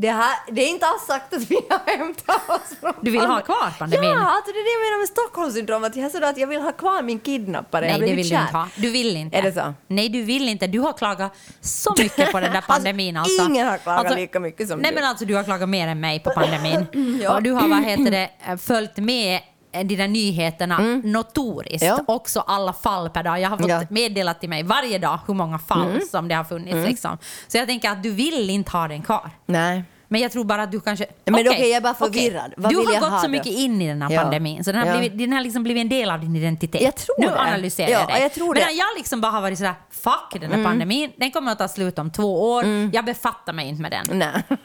Det, 0.00 0.10
här, 0.10 0.38
det 0.52 0.62
är 0.62 0.68
inte 0.68 0.86
alls 0.86 1.06
sagt 1.06 1.34
att 1.34 1.50
vi 1.50 1.54
har 1.70 1.96
hämtat 1.98 2.48
oss 2.50 2.78
från 2.80 2.92
Du 3.00 3.10
vill 3.10 3.20
ha 3.20 3.40
kvar 3.40 3.78
pandemin? 3.78 4.10
Ja, 4.10 4.30
alltså 4.36 4.52
det 4.52 4.58
är 4.58 4.64
det 4.64 4.70
jag 4.72 4.90
menar 4.90 4.98
med 4.98 5.08
Stockholmssyndrom, 5.08 5.84
att 5.84 5.96
jag 5.96 6.24
att 6.24 6.38
jag 6.38 6.46
vill 6.46 6.60
ha 6.60 6.72
kvar 6.72 7.02
min 7.02 7.18
kidnappare. 7.18 7.86
Jag 7.86 8.00
Nej, 8.00 8.08
det 8.10 8.16
vill 8.16 8.24
du 8.24 8.30
kär. 8.30 8.40
inte 8.40 8.56
ha. 8.56 8.68
Du 8.76 8.90
vill 8.90 9.16
inte. 9.16 9.36
Är 9.36 9.42
det 9.42 9.52
så? 9.52 9.74
Nej, 9.86 10.08
du 10.08 10.22
vill 10.22 10.48
inte. 10.48 10.66
Du 10.66 10.80
har 10.80 10.92
klagat 10.92 11.32
så 11.60 11.94
mycket 11.98 12.32
på 12.32 12.40
den 12.40 12.52
där 12.52 12.60
pandemin. 12.68 13.16
Alltså, 13.16 13.42
Alltså, 13.42 13.52
ingen 13.52 13.66
har 13.66 13.78
klagat 13.78 14.14
lika 14.16 14.40
mycket 14.40 14.68
som 14.68 14.78
Nej, 14.78 14.90
du. 14.90 14.94
men 14.94 15.04
alltså 15.04 15.24
du 15.24 15.34
har 15.34 15.44
klagat 15.44 15.68
mer 15.68 15.88
än 15.88 16.00
mig 16.00 16.20
på 16.20 16.30
pandemin. 16.34 16.86
Ja. 17.22 17.34
Och 17.36 17.42
du 17.42 17.50
har, 17.50 17.68
vad 17.68 17.84
heter 17.84 18.10
det, 18.10 18.58
följt 18.58 18.96
med 18.96 19.34
eh, 19.34 19.42
de 19.84 19.96
där 19.96 20.08
nyheterna 20.08 20.78
notoriskt. 21.04 21.82
Mm. 21.82 21.96
Ja. 22.06 22.14
Också 22.14 22.40
alla 22.40 22.72
fall 22.72 23.10
per 23.10 23.22
dag. 23.22 23.40
Jag 23.40 23.50
har 23.50 23.56
fått 23.56 23.68
Ja. 23.68 23.74
Mm. 23.76 23.86
meddelat 23.90 24.40
till 24.40 24.48
mig 24.48 24.62
varje 24.62 24.98
dag 24.98 25.18
hur 25.26 25.34
många 25.34 25.58
fall 25.58 26.00
som 26.10 26.28
det 26.28 26.34
har 26.34 26.44
funnits. 26.44 26.88
Liksom. 26.88 27.18
Så 27.48 27.56
jag 27.58 27.66
tänker 27.68 27.90
att 27.90 28.02
du 28.02 28.10
vill 28.10 28.50
inte 28.50 28.70
ha 28.70 28.88
den 28.88 29.02
kvar. 29.02 29.30
Nej. 29.46 29.84
Men 30.10 30.20
jag 30.20 30.32
tror 30.32 30.44
bara 30.44 30.62
att 30.62 30.72
du 30.72 30.80
kanske... 30.80 31.06
Men 31.24 31.34
Okej, 31.34 31.48
okej, 31.48 31.68
jag 31.68 31.76
är 31.76 31.80
bara 31.80 31.94
förvirrad. 31.94 32.52
Vad 32.56 32.70
Du 32.72 32.76
har 32.76 33.00
gått 33.00 33.20
så 33.20 33.26
då? 33.26 33.28
mycket 33.28 33.46
in 33.46 33.82
i 33.82 33.88
den 33.88 34.02
här 34.02 34.16
pandemin, 34.16 34.64
så 34.64 34.72
den 34.72 34.80
har, 34.80 34.86
Ja. 34.86 34.98
blivit, 34.98 35.18
den 35.18 35.32
har 35.32 35.40
liksom 35.40 35.62
blivit 35.62 35.80
en 35.80 35.88
del 35.88 36.10
av 36.10 36.20
din 36.20 36.36
identitet. 36.36 36.80
Jag 36.82 36.94
tror 36.96 37.20
nu 37.20 37.26
det. 37.26 37.40
analyserar 37.40 37.88
Ja, 37.90 37.98
jag 38.00 38.08
dig. 38.08 38.22
jag 38.22 38.32
tror 38.34 38.46
Men 38.46 38.54
det. 38.54 38.62
Mm. 38.62 38.76
jag 38.76 38.86
liksom 38.96 39.20
bara 39.20 39.32
har 39.32 39.40
varit 39.40 39.58
sådär, 39.58 39.74
fuck 39.90 40.40
den 40.40 40.52
här 40.52 40.64
pandemin, 40.64 41.10
den 41.16 41.30
kommer 41.30 41.52
att 41.52 41.58
ta 41.58 41.68
slut 41.68 41.98
om 41.98 42.10
två 42.10 42.52
år, 42.52 42.64
jag 42.92 43.04
befattar 43.04 43.52
mig 43.52 43.68
inte 43.68 43.82
med 43.82 43.90
den. 43.90 44.18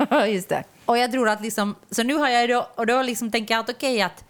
Nej, 0.10 0.34
just 0.34 0.50
det. 0.50 0.64
Och 0.86 0.98
jag 0.98 1.12
tror 1.12 1.30
att 1.30 1.42
liksom, 1.42 1.76
så 1.92 2.04
nu 2.04 2.14
har 2.14 2.30
jag 2.30 2.50
då, 2.50 2.68
och 2.76 2.86
då 2.88 3.02
liksom 3.02 3.32
tänker 3.32 3.54
jag 3.54 3.62
att 3.64 3.70
okej 3.70 4.02
att 4.02 4.24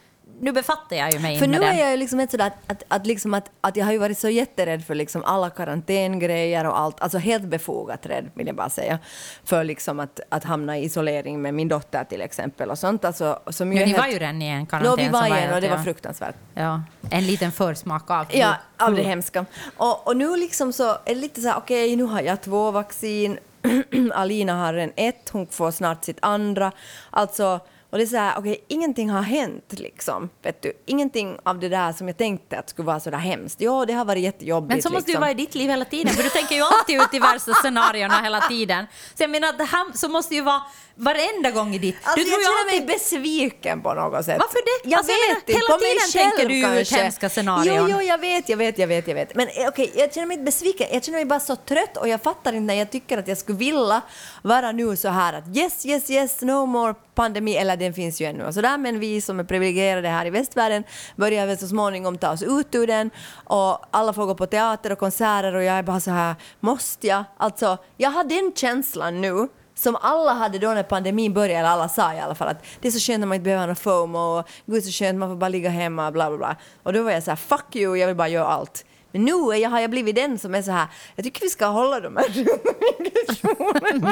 nu 0.43 0.51
befattar 0.51 0.95
jag 0.95 1.11
ju 1.11 1.19
mig 1.19 1.37
För 1.39 1.45
inte 1.45 1.59
nu 1.59 1.65
med 1.65 1.75
är 1.75 1.79
jag 1.79 1.91
ju 1.91 1.97
liksom 1.97 2.19
ett 2.19 2.31
sådär 2.31 2.47
att, 2.47 2.71
att, 2.71 2.83
att, 2.87 3.07
liksom 3.07 3.33
att, 3.33 3.49
att 3.61 3.75
jag 3.75 3.85
har 3.85 3.91
ju 3.91 3.97
varit 3.97 4.17
så 4.17 4.29
jätterädd 4.29 4.85
för 4.85 4.95
liksom 4.95 5.23
alla 5.23 5.49
karantängrejer 5.49 6.65
och 6.65 6.79
allt, 6.79 7.01
alltså 7.01 7.17
helt 7.17 7.43
befogat 7.43 8.05
rädd 8.05 8.29
vill 8.33 8.47
jag 8.47 8.55
bara 8.55 8.69
säga, 8.69 8.99
för 9.45 9.63
liksom 9.63 9.99
att, 9.99 10.19
att 10.29 10.43
hamna 10.43 10.77
i 10.77 10.83
isolering 10.85 11.41
med 11.41 11.53
min 11.53 11.67
dotter 11.67 12.03
till 12.03 12.21
exempel 12.21 12.69
och 12.69 12.79
sånt. 12.79 13.05
Alltså, 13.05 13.39
som 13.47 13.67
ju 13.67 13.73
Men 13.73 13.81
är 13.83 13.85
ni 13.85 13.91
helt- 13.91 14.03
var 14.03 14.11
ju 14.13 14.19
redan 14.19 14.41
i 14.41 14.47
en 14.47 14.65
karantän. 14.65 14.91
Ja, 14.91 15.05
vi 15.05 15.09
var 15.09 15.37
igen 15.37 15.53
och 15.53 15.61
det 15.61 15.69
var 15.69 15.77
ja. 15.77 15.83
fruktansvärt. 15.83 16.35
Ja, 16.53 16.81
en 17.09 17.25
liten 17.27 17.51
försmak 17.51 18.11
av 18.11 18.25
Ja, 18.31 18.55
hur- 18.79 18.87
av 18.87 18.95
det 18.95 19.03
hemska. 19.03 19.45
Och, 19.77 20.07
och 20.07 20.17
nu 20.17 20.37
liksom 20.37 20.73
så 20.73 20.89
är 20.89 20.97
det 21.05 21.15
lite 21.15 21.41
så 21.41 21.47
här, 21.47 21.57
okej, 21.57 21.95
nu 21.95 22.03
har 22.03 22.21
jag 22.21 22.41
två 22.41 22.71
vaccin. 22.71 23.37
Alina 24.13 24.53
har 24.53 24.73
en 24.73 24.91
ett, 24.95 25.29
hon 25.31 25.47
får 25.47 25.71
snart 25.71 26.05
sitt 26.05 26.17
andra. 26.21 26.71
Alltså, 27.09 27.59
och 27.93 27.99
det 27.99 28.03
är 28.03 28.07
så 28.07 28.17
här, 28.17 28.33
okej, 28.37 28.65
ingenting 28.67 29.09
har 29.09 29.21
hänt 29.21 29.65
liksom. 29.69 30.29
Vet 30.43 30.61
du? 30.61 30.73
Ingenting 30.85 31.37
av 31.43 31.59
det 31.59 31.69
där 31.69 31.93
som 31.93 32.07
jag 32.07 32.17
tänkte 32.17 32.59
att 32.59 32.69
skulle 32.69 32.85
vara 32.85 32.99
så 32.99 33.09
där 33.09 33.17
hemskt. 33.17 33.61
Ja, 33.61 33.85
det 33.85 33.93
har 33.93 34.05
varit 34.05 34.23
jättejobbigt. 34.23 34.73
Men 34.73 34.81
så 34.81 34.89
måste 34.89 35.05
det 35.05 35.11
ju 35.11 35.13
liksom. 35.13 35.21
vara 35.21 35.31
i 35.31 35.33
ditt 35.33 35.55
liv 35.55 35.69
hela 35.69 35.85
tiden, 35.85 36.13
för 36.13 36.23
du 36.23 36.29
tänker 36.29 36.55
ju 36.55 36.61
alltid 36.61 37.01
ut 37.01 37.13
i 37.13 37.19
värsta 37.19 37.53
scenarierna 37.53 38.21
hela 38.21 38.41
tiden. 38.41 38.85
Så 39.15 39.23
jag 39.23 39.29
menar, 39.29 39.53
det 39.53 39.63
här 39.63 39.97
så 39.97 40.09
måste 40.09 40.35
ju 40.35 40.41
vara 40.41 40.61
varenda 40.95 41.51
gång 41.51 41.75
i 41.75 41.79
ditt... 41.79 41.95
Alltså, 42.03 42.15
du 42.15 42.21
jag 42.21 42.27
tror 42.27 42.39
ju 42.39 42.45
känner 42.45 42.59
alltid... 42.59 42.87
mig 42.87 42.95
besviken 42.95 43.81
på 43.81 43.93
något 43.93 44.25
sätt. 44.25 44.37
Varför 44.39 44.61
det? 44.65 44.89
Jag 44.89 44.97
Alltså, 44.97 45.11
jag 45.11 45.19
vet 45.19 45.27
menar, 45.27 45.39
inte. 45.39 45.53
hela 45.53 45.77
tiden 45.77 46.11
själv 46.13 46.37
tänker 46.37 46.75
du 46.75 46.81
ut 46.81 46.91
hemska 46.91 47.29
scenarion. 47.29 47.75
Jo, 47.75 47.87
jo, 47.89 48.01
jag 48.01 48.17
vet, 48.17 48.49
jag 48.49 48.57
vet, 48.57 48.77
jag 48.77 48.87
vet, 48.87 49.07
jag 49.07 49.15
vet. 49.15 49.35
Men 49.35 49.47
eh, 49.47 49.67
okej, 49.67 49.91
jag 49.95 50.13
känner 50.13 50.27
mig 50.27 50.33
inte 50.35 50.45
besviken. 50.45 50.87
Jag 50.91 51.03
känner 51.03 51.17
mig 51.17 51.25
bara 51.25 51.39
så 51.39 51.55
trött 51.55 51.97
och 51.97 52.07
jag 52.07 52.21
fattar 52.21 52.53
inte 52.53 52.65
när 52.65 52.73
jag 52.73 52.91
tycker 52.91 53.17
att 53.17 53.27
jag 53.27 53.37
skulle 53.37 53.57
vilja 53.57 54.01
vara 54.41 54.71
nu 54.71 54.95
så 54.95 55.09
här 55.09 55.33
att 55.33 55.57
yes, 55.57 55.85
yes, 55.85 56.09
yes, 56.09 56.41
no 56.41 56.65
more 56.65 56.95
pandemi, 57.15 57.55
eller 57.55 57.77
den 57.77 57.93
finns 57.93 58.21
ju 58.21 58.25
ännu 58.25 58.45
alltså 58.45 58.59
och 58.59 58.65
sådär, 58.65 58.77
men 58.77 58.99
vi 58.99 59.21
som 59.21 59.39
är 59.39 59.43
privilegierade 59.43 60.07
här 60.07 60.25
i 60.25 60.29
västvärlden 60.29 60.83
börjar 61.15 61.47
väl 61.47 61.57
så 61.57 61.67
småningom 61.67 62.17
ta 62.17 62.31
oss 62.31 62.43
ut 62.43 62.75
ur 62.75 62.87
den 62.87 63.09
och 63.33 63.85
alla 63.91 64.13
får 64.13 64.25
gå 64.25 64.35
på 64.35 64.45
teater 64.45 64.91
och 64.91 64.99
konserter 64.99 65.55
och 65.55 65.63
jag 65.63 65.75
är 65.75 65.83
bara 65.83 65.99
så 65.99 66.11
här, 66.11 66.35
måste 66.59 67.07
jag? 67.07 67.23
Alltså, 67.37 67.77
jag 67.97 68.09
har 68.09 68.23
den 68.23 68.51
känslan 68.55 69.21
nu 69.21 69.47
som 69.75 69.95
alla 70.01 70.33
hade 70.33 70.59
då 70.59 70.67
när 70.67 70.83
pandemin 70.83 71.33
började, 71.33 71.59
eller 71.59 71.69
alla 71.69 71.89
sa 71.89 72.13
i 72.13 72.19
alla 72.19 72.35
fall 72.35 72.47
att 72.47 72.63
det 72.81 72.87
är 72.87 72.91
så 72.91 72.99
skönt 72.99 73.23
att 73.23 73.27
man 73.27 73.35
inte 73.35 73.43
behöver 73.43 73.61
ha 73.61 73.67
någon 73.67 73.75
FOMO 73.75 74.19
och 74.19 74.49
gud 74.65 74.83
så 74.83 74.91
skönt 74.91 75.19
man 75.19 75.29
får 75.29 75.35
bara 75.35 75.49
ligga 75.49 75.69
hemma 75.69 76.11
bla 76.11 76.29
bla 76.29 76.37
bla. 76.37 76.55
Och 76.83 76.93
då 76.93 77.03
var 77.03 77.11
jag 77.11 77.23
så 77.23 77.31
här 77.31 77.35
fuck 77.35 77.75
you, 77.75 77.95
jag 77.97 78.07
vill 78.07 78.15
bara 78.15 78.27
göra 78.27 78.47
allt. 78.47 78.85
Men 79.13 79.25
nu 79.25 79.31
är 79.31 79.55
jag, 79.55 79.69
har 79.69 79.79
jag 79.79 79.89
blivit 79.89 80.15
den 80.15 80.39
som 80.39 80.55
är 80.55 80.61
så 80.61 80.71
här, 80.71 80.87
jag 81.15 81.25
tycker 81.25 81.41
vi 81.41 81.49
ska 81.49 81.65
hålla 81.65 81.99
de 81.99 82.17
här 82.17 82.25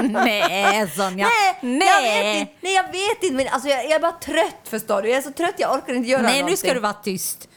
Nej, 0.10 0.90
Sonja. 0.96 1.28
Nej, 1.62 1.88
Jag 1.88 2.02
vet 2.02 2.36
inte, 2.42 2.54
nej 2.62 2.74
jag 2.74 2.84
vet 2.84 3.24
inte 3.24 3.36
men 3.36 3.48
alltså 3.48 3.70
jag, 3.70 3.84
jag 3.86 3.92
är 3.92 4.00
bara 4.00 4.12
trött 4.12 4.62
förstår 4.64 5.02
du. 5.02 5.10
Jag 5.10 5.18
är 5.18 5.22
så 5.22 5.32
trött 5.32 5.56
jag 5.58 5.76
orkar 5.76 5.94
inte 5.94 6.10
göra 6.10 6.22
Nej, 6.22 6.32
någonting. 6.32 6.52
nu 6.52 6.58
ska 6.58 6.74
du 6.74 6.80
vara 6.80 6.94
tyst. 6.94 7.48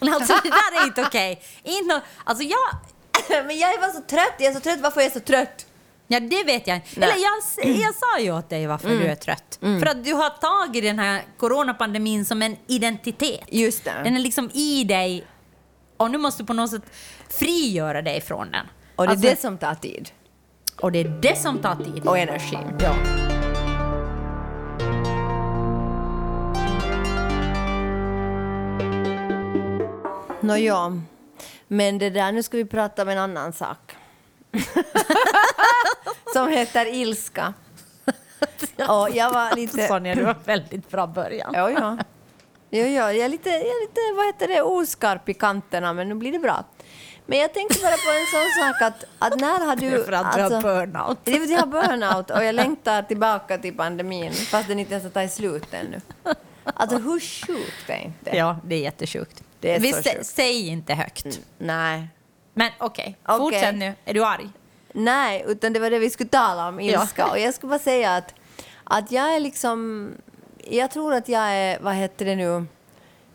Alltså, 0.00 0.34
det 0.42 0.50
där 0.50 0.82
är 0.82 0.86
inte 0.86 1.02
okej. 1.02 1.42
Inte 1.62 1.94
nå- 1.94 2.00
Alltså, 2.24 2.44
jag... 2.44 2.58
men 3.46 3.58
jag 3.58 3.74
är 3.74 3.78
bara 3.80 3.90
så 3.92 4.00
trött, 4.00 4.34
jag 4.38 4.50
är 4.50 4.54
så 4.54 4.60
trött, 4.60 4.80
varför 4.80 5.00
är 5.00 5.04
jag 5.04 5.12
så 5.12 5.20
trött? 5.20 5.66
Ja, 6.06 6.20
det 6.20 6.44
vet 6.44 6.66
jag 6.66 6.76
inte. 6.76 6.88
Nej. 6.96 7.10
Eller 7.10 7.22
jag, 7.22 7.76
jag 7.80 7.94
sa 7.94 8.18
ju 8.18 8.32
åt 8.38 8.50
dig 8.50 8.66
varför 8.66 8.88
du 8.88 9.06
är 9.06 9.14
trött. 9.14 9.58
För 9.60 9.86
att 9.86 10.04
du 10.04 10.12
har 10.12 10.30
tagit 10.30 10.84
den 10.84 10.98
här 10.98 11.22
coronapandemin 11.38 12.24
som 12.24 12.42
en 12.42 12.56
identitet. 12.66 13.44
Just 13.48 13.84
det. 13.84 13.92
Den 14.04 14.16
är 14.16 14.20
liksom 14.20 14.50
i 14.54 14.84
dig 14.84 15.26
och 16.04 16.10
nu 16.10 16.18
måste 16.18 16.42
du 16.42 16.46
på 16.46 16.52
något 16.52 16.70
sätt 16.70 16.82
frigöra 17.28 18.02
dig 18.02 18.20
från 18.20 18.50
den. 18.50 18.66
Och 18.96 19.04
det 19.06 19.10
är 19.10 19.10
Alltså, 19.10 19.28
det 19.28 19.40
som 19.40 19.58
tar 19.58 19.74
tid. 19.74 20.10
och 20.80 20.92
det 20.92 20.98
är 20.98 21.08
det 21.22 21.36
som 21.38 21.58
tar 21.58 21.76
tid. 21.76 22.06
Och 22.06 22.18
energi. 22.18 22.58
Ja. 22.80 22.94
Nåja, 30.40 31.00
men 31.68 31.98
det 31.98 32.10
där, 32.10 32.32
nu 32.32 32.42
ska 32.42 32.56
vi 32.56 32.64
prata 32.64 33.02
om 33.02 33.08
en 33.08 33.18
annan 33.18 33.52
sak. 33.52 33.96
som 36.32 36.48
heter 36.48 36.94
ilska. 36.94 37.54
Och 38.88 39.08
jag 39.14 39.32
var 39.32 39.56
lite... 39.56 39.86
Sonja, 39.86 40.14
du 40.14 40.24
har 40.24 40.36
väldigt 40.44 40.90
bra 40.90 41.06
början. 41.06 41.50
Ja, 41.54 41.70
ja. 41.70 41.98
Jo, 42.76 42.86
ja, 42.86 43.12
jag 43.12 43.24
är 43.24 43.28
lite, 43.28 43.48
jag 43.50 43.60
är 43.60 43.80
lite 43.88 44.00
vad 44.16 44.26
heter 44.26 44.48
det, 44.48 44.62
oskarp 44.62 45.28
i 45.28 45.34
kanterna, 45.34 45.92
men 45.92 46.08
nu 46.08 46.14
blir 46.14 46.32
det 46.32 46.38
bra. 46.38 46.64
Men 47.26 47.38
jag 47.38 47.54
tänkte 47.54 47.78
bara 47.82 47.90
på 47.90 48.10
en 48.10 48.26
sån 48.32 48.64
sak 48.64 48.82
att, 48.82 49.04
att 49.32 49.40
när 49.40 49.66
har 49.66 49.76
du... 49.76 49.90
Det 49.90 49.96
är 49.96 50.04
för 50.04 50.12
att 50.12 50.36
du 50.36 50.42
har 50.42 50.62
burnout. 50.62 51.18
Det 51.24 51.30
är 51.32 51.36
för 51.36 51.44
att 51.44 51.50
jag 51.50 51.58
har 51.58 51.66
burnout 51.66 52.30
och 52.30 52.44
jag 52.44 52.54
längtar 52.54 53.02
tillbaka 53.02 53.58
till 53.58 53.76
pandemin 53.76 54.32
fast 54.32 54.68
den 54.68 54.78
inte 54.78 54.92
ens 54.92 55.04
har 55.04 55.10
tagit 55.10 55.32
slut 55.32 55.74
ännu. 55.74 56.00
Alltså 56.64 56.98
hur 56.98 57.20
sjukt 57.20 57.88
är 57.90 57.96
inte? 58.04 58.36
Ja, 58.36 58.56
det 58.64 58.74
är 58.74 58.80
jättesjukt. 58.80 59.42
Det 59.60 59.74
är 59.74 59.80
Vi 59.80 59.92
så 59.92 59.98
sä- 59.98 60.12
sjukt. 60.16 60.26
Säg 60.26 60.68
inte 60.68 60.94
högt. 60.94 61.40
Nej. 61.58 62.08
Men 62.54 62.70
okej, 62.78 63.16
Okej. 63.24 63.38
fortsätt 63.38 63.74
nu. 63.74 63.94
Är 64.04 64.14
du 64.14 64.24
arg? 64.24 64.48
Nej, 64.92 65.44
utan 65.48 65.72
det 65.72 65.80
var 65.80 65.90
det 65.90 65.98
vi 65.98 66.10
skulle 66.10 66.28
tala 66.28 66.68
om, 66.68 66.80
ilska. 66.80 67.22
Ja. 67.22 67.30
Och 67.30 67.38
jag 67.38 67.54
skulle 67.54 67.70
bara 67.70 67.78
säga 67.78 68.16
att, 68.16 68.34
att 68.84 69.12
jag 69.12 69.34
är 69.34 69.40
liksom... 69.40 70.10
Jag 70.70 70.90
tror 70.90 71.14
att 71.14 71.28
jag 71.28 71.42
är, 71.52 71.78
vad 71.80 71.94
heter 71.94 72.24
det 72.24 72.36
nu, 72.36 72.66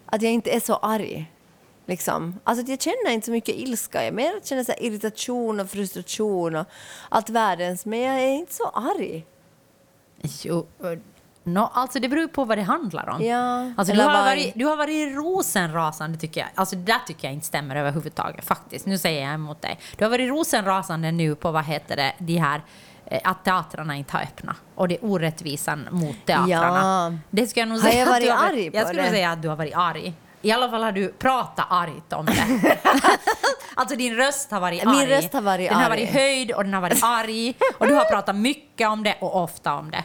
att 0.05 0.21
jag 0.21 0.31
inte 0.31 0.51
är 0.51 0.59
så 0.59 0.75
arg. 0.75 1.31
Liksom. 1.85 2.39
Alltså 2.43 2.65
jag 2.71 2.81
känner 2.81 3.09
inte 3.11 3.25
så 3.25 3.31
mycket 3.31 3.55
ilska. 3.55 4.05
Jag 4.05 4.13
mer 4.13 4.33
känner 4.43 4.63
så 4.63 4.73
irritation 4.77 5.59
och 5.59 5.69
frustration 5.69 6.55
och 6.55 6.65
allt 7.09 7.29
världens, 7.29 7.85
men 7.85 7.99
jag 7.99 8.15
är 8.23 8.27
inte 8.29 8.53
så 8.53 8.69
arg. 8.69 9.25
Jo, 10.43 10.67
no, 11.43 11.69
alltså 11.73 11.99
det 11.99 12.09
beror 12.09 12.27
på 12.27 12.43
vad 12.45 12.57
det 12.57 12.61
handlar 12.61 13.09
om. 13.09 13.23
Ja, 13.25 13.71
Alltså 13.77 13.93
du, 13.93 14.01
har 14.01 14.13
vad- 14.13 14.25
varit, 14.25 14.53
du 14.55 14.65
har 14.65 14.77
varit 14.77 15.15
rosenrasande 15.15 16.17
tycker 16.17 16.41
jag. 16.41 16.49
Alltså 16.55 16.75
det 16.75 16.99
tycker 17.07 17.27
jag 17.27 17.33
inte 17.33 17.45
stämmer 17.45 17.75
överhuvudtaget 17.75 18.45
faktiskt. 18.45 18.85
Nu 18.85 18.97
säger 18.97 19.21
jag 19.25 19.33
emot 19.33 19.61
dig. 19.61 19.79
Du 19.97 20.05
har 20.05 20.09
varit 20.09 20.29
rosenrasande 20.29 21.11
nu 21.11 21.35
på 21.35 21.51
vad 21.51 21.63
heter 21.65 21.95
det, 21.95 22.13
de 22.19 22.37
här 22.37 22.61
att 23.23 23.45
teatrarna 23.45 23.95
inte 23.95 24.13
har 24.17 24.23
öppnat 24.23 24.55
och 24.75 24.87
det 24.87 24.95
är 24.95 25.05
orättvisan 25.05 25.87
mot 25.91 26.15
teatrarna. 26.25 27.11
Ja. 27.13 27.17
Det 27.29 27.47
ska 27.47 27.59
jag 27.59 27.69
nog 27.69 27.77
Har 27.79 27.89
säga 27.89 27.99
jag 27.99 28.07
att 28.07 28.13
varit 28.13 28.23
du 28.27 28.31
har 28.31 28.47
arg 28.47 28.71
på 28.71 28.77
Jag 28.77 28.87
skulle 28.87 29.01
det? 29.01 29.09
säga 29.09 29.31
att 29.31 29.41
du 29.41 29.47
har 29.49 29.55
varit 29.55 29.75
arg. 29.75 30.13
I 30.41 30.51
alla 30.51 30.69
fall 30.69 30.83
har 30.83 30.91
du 30.91 31.07
pratat 31.11 31.65
argt 31.69 32.13
om 32.13 32.25
det. 32.25 32.77
alltså 33.75 33.95
din 33.95 34.15
röst 34.15 34.51
har 34.51 34.59
varit 34.59 34.85
Min 34.85 34.95
arg. 34.95 35.07
röst 35.09 35.33
har 35.33 35.41
varit 35.41 35.69
den 35.69 35.77
har 35.77 35.83
arg. 35.83 35.89
varit 35.89 36.09
höjd 36.13 36.51
och 36.51 36.63
den 36.63 36.73
har 36.73 36.81
varit 36.81 37.03
arg. 37.03 37.53
Och 37.77 37.87
du 37.87 37.93
har 37.93 38.05
pratat 38.05 38.35
mycket 38.35 38.87
om 38.89 39.03
det 39.03 39.15
och 39.19 39.43
ofta 39.43 39.73
om 39.75 39.91
det. 39.91 40.03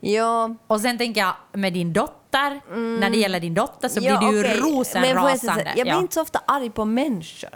Ja, 0.00 0.54
Och 0.66 0.80
sen 0.80 0.98
tänker 0.98 1.20
jag 1.20 1.34
med 1.52 1.72
din 1.72 1.92
dotter, 1.92 2.60
när 3.00 3.10
det 3.10 3.16
gäller 3.16 3.40
din 3.40 3.54
dotter 3.54 3.88
så 3.88 4.00
ja, 4.02 4.18
blir 4.18 4.28
du 4.30 4.36
ju 4.36 4.40
okej. 4.42 4.60
Men 4.60 4.60
jag, 4.70 4.86
säga 4.86 5.14
rosenrasande. 5.14 5.64
jag 5.76 5.84
blir 5.84 5.94
ja. 5.94 5.98
inte 6.00 6.14
så 6.14 6.22
ofta 6.22 6.40
arg 6.46 6.70
på 6.70 6.84
människor. 6.84 7.50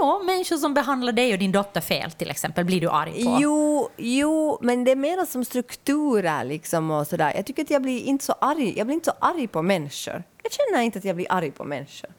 Ja, 0.00 0.22
människor 0.24 0.56
som 0.56 0.74
behandlar 0.74 1.12
dig 1.12 1.32
och 1.32 1.38
din 1.38 1.52
dotter 1.52 1.80
fel 1.80 2.12
till 2.12 2.30
exempel 2.30 2.64
blir 2.64 2.80
du 2.80 2.90
arg 2.90 3.24
på. 3.24 3.38
Jo, 3.40 3.88
jo, 3.96 4.58
men 4.60 4.84
det 4.84 4.90
är 4.90 4.96
mer 4.96 5.26
som 5.26 5.44
strukturer 5.44 6.44
liksom 6.44 6.90
och 6.90 7.06
sådär. 7.06 7.32
Jag 7.36 7.46
tycker 7.46 7.62
att 7.62 7.70
jag 7.70 7.82
blir 7.82 8.00
inte 8.00 8.24
så 8.24 8.32
arg. 8.40 8.78
Jag 8.78 8.86
blir 8.86 8.94
inte 8.94 9.10
så 9.10 9.26
arg 9.26 9.46
på 9.46 9.62
människor. 9.62 10.22
Jag 10.42 10.52
känner 10.52 10.82
inte 10.82 10.98
att 10.98 11.04
jag 11.04 11.16
blir 11.16 11.26
arg 11.32 11.50
på 11.50 11.64
människor. 11.64 12.10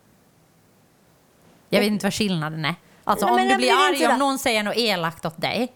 Jag 1.69 1.79
vet 1.79 1.87
inte 1.87 2.05
vad 2.05 2.13
skillnaden 2.13 2.65
är. 2.65 2.75
Alltså 3.03 3.25
Nej, 3.25 3.33
om 3.33 3.39
du 3.49 3.55
blir 3.55 3.57
blir 3.57 3.71
arg 3.71 4.13
om 4.13 4.19
någon 4.19 4.39
säger 4.39 4.63
något 4.63 4.77
elakt 4.77 5.25
åt 5.25 5.41
dig, 5.41 5.73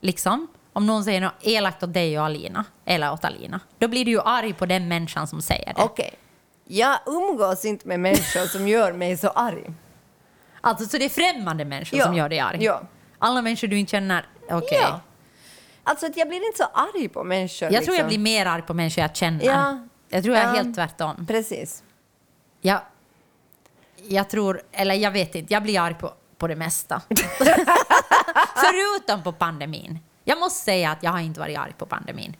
liksom. 0.00 0.46
Om 0.72 0.86
någon 0.86 1.04
säger 1.04 1.20
något 1.20 1.34
elakt 1.40 1.82
åt 1.82 1.94
dig 1.94 2.18
och 2.18 2.24
Alina, 2.24 2.64
eller 2.84 3.12
åt 3.12 3.24
Alina, 3.24 3.60
då 3.78 3.88
blir 3.88 4.04
du 4.04 4.10
ju 4.10 4.20
arg 4.20 4.52
på 4.52 4.66
den 4.66 4.88
människan 4.88 5.26
som 5.26 5.42
säger 5.42 5.74
det. 5.74 5.82
Okej. 5.82 6.14
Jag 6.64 6.98
umgås 7.06 7.64
inte 7.64 7.88
med 7.88 8.00
människor 8.00 8.46
som 8.46 8.68
gör 8.68 8.92
mig 8.92 9.16
så 9.16 9.28
arg. 9.28 9.72
Alltså, 10.60 10.86
så 10.88 10.98
det 10.98 11.04
är 11.04 11.08
främmande 11.08 11.64
människor 11.64 11.98
Ja. 11.98 12.04
som 12.04 12.14
gör 12.14 12.28
dig 12.28 12.40
arg? 12.40 12.64
Ja. 12.64 12.82
Alla 13.18 13.42
människor 13.42 13.68
du 13.68 13.78
inte 13.78 13.90
känner? 13.90 14.26
Okej. 14.50 14.78
Ja. 14.82 15.00
Alltså 15.84 16.06
att 16.06 16.16
jag 16.16 16.28
blir 16.28 16.46
inte 16.46 16.58
så 16.58 16.64
arg 16.64 17.08
på 17.08 17.24
människor. 17.24 17.72
Jag 17.72 17.84
tror 17.84 17.96
jag 17.96 18.04
liksom. 18.04 18.08
blir 18.08 18.18
mer 18.18 18.46
arg 18.46 18.62
på 18.62 18.74
människor 18.74 19.02
jag 19.02 19.16
känner. 19.16 19.44
Ja. 19.44 19.86
Jag 20.08 20.22
tror 20.24 20.36
jag 20.36 20.44
är 20.44 20.48
Ja. 20.48 20.54
helt 20.54 20.74
tvärtom. 20.74 21.26
Precis. 21.26 21.82
Jag, 22.60 22.80
jag 23.96 24.28
tror, 24.30 24.62
eller 24.72 24.94
jag 24.94 25.10
vet 25.10 25.34
inte, 25.34 25.52
jag 25.54 25.62
blir 25.62 25.80
arg 25.80 25.94
på, 25.94 26.12
på 26.38 26.46
det 26.48 26.56
mesta. 26.56 27.02
Förutom 28.56 29.22
på 29.22 29.32
pandemin. 29.32 29.98
Jag 30.24 30.38
måste 30.38 30.64
säga 30.64 30.90
att 30.90 31.02
jag 31.02 31.10
har 31.10 31.18
inte 31.20 31.40
varit 31.40 31.58
arg 31.58 31.72
på 31.78 31.86
pandemin. 31.86 32.36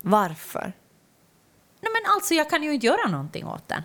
Varför? 0.00 0.72
Nej, 1.80 1.92
men 2.02 2.12
alltså, 2.14 2.34
jag 2.34 2.50
kan 2.50 2.62
ju 2.62 2.74
inte 2.74 2.86
göra 2.86 3.08
någonting 3.08 3.46
åt 3.46 3.68
den. 3.68 3.82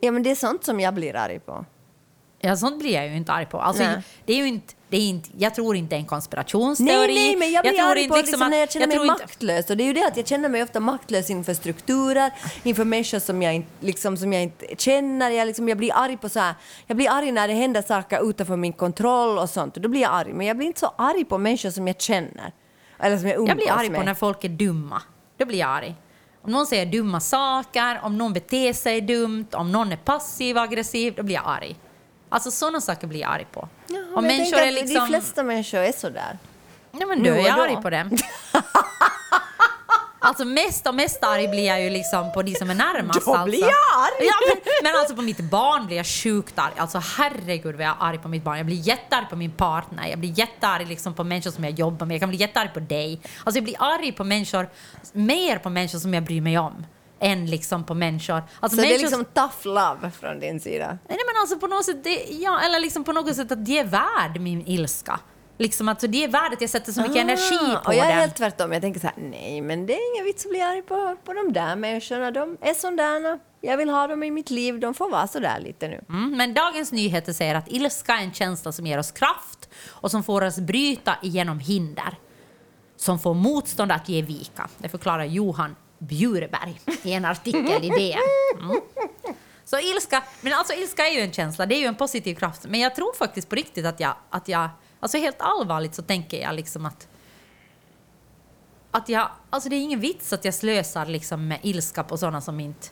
Ja, 0.00 0.10
men 0.12 0.22
det 0.22 0.30
är 0.30 0.34
sånt 0.34 0.64
som 0.64 0.80
jag 0.80 0.94
blir 0.94 1.16
arg 1.16 1.38
på. 1.38 1.64
Ja, 2.44 2.56
sånt 2.56 2.78
blir 2.78 2.94
jag 2.94 3.08
ju 3.08 3.16
inte 3.16 3.32
arg 3.32 3.46
på. 3.46 3.60
Alltså, 3.60 3.82
Nej. 3.82 3.96
det 4.24 4.32
är 4.32 4.36
ju 4.36 4.46
inte, 4.48 4.74
det 4.88 4.96
är 4.96 5.00
inte, 5.08 5.30
jag 5.38 5.54
tror 5.54 5.76
inte 5.76 5.94
det 5.94 5.96
är 5.96 6.00
en 6.00 6.06
konspirationsteori. 6.06 7.14
Nej, 7.14 7.14
nej, 7.14 7.36
men 7.36 7.52
jag 7.52 7.62
blir 7.62 7.72
tror 7.72 7.90
arg 7.90 8.00
inte 8.00 8.10
på 8.10 8.16
liksom, 8.26 8.50
när 8.50 8.56
jag 8.58 8.72
känner 8.72 8.86
mig 8.86 8.96
tror 8.96 9.06
inte- 9.06 9.22
maktlös. 9.24 9.70
Och 9.70 9.76
det 9.76 9.82
är 9.84 9.86
ju 9.86 9.92
det 9.92 10.06
att 10.06 10.16
jag 10.16 10.26
känner 10.26 10.48
mig 10.48 10.62
ofta 10.62 10.80
maktlös 10.80 11.30
inför 11.30 11.54
strukturer, 11.54 12.32
inför 12.62 12.84
människor 12.84 13.18
som 13.18 13.42
jag 13.42 13.54
inte, 13.54 13.68
liksom, 13.80 14.16
som 14.16 14.32
jag 14.32 14.42
inte 14.42 14.66
känner. 14.78 15.30
Jag, 15.30 15.46
liksom, 15.46 15.68
jag 15.68 15.78
blir 15.78 15.92
arg 15.94 16.16
på 16.16 16.28
så 16.28 16.40
här, 16.40 16.54
jag 16.86 16.96
blir 16.96 17.10
arg 17.10 17.32
när 17.32 17.48
det 17.48 17.54
händer 17.54 17.82
saker 17.82 18.30
utanför 18.30 18.56
min 18.56 18.72
kontroll 18.72 19.38
och 19.38 19.50
sånt. 19.50 19.76
Och 19.76 19.82
då 19.82 19.88
blir 19.88 20.00
jag 20.00 20.12
arg. 20.14 20.32
Men 20.32 20.46
jag 20.46 20.56
blir 20.56 20.66
inte 20.66 20.80
så 20.80 20.92
arg 20.98 21.24
på 21.24 21.38
människor 21.38 21.70
som 21.70 21.86
jag 21.86 22.00
känner. 22.00 22.52
Eller 23.00 23.18
som 23.18 23.28
jag 23.28 23.36
umgås 23.36 23.48
Jag 23.48 23.56
blir 23.56 23.72
arg 23.72 23.90
med. 23.90 24.00
på 24.00 24.06
när 24.06 24.14
folk 24.14 24.44
är 24.44 24.48
dumma. 24.48 25.02
Då 25.36 25.46
blir 25.46 25.58
jag 25.58 25.68
arg. 25.70 25.94
Om 26.42 26.52
någon 26.52 26.66
säger 26.66 26.86
dumma 26.86 27.20
saker, 27.20 28.00
om 28.02 28.18
någon 28.18 28.32
beter 28.32 28.72
sig 28.72 29.00
dumt, 29.00 29.46
om 29.52 29.72
någon 29.72 29.92
är 29.92 29.96
passiv 29.96 30.58
aggressiv, 30.58 31.14
då 31.16 31.22
blir 31.22 31.34
jag 31.34 31.44
arg. 31.46 31.76
Alltså 32.34 32.50
sådana 32.50 32.80
saker 32.80 33.06
blir 33.06 33.20
jag 33.20 33.30
arg 33.30 33.46
på. 33.52 33.68
Ja, 33.86 34.02
jag 34.14 34.22
människor 34.22 34.58
är 34.58 34.72
liksom... 34.72 34.94
De 34.94 35.06
flesta 35.06 35.42
människor 35.42 35.78
är 35.78 35.92
sådär. 35.92 36.38
Ja, 36.90 37.06
men 37.06 37.22
då 37.22 37.30
är 37.30 37.38
och 37.38 37.46
jag 37.46 37.60
arg 37.60 37.82
på 37.82 37.90
dem. 37.90 38.16
Alltså 40.18 40.44
mest 40.44 40.86
och 40.86 40.94
mest 40.94 41.24
arg 41.24 41.48
blir 41.48 41.66
jag 41.66 41.82
ju 41.82 41.90
liksom 41.90 42.32
på 42.32 42.42
de 42.42 42.54
som 42.54 42.70
är 42.70 42.74
närmast. 42.74 43.26
Då 43.26 43.32
alltså. 43.32 43.44
blir 43.44 43.60
jag 43.60 44.04
arg! 44.04 44.26
Ja, 44.26 44.34
men, 44.48 44.60
men 44.82 45.00
alltså 45.00 45.16
på 45.16 45.22
mitt 45.22 45.40
barn 45.40 45.86
blir 45.86 45.96
jag 45.96 46.06
sjukt 46.06 46.58
arg. 46.58 46.72
Alltså 46.76 46.98
herregud 46.98 47.76
vad 47.76 47.84
jag 47.84 47.96
är 48.00 48.06
arg 48.06 48.18
på 48.18 48.28
mitt 48.28 48.44
barn. 48.44 48.56
Jag 48.56 48.66
blir 48.66 48.76
jättearg 48.76 49.30
på 49.30 49.36
min 49.36 49.50
partner. 49.50 50.06
Jag 50.08 50.18
blir 50.18 50.38
jättearg 50.38 50.88
liksom 50.88 51.14
på 51.14 51.24
människor 51.24 51.50
som 51.50 51.64
jag 51.64 51.72
jobbar 51.72 52.06
med. 52.06 52.14
Jag 52.14 52.20
kan 52.20 52.28
bli 52.28 52.38
jättearg 52.38 52.74
på 52.74 52.80
dig. 52.80 53.20
Alltså 53.44 53.58
jag 53.58 53.64
blir 53.64 53.76
arg 53.78 54.12
på 54.12 54.24
människor, 54.24 54.68
mer 55.12 55.58
på 55.58 55.70
människor 55.70 55.98
som 55.98 56.14
jag 56.14 56.22
bryr 56.22 56.40
mig 56.40 56.58
om. 56.58 56.86
Än 57.20 57.46
liksom 57.46 57.84
på 57.84 57.94
människor. 57.94 58.34
Alltså 58.60 58.76
Så 58.76 58.82
det 58.82 58.88
är 58.88 58.98
människor- 58.98 59.00
liksom 59.18 59.24
tough 59.24 59.66
love 59.74 60.10
från 60.20 60.40
din 60.40 60.60
sida. 60.60 60.86
Nej 61.08 61.18
men 61.26 61.40
alltså 61.40 61.56
på 61.58 61.66
något 61.66 61.84
sätt, 61.84 62.04
det, 62.04 62.24
ja, 62.30 62.60
eller 62.60 62.80
liksom 62.80 63.04
på 63.04 63.12
något 63.12 63.36
sätt 63.36 63.52
att 63.52 63.64
det 63.66 63.78
är 63.78 63.84
värd 63.84 64.40
min 64.40 64.66
ilska. 64.66 65.20
Liksom 65.58 65.88
alltså 65.88 66.06
det 66.06 66.24
är 66.24 66.28
värd 66.28 66.52
att 66.52 66.60
jag 66.60 66.70
sätter 66.70 66.92
så 66.92 67.00
mycket 67.00 67.16
energi 67.16 67.58
på 67.58 67.64
Ah, 67.76 67.82
och 67.86 67.94
jag 67.94 68.06
är 68.06 68.10
den. 68.10 68.18
helt 68.18 68.34
tvärtom. 68.36 68.72
Jag 68.72 68.82
tänker 68.82 69.00
så 69.00 69.06
här, 69.06 69.16
nej 69.18 69.60
men 69.60 69.86
det 69.86 69.92
är 69.94 70.14
ingen 70.14 70.24
vits 70.24 70.44
att 70.44 70.50
bli 70.50 70.60
arg 70.60 70.82
på, 70.82 71.16
på 71.24 71.32
de 71.32 71.52
där 71.52 71.76
människorna. 71.76 72.30
De 72.30 72.56
är 72.60 72.74
sådana. 72.74 73.38
Jag 73.60 73.76
vill 73.76 73.88
ha 73.90 74.06
dem 74.06 74.22
i 74.22 74.30
mitt 74.30 74.50
liv. 74.50 74.80
De 74.80 74.94
får 74.94 75.10
vara 75.10 75.26
så 75.26 75.38
där 75.38 75.60
lite 75.60 75.88
nu. 75.88 76.00
Mm, 76.08 76.36
men 76.36 76.54
Dagens 76.54 76.92
Nyheter 76.92 77.32
säger 77.32 77.54
att 77.54 77.68
ilska 77.72 78.12
är 78.12 78.22
en 78.22 78.32
känsla 78.32 78.72
som 78.72 78.86
ger 78.86 78.98
oss 78.98 79.10
kraft 79.12 79.68
och 79.88 80.10
som 80.10 80.22
får 80.24 80.42
oss 80.44 80.58
bryta 80.58 81.14
igenom 81.22 81.58
hinder. 81.58 82.18
Som 82.96 83.18
får 83.18 83.34
motstånd 83.34 83.92
att 83.92 84.08
ge 84.08 84.22
vika. 84.22 84.68
Det 84.78 84.88
förklarar 84.88 85.24
Johan 85.24 85.76
Bjureberg 85.98 86.80
i 87.02 87.12
en 87.12 87.24
artikel 87.24 87.84
i 87.84 87.88
DN. 87.88 88.18
Mm. 88.60 88.80
Så 89.64 89.78
ilska, 89.78 90.22
men 90.40 90.52
alltså 90.52 90.74
ilska 90.74 91.06
är 91.06 91.12
ju 91.14 91.20
en 91.20 91.32
känsla, 91.32 91.66
det 91.66 91.74
är 91.74 91.80
ju 91.80 91.86
en 91.86 91.94
positiv 91.94 92.34
kraft. 92.34 92.64
Men 92.68 92.80
jag 92.80 92.94
tror 92.94 93.14
faktiskt 93.14 93.48
på 93.48 93.56
riktigt 93.56 93.86
att 93.86 94.00
jag, 94.00 94.14
att 94.30 94.48
jag 94.48 94.68
alltså 95.00 95.18
helt 95.18 95.40
allvarligt 95.40 95.94
så 95.94 96.02
tänker 96.02 96.40
jag 96.40 96.54
liksom 96.54 96.86
att 96.86 97.08
att 98.90 99.08
jag, 99.08 99.28
alltså 99.50 99.68
det 99.68 99.76
är 99.76 99.80
ingen 99.80 100.00
vits 100.00 100.32
att 100.32 100.44
jag 100.44 100.54
slösar 100.54 101.06
liksom 101.06 101.48
med 101.48 101.58
ilska 101.62 102.04
på 102.04 102.16
sådana 102.16 102.40
som 102.40 102.60
inte... 102.60 102.88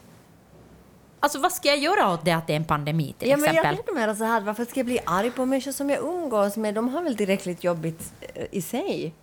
Alltså 1.20 1.38
vad 1.38 1.52
ska 1.52 1.68
jag 1.68 1.78
göra 1.78 2.12
åt 2.12 2.24
det 2.24 2.32
att 2.32 2.46
det 2.46 2.52
är 2.52 2.56
en 2.56 2.64
pandemi 2.64 3.14
till 3.18 3.28
Ja, 3.28 3.36
men 3.36 3.50
exempel? 3.50 3.76
jag 3.76 3.84
blir 3.84 4.06
mer 4.06 4.14
så 4.14 4.24
här, 4.24 4.40
varför 4.40 4.64
ska 4.64 4.80
jag 4.80 4.86
bli 4.86 5.00
arg 5.06 5.30
på 5.30 5.46
människor 5.46 5.72
som 5.72 5.90
jag 5.90 5.98
umgås 5.98 6.56
med? 6.56 6.74
De 6.74 6.88
har 6.88 7.02
väl 7.02 7.16
tillräckligt 7.16 7.64
jobbigt 7.64 8.12
eh, 8.34 8.46
i 8.50 8.62
sig? 8.62 9.14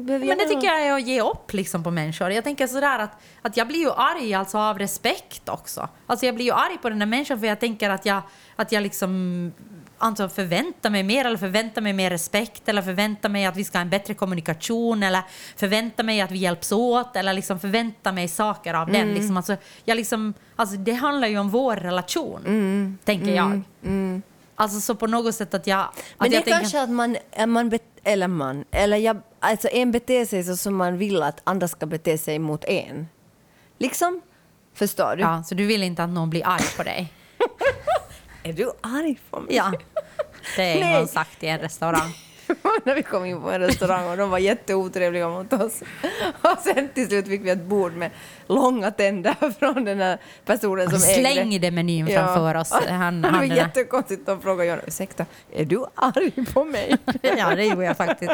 Behöver 0.00 0.26
Men 0.26 0.38
det 0.38 0.44
tycker 0.44 0.66
jag 0.66 0.86
är 0.86 0.92
att 0.92 1.06
ge 1.06 1.20
upp 1.22 1.52
liksom 1.52 1.84
på 1.84 1.90
människor. 1.90 2.30
Jag 2.30 2.44
tänker 2.44 2.66
sådär 2.66 2.98
att, 2.98 3.20
att 3.42 3.56
jag 3.56 3.66
blir 3.68 3.78
ju 3.78 3.90
arg 3.90 4.34
alltså 4.34 4.58
av 4.58 4.78
respekt 4.78 5.48
också. 5.48 5.88
Alltså 6.06 6.26
jag 6.26 6.34
blir 6.34 6.44
ju 6.44 6.52
arg 6.52 6.78
på 6.82 6.88
den 6.88 6.98
där 6.98 7.06
människan 7.06 7.40
för 7.40 7.46
jag 7.46 7.60
tänker 7.60 7.90
att 7.90 8.06
jag, 8.06 8.22
att 8.56 8.72
jag 8.72 8.82
liksom 8.82 9.52
alltså 9.98 10.28
förväntar 10.28 10.90
mig 10.90 11.02
mer 11.02 11.24
eller 11.24 11.36
förväntar 11.36 11.82
mig 11.82 11.92
mer 11.92 12.10
respekt 12.10 12.68
eller 12.68 12.82
förväntar 12.82 13.28
mig 13.28 13.44
att 13.46 13.56
vi 13.56 13.64
ska 13.64 13.78
ha 13.78 13.82
en 13.82 13.90
bättre 13.90 14.14
kommunikation 14.14 15.02
eller 15.02 15.22
förväntar 15.56 16.04
mig 16.04 16.20
att 16.20 16.30
vi 16.30 16.38
hjälps 16.38 16.72
åt 16.72 17.16
eller 17.16 17.32
liksom 17.32 17.60
förväntar 17.60 18.12
mig 18.12 18.28
saker 18.28 18.74
av 18.74 18.88
Mm. 18.88 19.00
den. 19.06 19.14
Liksom, 19.14 19.36
alltså, 19.36 19.56
jag 19.84 19.96
liksom, 19.96 20.34
alltså, 20.56 20.76
det 20.76 20.92
handlar 20.92 21.28
ju 21.28 21.38
om 21.38 21.50
vår 21.50 21.76
relation, 21.76 22.40
Mm. 22.46 22.98
tänker 23.04 23.34
jag. 23.34 23.62
Alltså 24.60 24.80
så 24.80 24.94
på 24.94 25.06
något 25.06 25.34
sätt 25.34 25.54
att 25.54 25.66
jag... 25.66 25.78
Att 25.78 25.94
Men 26.18 26.30
det 26.30 26.36
är 26.36 26.38
jag 26.38 26.44
tänker, 26.44 26.60
kanske 26.60 26.82
att 26.82 26.90
man, 26.90 27.16
är 27.30 27.46
man 27.46 27.78
eller 28.04 28.28
man, 28.28 28.64
eller 28.70 28.96
jag, 28.96 29.20
alltså 29.40 29.68
en 29.68 29.92
beter 29.92 30.24
sig 30.26 30.44
så 30.44 30.56
som 30.56 30.76
man 30.76 30.98
vill 30.98 31.22
att 31.22 31.40
andra 31.44 31.68
ska 31.68 31.86
bete 31.86 32.18
sig 32.18 32.38
mot 32.38 32.64
en. 32.64 33.08
Liksom? 33.78 34.20
Förstår 34.74 35.16
du? 35.16 35.22
Ja, 35.22 35.42
så 35.42 35.54
du 35.54 35.66
vill 35.66 35.82
inte 35.82 36.04
att 36.04 36.10
någon 36.10 36.30
blir 36.30 36.46
arg 36.46 36.64
på 36.76 36.82
dig? 36.82 37.12
Är 38.42 38.52
du 38.52 38.72
arg 38.80 39.18
på 39.30 39.40
mig? 39.40 39.54
Ja, 39.56 39.72
det 40.56 40.62
är 40.62 40.80
Nej. 40.80 40.98
gång 40.98 41.08
sagt 41.08 41.42
i 41.42 41.46
en 41.46 41.58
restaurang. 41.58 42.14
när 42.84 42.94
vi 42.94 43.02
kom 43.02 43.24
in 43.24 43.40
på 43.40 43.50
en 43.50 43.60
restaurang 43.60 44.10
och 44.10 44.16
de 44.16 44.30
var 44.30 44.38
jätteotrevliga 44.38 45.28
mot 45.28 45.52
oss. 45.52 45.82
Och 46.42 46.58
sen 46.60 46.88
till 46.94 47.08
slut 47.08 47.28
fick 47.28 47.44
vi 47.44 47.50
ett 47.50 47.62
bord 47.62 47.92
med 47.92 48.10
långa 48.46 48.90
tänder 48.90 49.34
från 49.58 49.84
den 49.84 50.00
här 50.00 50.18
personen 50.44 50.90
som 50.90 51.08
ägde. 51.08 51.30
Slängde 51.30 51.70
menyn 51.70 52.06
framför 52.06 52.54
oss. 52.54 52.72
Han, 52.88 53.22
det 53.22 53.30
var 53.30 53.38
han, 53.38 53.48
jättekonstigt. 53.48 54.26
De 54.26 54.40
frågade 54.40 54.70
Jonna, 54.70 54.82
ursäkta, 54.86 55.26
är 55.52 55.64
du 55.64 55.84
arg 55.94 56.32
på 56.52 56.64
mig? 56.64 56.96
ja, 57.22 57.54
det 57.54 57.64
gjorde 57.64 57.84
jag 57.84 57.96
faktiskt. 57.96 58.32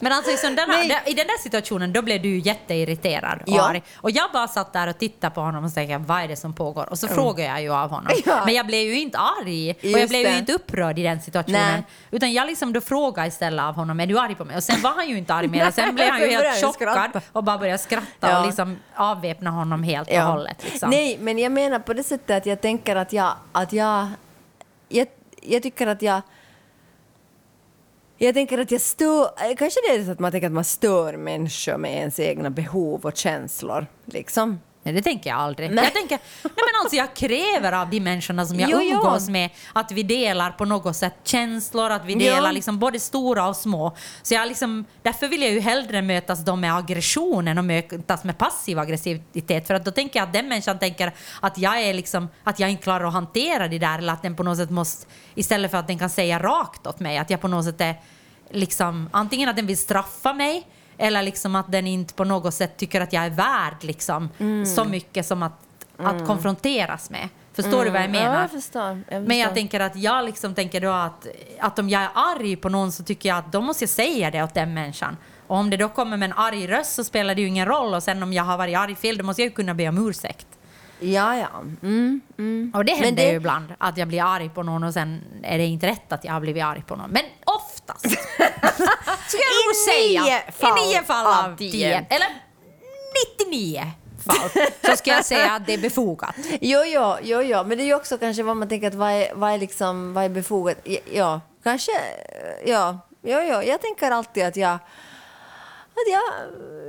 Men 0.00 0.12
alltså, 0.12 0.46
här, 0.46 0.66
Nej. 0.88 1.02
i 1.06 1.14
den 1.14 1.26
där 1.26 1.42
situationen 1.42 1.92
då 1.92 2.02
blev 2.02 2.22
du 2.22 2.38
jätteirriterad 2.38 3.38
och 3.42 3.48
Ja. 3.48 3.68
arg. 3.68 3.82
Och 3.96 4.10
jag 4.10 4.30
bara 4.32 4.48
satt 4.48 4.72
där 4.72 4.86
och 4.88 4.98
tittade 4.98 5.34
på 5.34 5.40
honom 5.40 5.64
och 5.64 5.74
tänkte, 5.74 5.98
vad 5.98 6.22
är 6.22 6.28
det 6.28 6.36
som 6.36 6.52
pågår? 6.54 6.88
Och 6.90 6.98
så 6.98 7.08
frågade 7.08 7.48
jag 7.48 7.62
ju 7.62 7.72
av 7.74 7.90
honom. 7.90 8.12
Ja. 8.26 8.42
Men 8.44 8.54
jag 8.54 8.66
blev 8.66 8.80
ju 8.80 9.00
inte 9.00 9.18
arg 9.18 9.70
och 9.70 9.84
jag 9.84 10.00
Just 10.00 10.08
blev 10.08 10.24
det. 10.24 10.30
ju 10.32 10.38
inte 10.38 10.52
upprörd 10.52 10.98
i 10.98 11.02
den 11.02 11.20
situationen. 11.20 11.60
Nej. 11.72 11.82
Utan 12.10 12.32
jag 12.32 12.46
liksom 12.46 12.72
då 12.72 12.80
frågade 12.80 13.28
istället 13.28 13.64
av 13.64 13.74
honom, 13.74 14.00
är 14.00 14.06
du 14.06 14.18
arg 14.18 14.34
på 14.34 14.44
mig? 14.44 14.56
Och 14.56 14.62
sen 14.64 14.80
var 14.80 14.90
han 14.90 15.08
ju 15.08 15.18
inte 15.18 15.34
arg 15.34 15.48
mer. 15.48 15.70
Sen 15.70 15.94
blev 15.94 16.08
han 16.10 16.20
ju 16.20 16.26
helt 16.30 16.64
chockad 16.64 17.20
och 17.32 17.44
bara 17.44 17.58
började 17.58 17.78
skratta 17.78 18.06
Ja. 18.30 18.40
och 18.40 18.46
liksom 18.46 18.78
avväpna 18.94 19.50
honom 19.50 19.82
helt 19.82 20.10
och 20.10 20.16
hållet. 20.16 20.64
Liksom. 20.64 20.90
Nej, 20.90 21.18
men 21.20 21.38
jag 21.38 21.52
menar 21.52 21.78
på 21.78 21.92
det 21.92 22.02
sättet 22.02 22.36
att 22.36 22.46
jag 22.46 22.60
tänker 22.60 22.96
att 22.96 23.12
jag... 23.12 23.32
Att 23.52 23.72
jag, 23.72 24.08
jag, 24.88 25.06
jag 25.42 25.62
tycker 25.62 25.86
att 25.86 26.02
jag... 26.02 26.20
Jag 28.26 28.34
tänker 28.34 28.58
att 28.58 28.70
jag 28.70 28.80
stör... 28.80 29.24
eh, 29.24 29.56
Kanske 29.58 29.80
det 29.88 29.94
är 29.94 30.04
så 30.04 30.10
att 30.12 30.18
man 30.18 30.32
tänker 30.32 30.46
att 30.46 30.52
man 30.52 30.64
stör 30.64 31.16
människor 31.16 31.76
med 31.76 31.96
ens 31.96 32.20
egna 32.20 32.50
behov 32.50 33.00
och 33.04 33.16
känslor. 33.16 33.86
Liksom. 34.04 34.60
Nej, 34.84 34.94
det 34.94 35.02
tänker 35.02 35.30
jag 35.30 35.38
aldrig. 35.38 35.70
Nej. 35.70 35.84
Jag, 35.84 35.92
tänker, 35.92 36.18
nej 36.42 36.52
men 36.56 36.80
alltså, 36.82 36.96
jag 36.96 37.14
kräver 37.14 37.72
av 37.72 37.90
de 37.90 38.00
människorna 38.00 38.46
som 38.46 38.60
jag 38.60 38.70
Jo, 38.70 38.78
jo. 38.82 38.96
umgås 38.96 39.28
med 39.28 39.50
att 39.72 39.92
vi 39.92 40.02
delar 40.02 40.50
på 40.50 40.64
något 40.64 40.96
sätt 40.96 41.14
känslor, 41.24 41.90
att 41.90 42.04
vi 42.04 42.14
delar 42.14 42.52
liksom 42.52 42.78
både 42.78 43.00
stora 43.00 43.48
och 43.48 43.56
små. 43.56 43.96
Så 44.22 44.34
jag 44.34 44.48
liksom, 44.48 44.84
därför 45.02 45.28
vill 45.28 45.42
jag 45.42 45.50
ju 45.50 45.60
hellre 45.60 46.02
mötas 46.02 46.44
dem 46.44 46.60
med 46.60 46.76
aggression 46.76 47.48
än 47.48 47.58
att 47.58 47.64
mötas 47.64 48.24
med 48.24 48.38
passiv 48.38 48.78
aggressivitet. 48.78 49.66
För 49.66 49.74
att 49.74 49.84
då 49.84 49.90
tänker 49.90 50.18
jag 50.18 50.26
att 50.26 50.32
den 50.32 50.48
människan 50.48 50.78
tänker 50.78 51.12
att 51.40 51.58
jag, 51.58 51.80
är 51.82 51.94
liksom, 51.94 52.28
att 52.44 52.58
jag 52.60 52.70
inte 52.70 52.82
klarar 52.82 53.04
att 53.04 53.12
hantera 53.12 53.68
det 53.68 53.78
där 53.78 53.98
eller 53.98 54.12
att 54.12 54.22
den 54.22 54.36
på 54.36 54.42
något 54.42 54.58
sätt 54.58 54.70
måste, 54.70 55.06
istället 55.34 55.70
för 55.70 55.78
att 55.78 55.86
den 55.86 55.98
kan 55.98 56.10
säga 56.10 56.38
rakt 56.38 56.86
åt 56.86 57.00
mig, 57.00 57.18
att 57.18 57.30
jag 57.30 57.40
på 57.40 57.48
något 57.48 57.64
sätt 57.64 57.80
är 57.80 57.94
liksom, 58.52 59.08
antingen 59.12 59.48
att 59.48 59.56
den 59.56 59.66
vill 59.66 59.78
straffa 59.78 60.32
mig 60.32 60.66
eller 60.98 61.22
liksom 61.22 61.56
att 61.56 61.72
den 61.72 61.86
inte 61.86 62.14
på 62.14 62.24
något 62.24 62.54
sätt 62.54 62.76
tycker 62.76 63.00
att 63.00 63.12
jag 63.12 63.24
är 63.24 63.30
värd 63.30 63.76
liksom, 63.80 64.28
Mm. 64.38 64.66
så 64.66 64.84
mycket 64.84 65.26
som 65.26 65.42
att, 65.42 65.52
att 65.96 66.26
konfronteras 66.26 67.10
med. 67.10 67.28
Förstår 67.54 67.84
du 67.84 67.90
vad 67.90 68.02
jag 68.02 68.10
menar? 68.10 68.26
Mm. 68.26 68.34
Ja, 68.34 68.40
jag 68.40 68.50
förstår. 68.50 68.82
Jag 68.82 68.96
förstår. 69.04 69.20
Men 69.20 69.38
jag 69.38 69.54
tänker 69.54 69.80
att 69.80 69.96
jag 69.96 70.24
liksom 70.24 70.54
tänker 70.54 70.80
då 70.80 70.90
att, 70.92 71.26
att 71.60 71.78
om 71.78 71.88
jag 71.88 72.02
är 72.02 72.10
arg 72.14 72.56
på 72.56 72.68
någon 72.68 72.92
så 72.92 73.02
tycker 73.04 73.28
jag 73.28 73.38
att 73.38 73.52
då 73.52 73.60
måste 73.60 73.82
jag 73.84 73.90
säga 73.90 74.30
det 74.30 74.42
åt 74.42 74.54
den 74.54 74.74
människan. 74.74 75.16
Och 75.46 75.56
om 75.56 75.70
det 75.70 75.76
då 75.76 75.88
kommer 75.88 76.16
med 76.16 76.30
en 76.30 76.36
arg 76.38 76.66
röst 76.66 76.94
så 76.94 77.04
spelar 77.04 77.34
det 77.34 77.40
ju 77.40 77.48
ingen 77.48 77.66
roll 77.66 77.94
och 77.94 78.02
sen 78.02 78.22
om 78.22 78.32
jag 78.32 78.42
har 78.44 78.58
varit 78.58 78.76
arg 78.76 78.94
fel 78.94 79.16
då 79.18 79.24
måste 79.24 79.42
jag 79.42 79.48
ju 79.48 79.54
kunna 79.54 79.74
be 79.74 79.88
om 79.88 80.08
ursäkt. 80.08 80.46
Ja, 81.00 81.36
ja. 81.36 81.48
Mm, 81.82 82.20
mm. 82.38 82.72
Och 82.74 82.84
det 82.84 82.92
händer 82.92 83.22
det- 83.24 83.30
ju 83.30 83.36
ibland 83.36 83.74
att 83.78 83.96
jag 83.96 84.08
blir 84.08 84.22
arg 84.22 84.48
på 84.48 84.62
någon 84.62 84.84
och 84.84 84.94
sen 84.94 85.20
är 85.42 85.58
det 85.58 85.64
inte 85.64 85.86
rätt 85.86 86.12
att 86.12 86.24
jag 86.24 86.32
har 86.32 86.40
blivit 86.40 86.64
arg 86.64 86.82
på 86.86 86.96
någon. 86.96 87.10
Men 87.10 87.22
oftast 87.82 88.04
skulle 89.28 89.42
jag 89.42 89.66
nog 89.66 89.76
säga 89.88 90.52
fall 90.52 90.78
i 90.78 90.88
nio 90.88 91.02
fall 91.02 91.26
av 91.26 91.56
tio. 91.56 92.06
eller 92.10 92.28
99 93.38 93.82
fall, 94.26 94.50
så 94.86 94.96
ska 94.96 95.10
jag 95.10 95.24
säga 95.24 95.52
att 95.52 95.66
det 95.66 95.74
är 95.74 95.78
befogat. 95.78 96.34
Jo, 96.60 96.80
jo, 96.84 97.16
jo, 97.22 97.42
jo, 97.42 97.64
men 97.64 97.78
det 97.78 97.84
är 97.84 97.86
ju 97.86 97.94
också 97.94 98.18
kanske 98.18 98.42
vad 98.42 98.56
man 98.56 98.68
tänker 98.68 98.88
att 98.88 98.94
vad 98.94 99.10
är, 99.10 99.34
vad 99.34 99.52
är, 99.52 99.58
liksom, 99.58 100.14
vad 100.14 100.24
är 100.24 100.28
befogat. 100.28 100.76
Ja, 100.84 100.98
Ja, 101.12 101.40
kanske, 101.62 101.92
ja, 102.64 102.98
jo, 103.22 103.40
jo. 103.40 103.62
Jag 103.62 103.80
tänker 103.80 104.10
alltid 104.10 104.44
att 104.44 104.56
jag, 104.56 104.78
att 106.06 106.12
jag, 106.12 106.24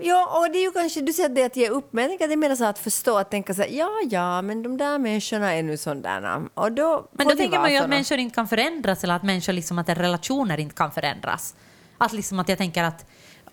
ja, 0.06 0.39
och 0.39 0.52
det 0.52 0.60
är 0.60 0.63
ju 0.63 0.71
kanske, 0.71 1.02
du 1.02 1.13
säger 1.13 1.30
det 1.30 1.43
att 1.43 1.56
ge 1.56 1.69
upp, 1.69 1.88
men 1.93 2.02
jag 2.02 2.12
tänker 2.12 2.26
att 2.26 2.30
det 2.30 2.36
är 2.36 2.49
mer 2.49 2.56
så 2.56 2.65
att 2.65 2.80
förstå, 2.80 3.17
att 3.17 3.32
tänka 3.32 3.54
så 3.54 3.62
här, 3.62 3.69
ja, 3.69 3.89
ja, 4.10 4.41
men 4.41 4.63
de 4.63 4.78
där 4.78 4.97
människorna 4.99 5.54
är 5.54 5.63
nu 5.63 5.78
sådana, 5.78 6.49
och 6.54 6.71
då 6.71 7.08
Men 7.12 7.28
då 7.28 7.36
tänker 7.36 7.60
man 7.60 7.71
ju 7.71 7.78
att 7.78 7.84
såna. 7.84 7.95
människor 7.95 8.17
inte 8.17 8.36
kan 8.36 8.47
förändras 8.47 9.04
eller 9.04 9.15
att 9.15 9.23
människor 9.23 9.54
liksom, 9.54 9.80
att 9.80 9.89
relationer 9.89 10.60
inte 10.60 10.76
kan 10.76 10.91
förändras. 10.91 11.56
Att 11.97 12.13
liksom 12.13 12.39
att 12.39 12.49
jag 12.49 12.58
tänker 12.58 12.84
att 12.84 13.06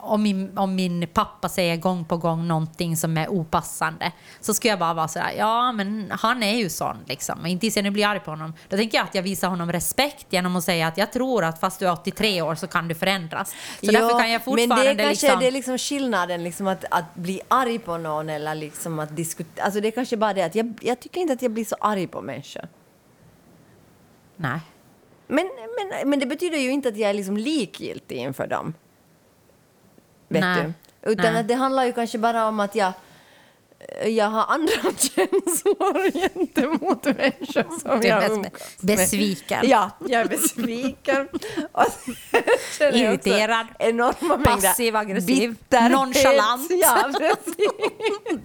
om 0.03 0.23
min, 0.23 0.59
om 0.59 0.75
min 0.75 1.07
pappa 1.13 1.49
säger 1.49 1.77
gång 1.77 2.05
på 2.05 2.17
gång 2.17 2.49
någonting 2.49 2.97
som 2.97 3.17
är 3.17 3.29
opassande 3.29 4.13
så 4.41 4.55
skulle 4.55 4.71
jag 4.73 4.79
bara 4.79 4.95
vara 4.95 5.09
sådär, 5.09 5.33
ja 5.39 5.73
men 5.73 6.13
han 6.21 6.43
är 6.43 6.55
ju 6.55 6.71
sån 6.71 6.97
liksom. 7.07 7.47
Inte 7.47 7.71
sen 7.71 7.85
jag 7.85 7.95
blir 7.95 8.07
arg 8.07 8.21
på 8.21 8.31
honom. 8.31 8.55
Då 8.69 8.77
tänker 8.77 8.99
jag 8.99 9.05
att 9.05 9.15
jag 9.15 9.23
visar 9.23 9.49
honom 9.49 9.73
respekt 9.73 10.27
genom 10.31 10.57
att 10.57 10.65
säga 10.65 10.87
att 10.87 10.99
jag 10.99 11.13
tror 11.13 11.45
att 11.45 11.61
fast 11.61 11.81
du 11.81 11.87
är 11.87 11.93
83 11.93 12.43
år 12.43 12.55
så 12.55 12.67
kan 12.67 12.89
du 12.89 12.95
förändras. 12.95 13.55
Så 13.81 13.93
därför 13.93 14.19
kan 14.19 14.31
jag 14.31 14.45
fortfarande 14.45 14.85
men 14.85 14.97
det 14.97 15.03
är 15.03 15.07
kanske 15.07 15.27
liksom... 15.27 15.41
det 15.41 15.47
är 15.47 15.53
liksom 15.53 15.79
skillnaden, 15.79 16.45
liksom 16.45 16.67
att, 16.67 16.85
att 16.91 17.15
bli 17.15 17.41
arg 17.49 17.79
på 17.79 17.99
någon 17.99 18.29
eller 18.29 18.55
liksom 18.55 18.99
att 18.99 19.16
diskutera. 19.16 19.64
Alltså 19.64 19.81
det 19.81 19.89
är 19.89 19.93
kanske 19.93 20.16
bara 20.16 20.35
det 20.35 20.43
att 20.43 20.55
jag, 20.55 20.79
jag 20.81 21.01
tycker 21.01 21.20
inte 21.20 21.33
att 21.33 21.43
jag 21.43 21.53
blir 21.53 21.64
så 21.64 21.77
arg 21.81 22.07
på 22.07 22.22
människor. 22.22 22.68
Nej. 24.37 24.61
Men, 25.27 25.51
men, 25.79 26.11
men 26.11 26.18
det 26.18 26.27
betyder 26.27 26.59
ju 26.59 26.70
inte 26.70 26.89
att 26.89 26.97
jag 26.97 27.11
är 27.11 27.14
liksom 27.14 27.37
likgiltig 27.37 28.16
inför 28.16 28.47
dem. 28.47 28.74
Vet 30.31 30.41
Nej. 30.41 30.72
du? 31.03 31.12
Utan 31.12 31.33
Nej. 31.33 31.41
att 31.41 31.49
det 31.49 31.55
handlar 31.55 31.85
ju 31.85 31.93
kanske 31.93 32.18
bara 32.18 32.47
om 32.47 32.61
att 32.61 32.74
jag, 32.74 32.93
jag 34.07 34.26
har 34.26 34.45
andra 34.49 34.72
känslor 34.99 36.11
gentemot 36.12 37.05
människor 37.05 37.78
som 37.81 38.03
jag 38.03 38.31
umgås 38.31 38.53
med. 38.78 38.97
besviken. 38.99 39.68
Ja, 39.68 39.91
jag 40.09 40.20
är 40.20 40.28
besviken. 40.28 41.28
Och 41.72 41.87
Irriterad. 42.95 43.66
Enorma 43.78 44.39
Passiv, 44.39 44.97
aggressiv. 44.97 45.51
bitterhet. 45.51 45.93
Nonchalant. 45.93 46.70
Ja. 46.83 47.11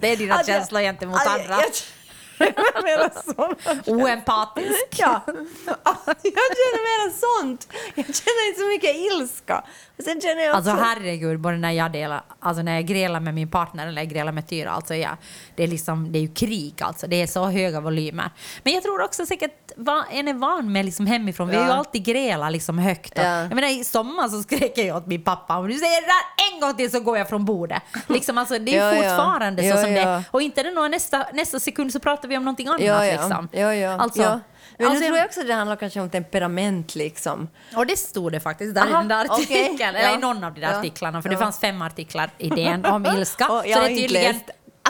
Det 0.00 0.08
är 0.12 0.16
dina 0.16 0.34
jag- 0.36 0.46
känslor 0.46 0.80
gentemot 0.80 1.16
att 1.16 1.26
andra. 1.26 1.54
Jag 1.60 1.72
Oempatisk. 3.86 4.86
Ja, 4.98 5.20
jag 5.26 5.36
känner 6.24 6.82
mera 6.86 7.12
sånt. 7.12 7.68
Jag 7.94 8.04
känner 8.06 8.48
inte 8.48 8.60
så 8.60 8.66
mycket 8.66 8.96
ilska. 8.96 9.64
Och 9.98 10.04
sen 10.04 10.20
känner 10.20 10.42
jag 10.42 10.56
Alltså 10.56 10.70
också... 10.72 10.84
herregud, 10.84 11.40
både 11.40 11.56
när 11.56 11.70
jag 11.70 11.92
delar, 11.92 12.22
alltså 12.40 12.62
när 12.62 12.74
jag 12.74 12.86
grälar 12.86 13.20
med 13.20 13.34
min 13.34 13.50
partner 13.50 13.86
eller 13.86 14.02
jag 14.02 14.10
grälar 14.10 14.32
med 14.32 14.48
Tyra, 14.48 14.70
alltså 14.70 14.94
jag, 14.94 15.16
det, 15.56 15.62
är 15.62 15.66
liksom, 15.68 16.12
det 16.12 16.18
är 16.18 16.20
ju 16.20 16.34
krig 16.34 16.74
alltså. 16.82 17.06
Det 17.06 17.22
är 17.22 17.26
så 17.26 17.44
höga 17.44 17.80
volymer. 17.80 18.30
Men 18.62 18.72
jag 18.72 18.82
tror 18.82 19.02
också 19.02 19.26
säkert, 19.26 19.72
va, 19.76 20.04
en 20.12 20.28
är 20.28 20.34
van 20.34 20.72
med 20.72 20.84
liksom 20.84 21.06
hemifrån, 21.06 21.48
vi 21.48 21.56
har 21.56 21.64
ju 21.64 21.70
alltid 21.70 22.04
grälat 22.04 22.52
liksom 22.52 22.78
högt. 22.78 23.18
Och, 23.18 23.24
Ja. 23.24 23.40
Jag 23.40 23.54
menar 23.54 23.68
i 23.80 23.84
sommar 23.84 24.28
så 24.28 24.42
skrek 24.42 24.78
jag 24.78 24.96
åt 24.96 25.06
min 25.06 25.22
pappa, 25.24 25.56
om 25.58 25.68
du 25.68 25.74
säger 25.74 26.00
det 26.00 26.06
där 26.06 26.54
en 26.54 26.60
gång 26.60 26.74
till 26.74 26.90
så 26.90 27.00
går 27.00 27.18
jag 27.18 27.28
från 27.28 27.44
bordet. 27.44 27.82
Liksom, 28.06 28.38
alltså, 28.38 28.58
det 28.58 28.76
är 28.76 28.92
Ja, 28.94 29.02
fortfarande 29.02 29.62
Ja, 29.62 29.76
så 29.76 29.82
som 29.82 29.94
det 29.94 30.00
är. 30.00 30.24
Och 30.30 30.42
inte 30.42 30.62
det 30.62 30.70
någon 30.70 30.90
nästa, 30.90 31.26
nästa 31.32 31.60
sekund 31.60 31.92
så 31.92 32.00
pratar 32.00 32.25
vi 32.26 32.36
om 32.36 32.44
någonting 32.44 32.68
annat. 32.68 32.80
Ja, 32.80 33.06
ja. 33.06 33.12
Liksom. 33.12 33.48
ja, 33.52 33.74
ja. 33.74 33.90
Alltså, 33.98 34.22
ja. 34.22 34.40
Men 34.78 34.86
alltså, 34.88 35.00
nu 35.00 35.06
tror 35.06 35.18
jag 35.18 35.26
också 35.26 35.40
att 35.40 35.46
det 35.46 35.54
handlar 35.54 35.76
kanske 35.76 36.00
om 36.00 36.10
temperament 36.10 36.94
liksom. 36.94 37.48
Och 37.76 37.86
det 37.86 37.96
stod 37.96 38.32
det 38.32 38.40
faktiskt 38.40 38.74
där 38.74 38.82
Aha, 38.82 38.90
i 38.90 38.92
den 38.92 39.08
där 39.08 39.24
artikeln, 39.24 39.96
eller 39.96 40.00
Ja. 40.08 40.14
i 40.14 40.18
någon 40.18 40.44
av 40.44 40.54
de 40.54 40.60
där 40.60 40.72
Ja. 40.72 40.78
artiklarna, 40.78 41.22
för 41.22 41.28
Ja. 41.28 41.34
det 41.34 41.38
fanns 41.38 41.58
fem 41.60 41.82
artiklar 41.82 42.30
i 42.38 42.48
DN 42.48 42.84
om 42.84 43.06
ilska. 43.16 43.48
Och 43.48 43.62
så 43.62 43.68
jag 43.68 43.80
det 43.80 43.86
är 43.86 43.90
inte 43.90 44.02
tydligen... 44.02 44.40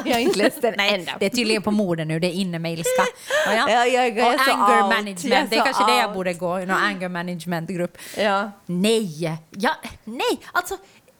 Jag 0.04 0.12
har 0.12 0.20
inte 0.20 0.38
läst 0.38 0.62
den 0.62 0.74
Nej, 0.76 1.14
det 1.20 1.26
är 1.26 1.30
tydligen 1.30 1.62
på 1.62 1.70
mode 1.70 2.04
nu, 2.04 2.18
det 2.20 2.26
är 2.26 2.32
inne 2.32 2.58
med 2.58 2.72
ilska. 2.72 3.02
Ja, 3.46 3.52
Ja, 3.54 3.70
jag- 3.70 3.88
jag 3.88 4.06
är 4.18 4.34
och 4.34 4.40
så 4.40 4.50
anger 4.52 4.82
out. 4.82 4.88
management, 4.88 5.24
Jag 5.24 5.48
det 5.50 5.56
är 5.56 5.58
så 5.58 5.64
kanske 5.64 5.84
det 5.92 5.96
jag 5.98 6.06
out. 6.06 6.14
borde 6.14 6.32
gå 6.34 6.60
i, 6.60 6.66
någon 6.66 6.76
anger 6.76 7.08
management-grupp. 7.08 7.98
Ja. 8.16 8.50
Nej, 8.66 9.38
ja, 9.50 9.70
nej, 10.04 10.38
alltså 10.52 10.76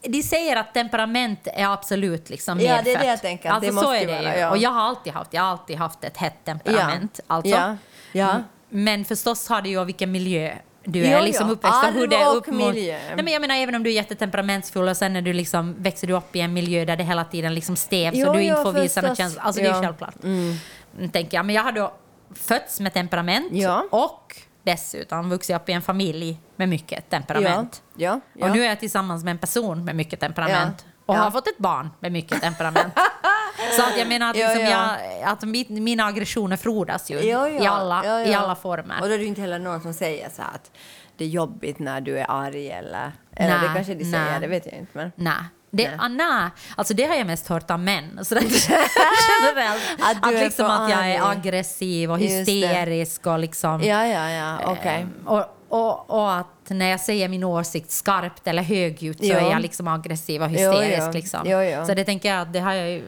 de 0.07 0.23
säger 0.23 0.55
att 0.55 0.73
temperament 0.73 1.47
är 1.53 1.73
absolut 1.73 2.29
liksom 2.29 2.59
Ja, 2.59 2.81
det 2.83 2.93
är 2.93 2.99
det 2.99 3.05
jag 3.05 3.21
tänker, 3.21 3.49
Alltså, 3.49 3.69
det 3.69 3.73
måste 3.75 3.87
så 3.87 3.93
är 3.93 4.07
det 4.07 4.13
vara, 4.21 4.35
ju. 4.35 4.39
ja. 4.41 4.49
Och 4.49 4.57
jag 4.57 4.69
har 4.69 4.81
alltid 4.81 5.13
haft, 5.13 5.33
jag 5.33 5.41
har 5.41 5.49
alltid 5.51 5.77
haft 5.77 6.03
ett 6.03 6.17
hett 6.17 6.43
temperament. 6.45 7.19
Alltså. 7.27 7.51
Ja. 7.51 7.77
Ja. 8.11 8.35
Men 8.69 9.05
förstås 9.05 9.49
har 9.49 9.61
det 9.61 9.69
ju 9.69 9.85
vilken 9.85 10.11
miljö 10.11 10.53
du 10.83 10.99
Jo, 10.99 11.17
är 11.17 11.21
liksom 11.21 11.47
jo. 11.47 11.53
uppväxt 11.53 11.83
och 11.87 11.93
hur 11.93 12.07
det 12.07 12.15
är 12.15 12.29
och 12.37 12.37
uppmot- 12.47 12.73
miljö. 12.73 12.99
Nej, 13.15 13.23
men 13.23 13.33
jag 13.33 13.41
menar 13.41 13.55
även 13.55 13.75
om 13.75 13.83
du 13.83 13.89
är 13.89 13.93
jättetemperamentsfull 13.93 14.87
och 14.87 14.97
sen 14.97 15.13
när 15.13 15.21
du 15.21 15.33
liksom 15.33 15.75
växer 15.77 16.07
du 16.07 16.13
upp 16.13 16.35
i 16.35 16.39
en 16.41 16.53
miljö 16.53 16.85
där 16.85 16.95
det 16.97 17.03
hela 17.03 17.23
tiden 17.25 17.53
liksom 17.55 17.75
stävs 17.75 18.17
Jo, 18.17 18.27
och 18.27 18.33
du 18.33 18.41
inte 18.43 18.63
får 18.63 18.71
visa 18.73 19.01
några 19.01 19.15
känslor. 19.15 19.43
Alltså 19.43 19.61
det 19.61 19.67
är 19.67 19.73
Ja. 19.73 19.81
självklart. 19.81 20.23
Mm. 20.23 21.11
Tänker 21.11 21.37
jag. 21.37 21.45
Men 21.45 21.55
jag 21.55 21.63
har 21.63 21.71
då 21.71 21.93
fötts 22.35 22.79
med 22.79 22.93
temperament 22.93 23.47
Ja. 23.51 23.85
och 23.91 24.35
dessutom 24.71 25.29
vuxit 25.29 25.55
upp 25.55 25.69
i 25.69 25.71
en 25.71 25.81
familj 25.81 26.39
med 26.55 26.69
mycket 26.69 27.09
temperament. 27.09 27.83
Ja. 27.95 28.19
Ja. 28.33 28.45
Och 28.45 28.51
nu 28.55 28.63
är 28.63 28.69
jag 28.69 28.79
tillsammans 28.79 29.23
med 29.23 29.31
en 29.31 29.37
person 29.37 29.85
med 29.85 29.95
mycket 29.95 30.19
temperament. 30.19 30.85
Ja. 30.85 30.91
Och 31.05 31.15
Ja. 31.15 31.19
har 31.19 31.31
fått 31.31 31.47
ett 31.47 31.57
barn 31.57 31.89
med 31.99 32.11
mycket 32.11 32.41
temperament. 32.41 32.93
Så 33.77 33.83
att 33.83 33.97
jag 33.97 34.07
menar 34.07 34.29
att, 34.29 34.37
Ja, 34.37 34.47
liksom 34.47 34.63
ja. 34.65 34.97
Jag, 35.21 35.29
att 35.29 35.43
mitt, 35.43 35.69
mina 35.69 36.05
aggressioner 36.05 36.57
frodas 36.57 37.11
ju 37.11 37.15
Ja, 37.19 37.49
ja. 37.49 37.63
I, 37.63 37.67
alla, 37.67 38.01
Ja, 38.05 38.21
i 38.21 38.31
ja. 38.31 38.39
alla 38.39 38.55
former. 38.55 39.01
Och 39.01 39.07
då 39.07 39.13
är 39.13 39.17
det 39.17 39.25
inte 39.25 39.41
heller 39.41 39.59
någon 39.59 39.81
som 39.81 39.93
säger 39.93 40.29
så 40.29 40.41
här 40.41 40.49
att 40.55 40.71
det 41.17 41.23
är 41.25 41.29
jobbigt 41.29 41.79
när 41.79 42.01
du 42.01 42.19
är 42.19 42.25
arg 42.29 42.69
eller... 42.71 43.11
Eller 43.35 43.53
det 43.53 43.61
Nej, 43.61 43.69
kanske 43.75 43.93
de 43.93 44.03
nej. 44.03 44.11
säger, 44.13 44.39
det 44.39 44.47
vet 44.47 44.65
jag 44.65 44.75
inte. 44.75 44.91
Men... 44.93 45.11
Nej. 45.15 45.33
Det, 45.71 45.83
Nej. 45.87 45.97
ah, 45.99 46.07
nej. 46.07 46.49
Alltså 46.75 46.93
det 46.93 47.03
har 47.03 47.15
jag 47.15 47.27
mest 47.27 47.47
hört 47.47 47.71
av 47.71 47.79
män. 47.79 48.19
Så 48.25 48.35
det, 48.35 48.41
generellt. 48.41 49.81
Att 49.99 50.17
att, 50.27 50.33
liksom 50.33 50.65
att 50.65 50.89
jag 50.89 51.11
är 51.11 51.31
aggressiv 51.31 52.11
och 52.11 52.19
hysterisk 52.19 53.27
och 53.27 53.39
liksom... 53.39 53.83
Ja, 53.83 54.07
ja, 54.07 54.29
ja. 54.29 54.75
Eh, 54.83 55.05
och, 55.25 55.45
och, 55.69 56.09
och 56.09 56.33
att 56.33 56.47
när 56.67 56.89
jag 56.89 56.99
säger 56.99 57.29
min 57.29 57.43
åsikt 57.43 57.91
skarpt 57.91 58.47
eller 58.47 58.63
högljutt 58.63 59.17
så 59.17 59.25
Jo. 59.25 59.33
är 59.35 59.51
jag 59.51 59.61
liksom 59.61 59.87
aggressiv 59.87 60.41
och 60.43 60.49
hysterisk. 60.49 61.03
jo. 61.05 61.11
Liksom. 61.11 61.39
Jo, 61.45 61.61
jo. 61.61 61.85
Så 61.85 61.93
det 61.93 62.03
tänker 62.03 62.29
jag 62.29 62.41
att 62.41 62.53
det 62.53 62.59
har 62.59 62.73
jag 62.73 62.89
ju, 62.89 63.03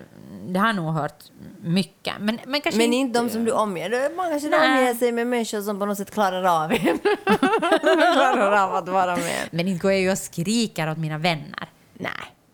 det 0.48 0.60
har 0.60 0.68
jag 0.68 0.76
nog 0.76 0.94
hört 0.94 1.24
mycket. 1.62 2.14
Men, 2.20 2.40
men 2.46 2.62
kanske 2.62 2.78
Men 2.82 2.94
inte 2.94 3.20
de 3.20 3.30
som 3.30 3.46
du 3.46 3.52
omger 3.52 3.90
dig 3.90 4.10
Man 4.16 4.30
kanske 4.30 4.48
omger 4.48 4.94
sig 4.94 5.12
med 5.12 5.28
människor 5.28 5.62
som 5.62 5.80
på 5.80 5.86
något 5.86 5.98
sätt 5.98 6.12
klarar 6.12 6.64
av 6.64 6.72
en. 6.72 7.00
klarar 8.14 8.52
av 8.64 8.76
att 8.76 8.90
vara 8.90 9.16
med 9.16 9.26
en. 9.26 9.48
Men 9.52 9.68
inte 9.68 9.82
går 9.82 9.92
jag 9.92 10.02
ju 10.02 10.12
och 10.12 10.18
skriker 10.18 10.92
åt 10.92 10.98
mina 10.98 11.18
vänner. 11.18 11.70
Nej. 11.94 12.12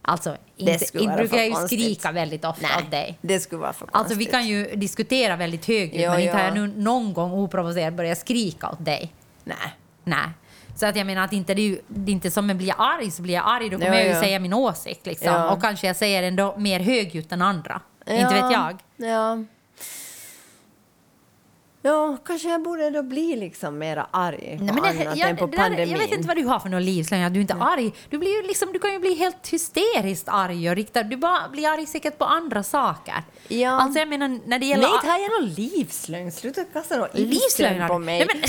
Alltså, 0.08 0.38
inte, 0.58 0.98
inte 1.00 1.16
brukar 1.16 1.38
jag 1.38 1.46
ju 1.46 1.52
konstigt. 1.54 1.80
skrika 1.80 2.12
väldigt 2.12 2.46
ofta 2.46 2.68
åt 2.80 2.92
dig. 2.92 3.18
det 3.22 3.40
skulle 3.40 3.62
vara 3.62 3.74
för 3.74 3.80
konstigt. 3.80 3.96
Alltså 3.96 4.16
vi 4.16 4.26
kan 4.26 4.48
ju 4.48 4.76
diskutera 4.76 5.36
väldigt 5.36 5.66
högljutt 5.66 6.02
Jo, 6.06 6.12
men 6.12 6.20
inte 6.20 6.34
har 6.34 6.40
ja. 6.40 6.46
jag 6.46 6.54
nu 6.56 6.68
någon 6.68 7.14
gång 7.14 7.32
oprovocerat 7.32 7.94
börjat 7.94 8.18
skrika 8.18 8.70
åt 8.70 8.86
dig. 8.86 9.14
Nej. 9.44 9.58
Nej. 10.04 10.28
Så 10.76 10.86
att 10.86 10.96
jag 10.96 11.08
menar 11.08 11.24
att 11.24 11.34
inte 11.34 11.54
det, 11.54 11.80
det 11.88 12.12
är 12.12 12.14
inte 12.14 12.32
som 12.32 12.50
jag 12.50 12.58
blir 12.58 12.74
arg 12.78 13.12
så 13.12 13.22
blir 13.22 13.34
jag 13.34 13.44
arg, 13.48 13.70
då 13.70 13.78
kommer 13.78 13.88
Ja, 13.92 13.96
jag 13.96 14.06
ju 14.06 14.12
ja. 14.12 14.22
säga 14.22 14.40
min 14.40 14.54
åsikt 14.54 15.06
liksom. 15.06 15.44
Och 15.46 15.62
kanske 15.62 15.88
jag 15.88 15.96
säger 15.96 16.24
ändå 16.24 16.56
mer 16.58 16.80
högljutt 16.80 17.32
än 17.32 17.42
andra. 17.42 17.82
Inte 18.08 18.34
vet 18.34 18.52
jag. 18.52 18.78
Ja. 18.98 19.38
Ja, 21.86 22.18
kanske 22.26 22.50
jag 22.50 22.64
borde 22.64 22.90
då 22.90 23.04
bli 23.04 23.36
liksom 23.36 23.78
mera 23.78 24.08
arg 24.12 24.58
på 24.58 24.64
Nej, 24.64 24.74
men 24.74 24.84
det, 24.84 24.90
annat 24.90 25.18
jag, 25.18 25.30
än 25.30 25.38
på 25.38 25.46
det 25.46 25.58
där, 25.58 25.64
pandemin. 25.64 25.90
jag 25.90 25.98
vet 25.98 26.12
inte 26.12 26.28
vad 26.28 26.38
du 26.38 26.44
har 26.44 26.60
för 26.60 26.70
någon 26.70 26.86
livslögn, 26.86 27.34
du 27.34 27.42
inte 27.42 27.54
är 27.54 27.74
arg. 27.74 27.94
Du, 28.10 28.18
blir 28.18 28.42
ju 28.42 28.48
liksom, 28.48 28.74
du 28.74 28.80
kan 28.80 28.94
ju 28.94 29.00
bli 29.00 29.16
helt 29.16 29.48
hysteriskt 29.48 30.28
arg 30.28 30.70
och 30.70 30.76
riktad. 30.76 31.04
Du 31.04 31.18
bara 31.18 31.50
blir 31.50 31.68
arg 31.68 31.86
säkert 31.86 32.18
på 32.18 32.26
andra 32.26 32.64
saker. 32.64 33.24
Ja. 33.48 33.70
Alltså 33.70 34.00
jag 34.00 34.08
menar 34.08 34.40
när 34.46 34.60
det 34.60 34.66
gäller... 34.66 34.84
Nej, 34.84 34.96
inte 34.96 35.08
har 35.08 35.20
jag 35.20 35.42
någon 35.42 35.50
livslögn. 35.50 36.32
Sluta 36.32 36.64
kasta 36.64 36.98
någon 36.98 37.10
livslögn 37.14 37.88
på 37.88 38.00
mig. 38.00 38.20
Nej, 38.28 38.28
men, 38.34 38.42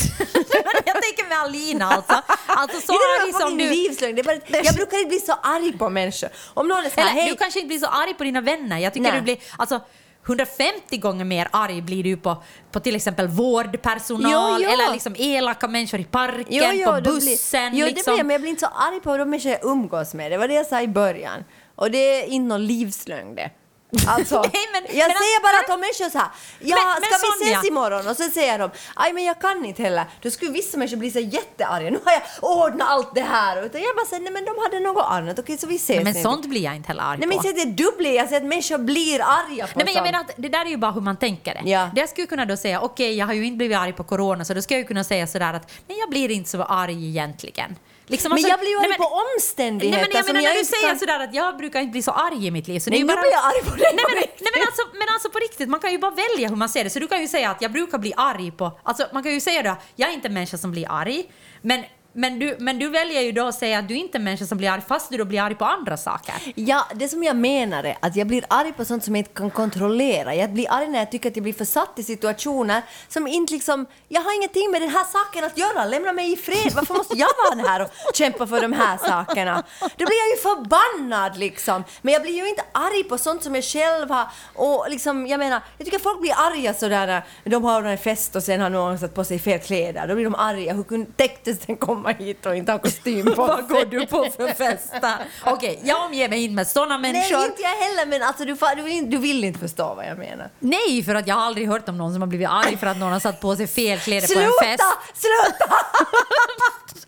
jag 0.85 1.03
tänker 1.03 1.29
med 1.29 1.39
Alina 1.39 1.85
alltså. 1.85 2.23
Alltså 2.47 2.81
så 2.81 2.93
det 2.93 2.99
är 2.99 3.25
arg 3.25 3.33
bara 3.33 3.41
som 3.41 3.51
fucking 3.51 3.69
du... 3.69 3.75
livslögn. 3.75 4.15
Det 4.15 4.21
är 4.21 4.25
bara, 4.25 4.63
jag 4.65 4.75
brukar 4.81 4.97
inte 4.97 5.09
bli 5.09 5.21
så 5.21 5.33
arg 5.33 5.79
på 5.79 5.89
människor. 5.89 6.29
Om 6.55 6.69
någon 6.69 6.79
är 6.85 6.91
så 6.91 7.01
här, 7.01 7.11
Eller, 7.11 7.21
hej, 7.21 7.31
du 7.31 7.37
kanske 7.37 7.59
inte 7.59 7.69
blir 7.69 7.79
så 7.79 7.87
arg 7.87 8.15
på 8.15 8.25
dina 8.25 8.41
vänner. 8.41 8.79
Jag 8.79 8.93
tycker 8.93 9.11
Nej. 9.11 9.21
du 9.21 9.23
blir... 9.23 9.39
Alltså, 9.57 9.81
150 10.27 10.97
gånger 10.97 11.25
mer 11.25 11.49
arg 11.53 11.83
blir 11.83 12.05
du 12.05 12.17
på, 12.17 12.43
på 12.73 12.81
till 12.81 12.97
exempel 12.97 13.29
vårdpersonal 13.29 14.33
Jo, 14.61 14.67
jo. 14.67 14.71
eller 14.73 14.93
liksom 14.93 15.15
elaka 15.19 15.69
människor 15.69 16.01
i 16.01 16.05
parken, 16.05 16.45
Jo, 16.49 16.85
på 16.85 16.93
då 16.93 17.01
blir- 17.01 17.13
bussen. 17.13 17.77
Jo, 17.77 17.87
liksom. 17.87 17.95
det 17.95 18.03
blir 18.05 18.19
jag, 18.19 18.27
men 18.27 18.35
jag 18.35 18.41
blir 18.41 18.51
inte 18.51 18.61
så 18.61 18.67
arg 18.75 19.01
på 19.01 19.17
de 19.17 19.31
människor 19.31 19.53
jag 19.53 19.65
umgås 19.65 20.15
med. 20.15 20.31
Det 20.33 20.39
var 20.39 20.49
det 20.49 20.55
jag 20.55 20.67
sa 20.67 20.83
i 20.83 20.89
början. 20.89 21.45
Och 21.75 21.91
det 21.91 21.99
är 22.23 22.27
inte 22.27 22.49
någon 22.49 22.67
livslögn 22.67 23.35
det. 23.35 23.51
Alltså, 24.07 24.35
Nej, 24.55 24.67
men- 24.73 24.83
jag 24.99 25.09
men 25.09 25.17
säger 25.17 25.37
att- 25.37 25.43
bara 25.43 25.59
att 25.65 25.71
om 25.75 25.81
människor 25.81 26.11
så 26.11 26.19
här, 26.19 26.29
ja, 26.61 26.77
Men- 26.77 27.01
men 27.01 27.19
ska 27.19 27.27
vi 27.39 27.45
Sonja- 27.45 27.53
ses 27.59 27.69
imorgon? 27.69 28.09
Och 28.09 28.17
så 28.17 28.23
säger 28.31 28.59
de, 28.59 28.71
aj 28.95 29.13
men 29.13 29.25
jag 29.25 29.41
kan 29.41 29.65
inte 29.65 29.83
heller. 29.83 30.05
Då 30.23 30.31
skulle 30.31 30.51
vissa 30.51 30.79
människor 30.79 30.97
bli 30.97 31.11
så 31.11 31.19
jättearga. 31.19 31.91
Nu 31.91 31.99
har 32.05 32.13
jag 32.13 32.23
ordnat 32.41 32.89
allt 32.91 33.15
det 33.15 33.21
här. 33.21 33.63
Utan 33.67 33.81
jag 33.83 33.97
bara 33.97 34.07
säger, 34.07 34.23
nej 34.23 34.33
men 34.33 34.45
de 34.45 34.55
hade 34.63 34.81
något 34.81 35.07
annat. 35.11 35.39
Okej, 35.39 35.59
så 35.59 35.67
vi 35.67 35.77
ses 35.77 35.97
Men 35.99 36.09
inte. 36.09 36.23
sånt 36.23 36.47
blir 36.47 36.61
jag 36.63 36.77
inte 36.77 36.89
heller 36.89 37.03
arg 37.03 37.19
Nej 37.19 37.29
men 37.29 37.39
på. 37.39 37.47
jag 37.47 37.55
säger 37.57 37.71
att 37.71 37.77
du 37.77 37.93
blir, 37.99 38.15
jag 38.15 38.29
säger 38.29 38.41
att 38.41 38.47
människor 38.49 38.79
blir 38.79 39.21
arga 39.21 39.67
på 39.67 39.73
Nej, 39.79 39.85
men 39.85 39.95
jag 39.95 40.03
menar 40.03 40.21
att 40.21 40.31
det 40.37 40.49
där 40.49 40.65
är 40.65 40.71
ju 40.71 40.77
bara 40.77 40.91
hur 40.93 41.01
man 41.01 41.17
tänker 41.17 41.55
det. 41.55 41.71
Ja. 41.71 41.91
Det 41.95 42.01
jag 42.01 42.09
skulle 42.09 42.27
kunna 42.27 42.45
då 42.45 42.57
säga, 42.57 42.81
okej 42.81 43.15
jag 43.19 43.27
har 43.27 43.33
ju 43.35 43.45
inte 43.47 43.57
blivit 43.57 43.79
arg 43.79 43.93
på 43.93 44.05
corona 44.05 44.45
så 44.45 44.55
då 44.55 44.63
ska 44.63 44.75
jag 44.75 44.81
ju 44.81 44.87
kunna 44.87 45.05
säga 45.05 45.27
sådär 45.27 45.55
att 45.55 45.71
nej 45.87 45.99
jag 45.99 46.11
blir 46.11 46.31
inte 46.31 46.51
så 46.51 46.63
arg 46.63 47.09
egentligen. 47.09 47.77
Liksom, 48.09 48.29
Men 48.29 48.33
alltså- 48.37 48.49
jag 48.49 48.59
blir 48.61 48.69
ju 48.71 48.77
nej, 48.77 48.85
arg 48.85 48.89
men- 48.89 48.99
på 48.99 49.21
omständigheter 49.25 49.99
Nej 49.99 50.09
men 50.09 50.17
jag 50.17 50.25
som 50.27 50.33
menar 50.33 50.45
jag 50.49 50.55
när 50.55 50.59
du 50.59 50.65
säger 50.65 50.89
kan- 50.89 50.99
sådär 50.99 51.21
att 51.21 51.35
jag 51.35 51.57
brukar 51.57 51.81
inte 51.81 51.91
bli 51.93 52.03
så 52.03 52.11
arg 52.11 52.47
i 52.47 52.51
mitt 52.51 52.69
liv. 52.69 52.81
Så 52.81 52.91
Nej, 52.91 52.99
det 52.99 53.03
är 53.03 53.07
nu 53.07 53.13
ju 53.13 53.17
bara... 53.17 53.21
blir 53.23 53.33
jag 53.33 53.45
arg 53.45 53.63
på 53.71 53.71
dig 53.77 53.91
Nej 53.95 54.05
men, 54.09 54.17
nej, 54.45 54.53
men, 54.55 54.63
alltså, 54.69 54.83
men 55.01 55.09
alltså 55.15 55.29
på 55.31 55.39
riktigt, 55.39 55.69
man 55.69 55.81
kan 55.81 55.93
ju 55.93 55.99
bara 55.99 56.11
välja 56.11 56.49
hur 56.49 56.57
man 56.57 56.69
ser 56.69 56.85
det. 56.85 56.91
Så 56.91 56.99
du 56.99 57.07
kan 57.09 57.21
ju 57.21 57.29
säga 57.29 57.51
att 57.51 57.63
jag 57.63 57.73
brukar 57.73 57.99
bli 57.99 58.13
arg 58.17 58.51
på... 58.51 58.79
Alltså 58.83 59.07
man 59.13 59.23
kan 59.23 59.33
ju 59.33 59.41
säga 59.41 59.63
då, 59.63 59.77
jag 59.97 60.09
är 60.11 60.15
inte 60.15 60.29
en 60.29 60.35
människa 60.35 60.57
som 60.59 60.71
blir 60.71 60.87
arg, 60.91 61.25
men 61.63 61.85
men, 62.17 62.39
du, 62.39 62.57
men 62.59 62.79
du 62.79 62.89
väljer 62.89 63.21
ju 63.21 63.33
då 63.33 63.47
att 63.47 63.55
säga 63.55 63.79
att 63.79 63.89
du 63.89 63.95
inte 63.95 64.17
är 64.17 64.21
en 64.21 64.25
människa 64.25 64.47
som 64.47 64.59
blir 64.59 64.71
arg 64.71 64.83
fast 64.89 65.11
du 65.11 65.17
då 65.17 65.25
blir 65.25 65.41
arg 65.41 65.55
på 65.55 65.65
andra 65.65 65.97
saker. 65.97 66.35
Ja, 66.55 66.87
det 66.95 67.09
som 67.09 67.25
jag 67.25 67.37
menar 67.37 67.85
är 67.85 67.97
att 68.01 68.17
jag 68.17 68.27
blir 68.27 68.45
arg 68.49 68.73
på 68.73 68.85
sånt 68.85 69.05
som 69.05 69.17
jag 69.17 69.21
inte 69.21 69.35
kan 69.35 69.51
kontrollera. 69.51 70.35
Jag 70.35 70.53
blir 70.53 70.67
arg 70.71 70.89
när 70.89 70.99
jag 70.99 71.11
tycker 71.11 71.31
att 71.31 71.37
jag 71.37 71.43
blir 71.43 71.53
försatt 71.53 71.93
i 71.97 72.03
situationer 72.03 72.83
som 73.09 73.27
inte 73.27 73.53
liksom... 73.53 73.87
Jag 74.09 74.21
har 74.21 74.37
ingenting 74.37 74.71
med 74.71 74.83
den 74.83 74.91
här 74.91 75.05
saken 75.05 75.45
att 75.45 75.59
göra. 75.59 75.85
Lämna 75.85 76.13
mig 76.13 76.33
i 76.33 76.37
fred. 76.37 76.73
Varför 76.75 76.95
måste 76.95 77.17
jag 77.17 77.29
vara 77.51 77.69
här 77.69 77.83
och 77.83 78.15
kämpa 78.15 78.47
för 78.47 78.61
de 78.61 78.73
här 78.73 78.99
sakerna? 78.99 79.63
Då 79.81 80.05
blir 80.07 80.19
jag 80.19 80.37
ju 80.37 80.37
förbannad 80.43 81.39
liksom. 81.39 81.85
Men 82.03 82.13
jag 82.13 82.23
blir 82.23 82.33
ju 82.33 82.49
inte 82.49 82.63
arg 82.73 83.05
på 83.05 83.19
sånt 83.19 83.43
som 83.43 83.55
jag 83.55 83.65
själv 83.65 84.11
har... 84.11 84.27
Och 84.55 84.87
liksom, 84.89 85.27
jag 85.27 85.39
menar, 85.39 85.61
jag 85.79 85.85
tycker 85.85 85.99
folk 85.99 86.21
blir 86.21 86.33
arga 86.33 86.75
sådär 86.75 87.07
när 87.07 87.51
de 87.51 87.65
har 87.65 87.83
en 87.83 87.99
fest 87.99 88.37
och 88.37 88.43
sen 88.43 88.61
har 88.61 88.71
någon 88.71 88.99
satt 88.99 89.15
på 89.15 89.25
sig 89.25 89.39
fel 89.39 89.61
kläder. 89.61 90.07
Då 90.07 90.15
blir 90.15 90.25
de 90.25 90.35
arga. 90.35 90.73
Hur 90.73 91.07
täcktes 91.17 91.59
den 91.59 91.77
komma 91.77 92.06
hit 92.13 92.47
och 92.47 92.57
inte 92.57 92.73
ha 92.73 92.79
kostym 92.79 93.25
på 93.27 93.35
Vad 93.47 93.69
går 93.69 93.85
du 93.85 94.07
på 94.07 94.25
för 94.37 94.49
festa? 94.49 95.13
Okej, 95.45 95.81
jag 95.85 96.05
omger 96.07 96.29
mig 96.29 96.43
inte 96.45 96.55
med 96.55 96.67
sådana 96.69 96.99
människor. 96.99 97.37
Nej, 97.37 97.47
inte 97.47 97.63
jag 97.63 97.69
heller, 97.69 98.07
men 98.07 98.23
alltså, 98.23 98.45
du, 98.45 98.57
du, 98.77 98.83
vill, 98.83 98.93
inte- 98.93 99.11
du 99.11 99.19
vill 99.19 99.45
inte 99.45 99.59
förstå 99.59 99.95
vad 99.95 100.07
jag 100.07 100.19
menar. 100.19 100.51
Nej, 100.59 101.03
för 101.05 101.15
att 101.15 101.27
jag 101.27 101.35
har 101.35 101.43
aldrig 101.43 101.69
hört 101.69 101.89
om 101.89 101.99
någon 101.99 102.13
som 102.13 102.23
har 102.23 102.27
blivit 102.29 102.49
arg 102.49 102.77
för 102.77 102.87
att 102.87 102.97
någon 102.97 103.13
har 103.13 103.21
satt 103.21 103.41
på 103.41 103.57
sig 103.57 103.67
fel 103.67 103.99
kläder 103.99 104.35
på 104.35 104.41
en 104.41 104.47
Sluta! 104.47 104.65
fest. 104.65 104.83
Sluta! 105.23 105.75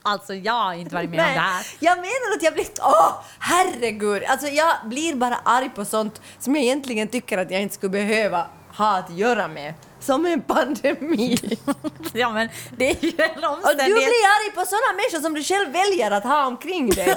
Alltså, 0.02 0.34
jag 0.34 0.52
har 0.52 0.72
inte 0.74 0.94
varit 0.94 1.10
med 1.10 1.18
om 1.20 1.24
det 1.34 1.40
här. 1.40 1.66
jag 1.78 1.96
menar 1.98 2.36
att 2.36 2.42
jag 2.42 2.54
blir... 2.54 2.66
Åh, 2.82 3.12
herregud! 3.38 4.22
Alltså, 4.24 4.46
jag 4.46 4.74
blir 4.84 5.14
bara 5.14 5.38
arg 5.44 5.70
på 5.70 5.84
sånt 5.84 6.20
som 6.38 6.54
jag 6.56 6.64
egentligen 6.64 7.08
tycker 7.08 7.38
att 7.38 7.50
jag 7.50 7.62
inte 7.62 7.74
skulle 7.74 7.90
behöva 7.90 8.46
ha 8.76 8.96
att 8.98 9.10
göra 9.10 9.48
med. 9.48 9.74
Som 10.00 10.26
en 10.26 10.42
pandemi. 10.42 11.36
Ja, 12.12 12.30
men 12.32 12.48
det 12.76 12.90
är 12.90 12.96
ju 13.04 13.08
en 13.18 13.30
Och 13.30 13.40
du 13.40 13.46
omständighet. 13.46 13.94
blir 13.94 14.26
arg 14.36 14.50
på 14.54 14.64
sådana 14.66 14.92
människor 14.96 15.20
som 15.20 15.34
du 15.34 15.42
själv 15.44 15.72
väljer 15.72 16.10
att 16.10 16.24
ha 16.24 16.46
omkring 16.46 16.90
dig. 16.90 17.06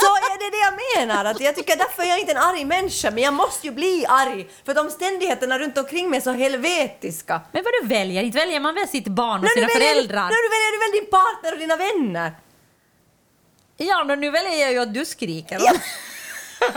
Så 0.00 0.06
är 0.16 0.38
det 0.38 0.50
det 0.56 0.58
jag 0.68 1.06
menar. 1.06 1.24
Att 1.24 1.40
jag 1.40 1.56
tycker 1.56 1.76
därför 1.76 2.02
är 2.02 2.06
jag 2.06 2.18
inte 2.18 2.32
en 2.32 2.38
arg 2.38 2.64
människa, 2.64 3.10
men 3.10 3.22
jag 3.22 3.34
måste 3.34 3.66
ju 3.66 3.72
bli 3.72 4.06
arg. 4.08 4.48
För 4.64 4.72
att 4.72 4.78
omständigheterna 4.78 5.58
runt 5.58 5.78
omkring 5.78 6.10
mig 6.10 6.16
är 6.16 6.20
så 6.20 6.30
helvetiska. 6.32 7.40
Men 7.52 7.64
vad 7.64 7.72
du 7.82 7.86
väljer? 7.88 8.22
Inte 8.22 8.38
väljer 8.38 8.60
man 8.60 8.74
väl 8.74 8.88
sitt 8.88 9.06
barn 9.08 9.34
och 9.38 9.42
När 9.42 9.48
sina 9.48 9.66
väljer- 9.66 9.94
föräldrar? 9.94 10.22
När 10.22 10.42
du 10.44 10.48
väljer 10.56 10.72
du 10.72 10.78
väl 10.78 10.90
din 11.02 11.10
partner 11.10 11.52
och 11.52 11.58
dina 11.58 11.76
vänner? 11.76 12.32
Ja, 13.76 14.04
men 14.04 14.20
nu 14.20 14.30
väljer 14.30 14.60
jag 14.60 14.72
ju 14.72 14.78
att 14.78 14.94
du 14.94 15.04
skriker. 15.04 15.58
Ja. 15.60 15.72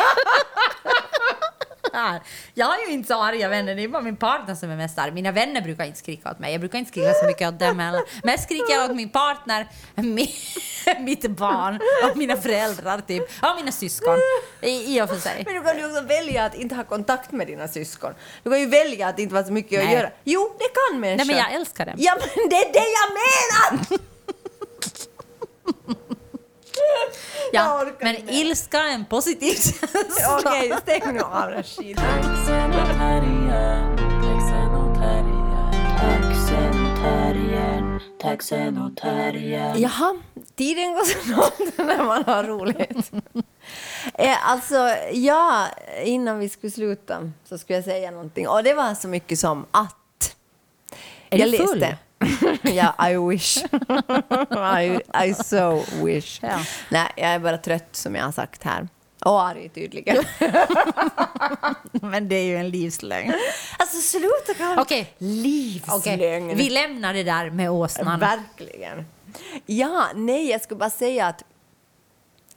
Här. 1.93 2.21
Jag 2.53 2.65
har 2.65 2.77
ju 2.87 2.93
inte 2.93 3.07
så 3.07 3.23
arga 3.23 3.49
vänner, 3.49 3.75
det 3.75 3.83
är 3.83 3.87
bara 3.87 4.01
min 4.01 4.15
partner 4.15 4.55
som 4.55 4.69
är 4.69 4.75
mest 4.75 4.99
arg. 4.99 5.11
Mina 5.11 5.31
vänner 5.31 5.61
brukar 5.61 5.85
inte 5.85 5.99
skrika 5.99 6.31
åt 6.31 6.39
mig, 6.39 6.51
jag 6.51 6.59
brukar 6.61 6.79
inte 6.79 6.91
skrika 6.91 7.13
så 7.13 7.25
mycket 7.25 7.47
åt 7.47 7.59
dem 7.59 7.79
heller. 7.79 8.01
Mest 8.23 8.43
skriker 8.43 8.73
jag 8.73 8.91
åt 8.91 8.95
min 8.95 9.09
partner, 9.09 9.67
mi, 9.95 10.35
mitt 10.99 11.29
barn 11.29 11.79
och 12.09 12.17
mina 12.17 12.37
föräldrar 12.37 13.01
typ. 13.01 13.23
Och 13.23 13.55
mina 13.55 13.71
syskon, 13.71 14.17
i, 14.61 14.97
i 14.97 15.01
och 15.01 15.09
för 15.09 15.15
sig. 15.15 15.43
Men 15.45 15.55
du 15.55 15.61
kan 15.61 15.77
ju 15.77 15.85
också 15.85 16.01
välja 16.01 16.45
att 16.45 16.55
inte 16.55 16.75
ha 16.75 16.83
kontakt 16.83 17.31
med 17.31 17.47
dina 17.47 17.67
syskon. 17.67 18.13
Du 18.43 18.49
kan 18.49 18.59
ju 18.59 18.65
välja 18.65 19.07
att 19.07 19.19
inte 19.19 19.33
vara 19.33 19.45
så 19.45 19.53
mycket 19.53 19.79
att 19.79 19.85
Nej. 19.85 19.95
göra. 19.95 20.09
Jo, 20.23 20.55
det 20.59 20.65
kan 20.65 20.99
människor. 20.99 21.17
Nej, 21.17 21.35
men 21.35 21.37
jag 21.37 21.53
älskar 21.53 21.85
dem. 21.85 21.95
Ja, 21.97 22.17
men 22.19 22.49
det 22.49 22.55
är 22.55 22.73
det 22.73 22.87
jag 22.99 23.09
menar! 23.13 23.99
Ja, 27.53 27.85
men 27.99 28.29
ilska 28.29 28.77
är 28.77 28.93
en 28.93 29.05
positiv 29.05 29.53
känsla. 29.53 30.39
Okej, 30.39 30.73
stäng 30.81 31.13
nu 31.13 31.21
av 31.21 31.49
terriern. 38.95 39.81
Jaha, 39.81 40.15
tiden 40.55 40.93
går 40.93 41.03
så 41.03 41.29
långt 41.29 41.77
när 41.77 42.03
man 42.03 42.23
har 42.25 42.43
roligt. 42.43 43.11
Eh, 44.13 44.49
alltså, 44.49 44.75
ja, 45.13 45.67
innan 46.03 46.39
vi 46.39 46.49
skulle 46.49 46.71
sluta 46.71 47.31
så 47.45 47.57
skulle 47.57 47.77
jag 47.77 47.85
säga 47.85 48.11
någonting. 48.11 48.47
Och 48.47 48.63
det 48.63 48.73
var 48.73 48.95
så 48.95 49.07
mycket 49.07 49.39
som 49.39 49.65
att... 49.71 50.35
Är 51.29 51.37
jag 51.37 51.51
du 51.51 51.57
full? 51.57 51.79
läste. 51.79 51.97
ja, 52.61 53.09
I 53.09 53.17
wish. 53.29 53.57
I, 54.81 54.99
I 55.27 55.33
so 55.33 55.83
wish. 56.05 56.39
Ja. 56.43 56.59
Nej, 56.89 57.07
jag 57.15 57.29
är 57.29 57.39
bara 57.39 57.57
trött 57.57 57.89
som 57.91 58.15
jag 58.15 58.25
har 58.25 58.31
sagt 58.31 58.63
här. 58.63 58.87
Och 59.25 59.41
arg 59.43 59.69
tydligen. 59.69 60.23
Men 61.91 62.29
det 62.29 62.35
är 62.35 62.43
ju 62.43 62.57
en 62.57 62.69
livslögn. 62.69 63.33
alltså 63.79 63.97
sluta 63.97 64.53
Karin. 64.57 64.79
Okej. 64.79 65.01
Okej, 65.01 65.15
Livslögn. 65.17 66.57
vi 66.57 66.69
lämnar 66.69 67.13
det 67.13 67.23
där 67.23 67.49
med 67.49 67.71
åsnan. 67.71 68.19
Verkligen. 68.19 69.05
Ja, 69.65 70.07
nej, 70.15 70.49
jag 70.49 70.61
skulle 70.61 70.77
bara 70.77 70.89
säga 70.89 71.27
att 71.27 71.43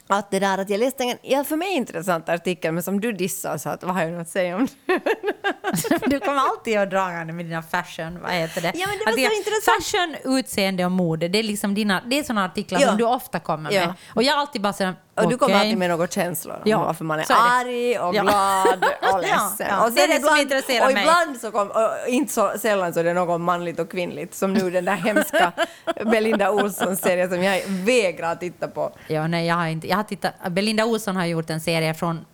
att 0.09 0.31
det 0.31 0.39
där 0.39 0.59
att 0.59 0.71
jag 0.71 0.81
läste 0.81 1.05
en 1.05 1.19
ja, 1.23 1.45
för 1.45 1.57
mig 1.57 1.73
intressant 1.73 2.29
artikel, 2.29 2.73
men 2.73 2.83
som 2.83 3.01
du 3.01 3.13
dissade 3.13 3.59
så 3.59 3.69
att 3.69 3.83
vad 3.85 3.95
har 3.95 4.03
jag 4.03 4.13
något 4.13 4.21
att 4.23 4.29
säga 4.29 4.57
om 4.57 4.69
det? 4.87 5.01
Du 6.07 6.21
kommer 6.21 6.39
alltid 6.39 6.79
att 6.79 6.91
dragande 6.91 7.33
med 7.33 7.47
dina 7.47 7.63
fashion, 7.63 8.19
vad 8.23 8.31
heter 8.33 8.61
det? 8.61 8.73
Ja, 8.75 8.87
men 8.87 8.99
det 8.99 9.23
var 9.23 9.29
så 9.31 9.37
intressant. 9.37 9.85
Fashion, 9.85 10.39
utseende 10.39 10.85
och 10.85 10.93
mode, 10.93 11.29
det 11.29 11.39
är 11.39 11.43
liksom 11.43 11.75
dina, 11.75 12.03
det 12.07 12.19
är 12.19 12.23
sådana 12.23 12.45
artiklar 12.45 12.81
Ja. 12.81 12.87
som 12.89 12.97
du 12.97 13.05
ofta 13.05 13.41
kommer 13.41 13.71
med. 13.71 13.83
Ja. 13.83 13.95
Och 14.15 14.23
jag 14.23 14.39
alltid 14.39 14.63
bara 14.63 14.73
sådär, 14.73 14.95
Och 15.17 15.29
du 15.31 15.37
kommer 15.37 15.55
alltid 15.55 15.79
med 15.79 15.91
några 15.91 16.07
känslor 16.07 16.55
om 16.55 16.61
Ja, 16.65 16.85
varför 16.85 17.05
man 17.05 17.19
är, 17.19 17.23
är 17.23 17.61
arg 17.61 17.99
och 17.99 18.15
Ja. 18.15 18.23
glad 18.23 18.85
och 19.13 19.21
ledsen. 19.23 19.67
ja. 19.71 19.85
Och 19.87 19.93
Det 19.93 20.01
är 20.03 20.09
det 20.09 20.27
som 20.27 20.37
intresserar 20.37 20.87
och 20.87 20.93
mig. 20.93 21.03
ibland 21.03 21.41
så 21.41 21.51
kom, 21.51 21.69
och 21.71 22.09
inte 22.09 22.33
så 22.33 22.53
sällan 22.59 22.95
så 22.95 23.01
är 23.01 23.05
det 23.05 23.15
något 23.15 23.41
manligt 23.41 23.79
och 23.79 23.91
kvinnligt, 23.91 24.35
som 24.35 24.53
nu 24.53 24.71
den 24.71 24.85
där 24.85 24.95
hemska 24.95 25.53
Belinda 26.05 26.51
Olsson-serien 26.51 27.31
som 27.31 27.43
jag 27.43 27.63
vägrar 27.67 28.35
titta 28.37 28.69
på. 28.69 28.93
Ja, 29.07 29.27
nej, 29.27 29.47
jag 29.47 29.55
har 29.55 29.67
inte. 29.67 29.89
Jag 29.89 29.97
har 29.97 30.05
tittat, 30.05 30.33
Belinda 30.51 30.85
Olsson 30.85 31.17
har 31.17 31.25
gjort 31.25 31.51
en 31.51 31.61
serie 31.61 31.95
från, 31.95 32.25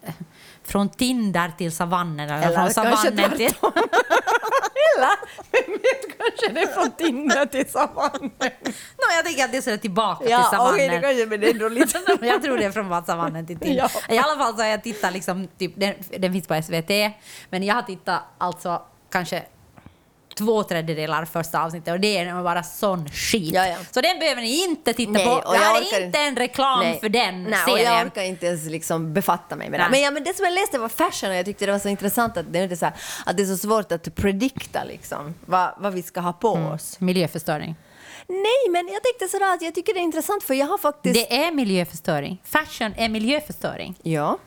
från 0.70 0.88
Tinder 0.88 1.52
till 1.58 1.72
savannen, 1.72 2.30
eller, 2.30 2.46
Eller 2.46 2.56
från 2.56 2.70
savannen 2.70 3.30
till... 3.36 3.54
Eller, 4.96 5.16
vem 5.52 5.72
vet, 5.72 6.18
kanske 6.18 6.52
det 6.54 6.60
är 6.60 6.66
från 6.66 6.90
Tinder 6.90 7.46
till 7.46 7.70
savannen. 7.70 8.30
no, 8.38 9.06
jag 9.16 9.24
tänker 9.24 9.44
att 9.44 9.52
det 9.52 9.66
är 9.66 9.76
tillbaka 9.76 10.22
till 10.22 10.30
Ja, 10.30 10.42
savannen. 10.42 10.74
okej, 10.74 10.88
det 10.88 11.00
kanske, 11.00 11.26
men 11.26 11.40
det 11.40 11.46
är 11.46 11.50
ändå 11.50 11.68
lite... 11.78 11.98
jag 12.20 12.42
tror 12.42 12.58
det 12.58 12.64
är 12.64 12.70
från 12.70 13.04
savannen 13.04 13.46
till 13.46 13.58
Tinder. 13.58 13.90
Ja. 14.08 14.14
I 14.14 14.18
alla 14.18 14.44
fall 14.44 14.54
så 14.56 14.62
har 14.62 14.68
jag 14.68 14.82
tittat, 14.82 15.12
liksom, 15.12 15.48
typ, 15.58 15.72
den, 15.76 15.94
den 16.18 16.32
finns 16.32 16.46
på 16.46 16.62
SVT, 16.62 16.90
men 17.50 17.62
jag 17.62 17.74
har 17.74 17.82
tittat 17.82 18.20
alltså 18.38 18.82
kanske 19.12 19.42
två 20.44 20.62
tredjedelar 20.62 21.24
första 21.24 21.62
avsnittet 21.64 21.92
och 21.94 22.00
det 22.00 22.18
är 22.18 22.42
bara 22.42 22.62
sån 22.62 23.08
skit. 23.08 23.54
Ja, 23.54 23.66
ja. 23.66 23.76
Så 23.90 24.00
den 24.00 24.18
behöver 24.18 24.42
ni 24.42 24.64
inte 24.64 24.92
titta 24.92 25.10
Nej, 25.12 25.24
på. 25.26 25.30
och 25.32 25.52
Det 25.52 25.58
jag 25.58 25.64
här 25.64 25.80
orkar 25.82 26.00
är 26.00 26.06
inte 26.06 26.18
en 26.18 26.36
reklam 26.36 26.80
Nej. 26.80 27.00
för 27.00 27.08
den 27.08 27.44
Nej, 27.44 27.52
och 27.64 27.70
serien. 27.70 27.92
jag 27.94 28.06
orkar 28.06 28.22
inte 28.22 28.46
ens 28.46 28.64
liksom 28.66 29.12
befatta 29.14 29.56
mig 29.56 29.70
med 29.70 29.80
det. 29.80 29.86
Men, 29.90 30.00
ja, 30.00 30.10
men 30.10 30.24
det 30.24 30.36
som 30.36 30.44
jag 30.44 30.54
läste 30.54 30.78
var 30.78 30.88
fashion 30.88 31.30
och 31.30 31.36
jag 31.36 31.44
tyckte 31.44 31.66
det 31.66 31.72
var 31.72 31.78
så 31.78 31.88
intressant 31.88 32.36
att 32.36 32.52
det 32.52 32.58
är, 32.58 32.76
så 32.76 32.84
här, 32.84 32.94
att 33.26 33.36
det 33.36 33.42
är 33.42 33.46
så 33.46 33.56
svårt 33.56 33.92
att 33.92 34.14
predikta 34.14 34.84
liksom, 34.84 35.34
vad, 35.46 35.70
vad 35.78 35.92
vi 35.92 36.02
ska 36.02 36.20
ha 36.20 36.32
på 36.32 36.56
Mm. 36.56 36.72
oss. 36.72 37.00
Miljöförstöring. 37.00 37.74
Nej, 38.26 38.70
men 38.70 38.88
jag 38.92 39.02
tänkte 39.02 39.28
sådär 39.28 39.54
att 39.54 39.62
jag 39.62 39.74
tycker 39.74 39.94
det 39.94 40.00
är 40.00 40.02
intressant 40.02 40.42
för 40.42 40.54
jag 40.54 40.66
har 40.66 40.78
faktiskt... 40.78 41.14
Det 41.14 41.36
är 41.36 41.52
miljöförstöring. 41.52 42.42
Fashion 42.44 42.94
är 42.96 43.08
miljöförstöring. 43.08 43.94
Ja, 44.02 44.38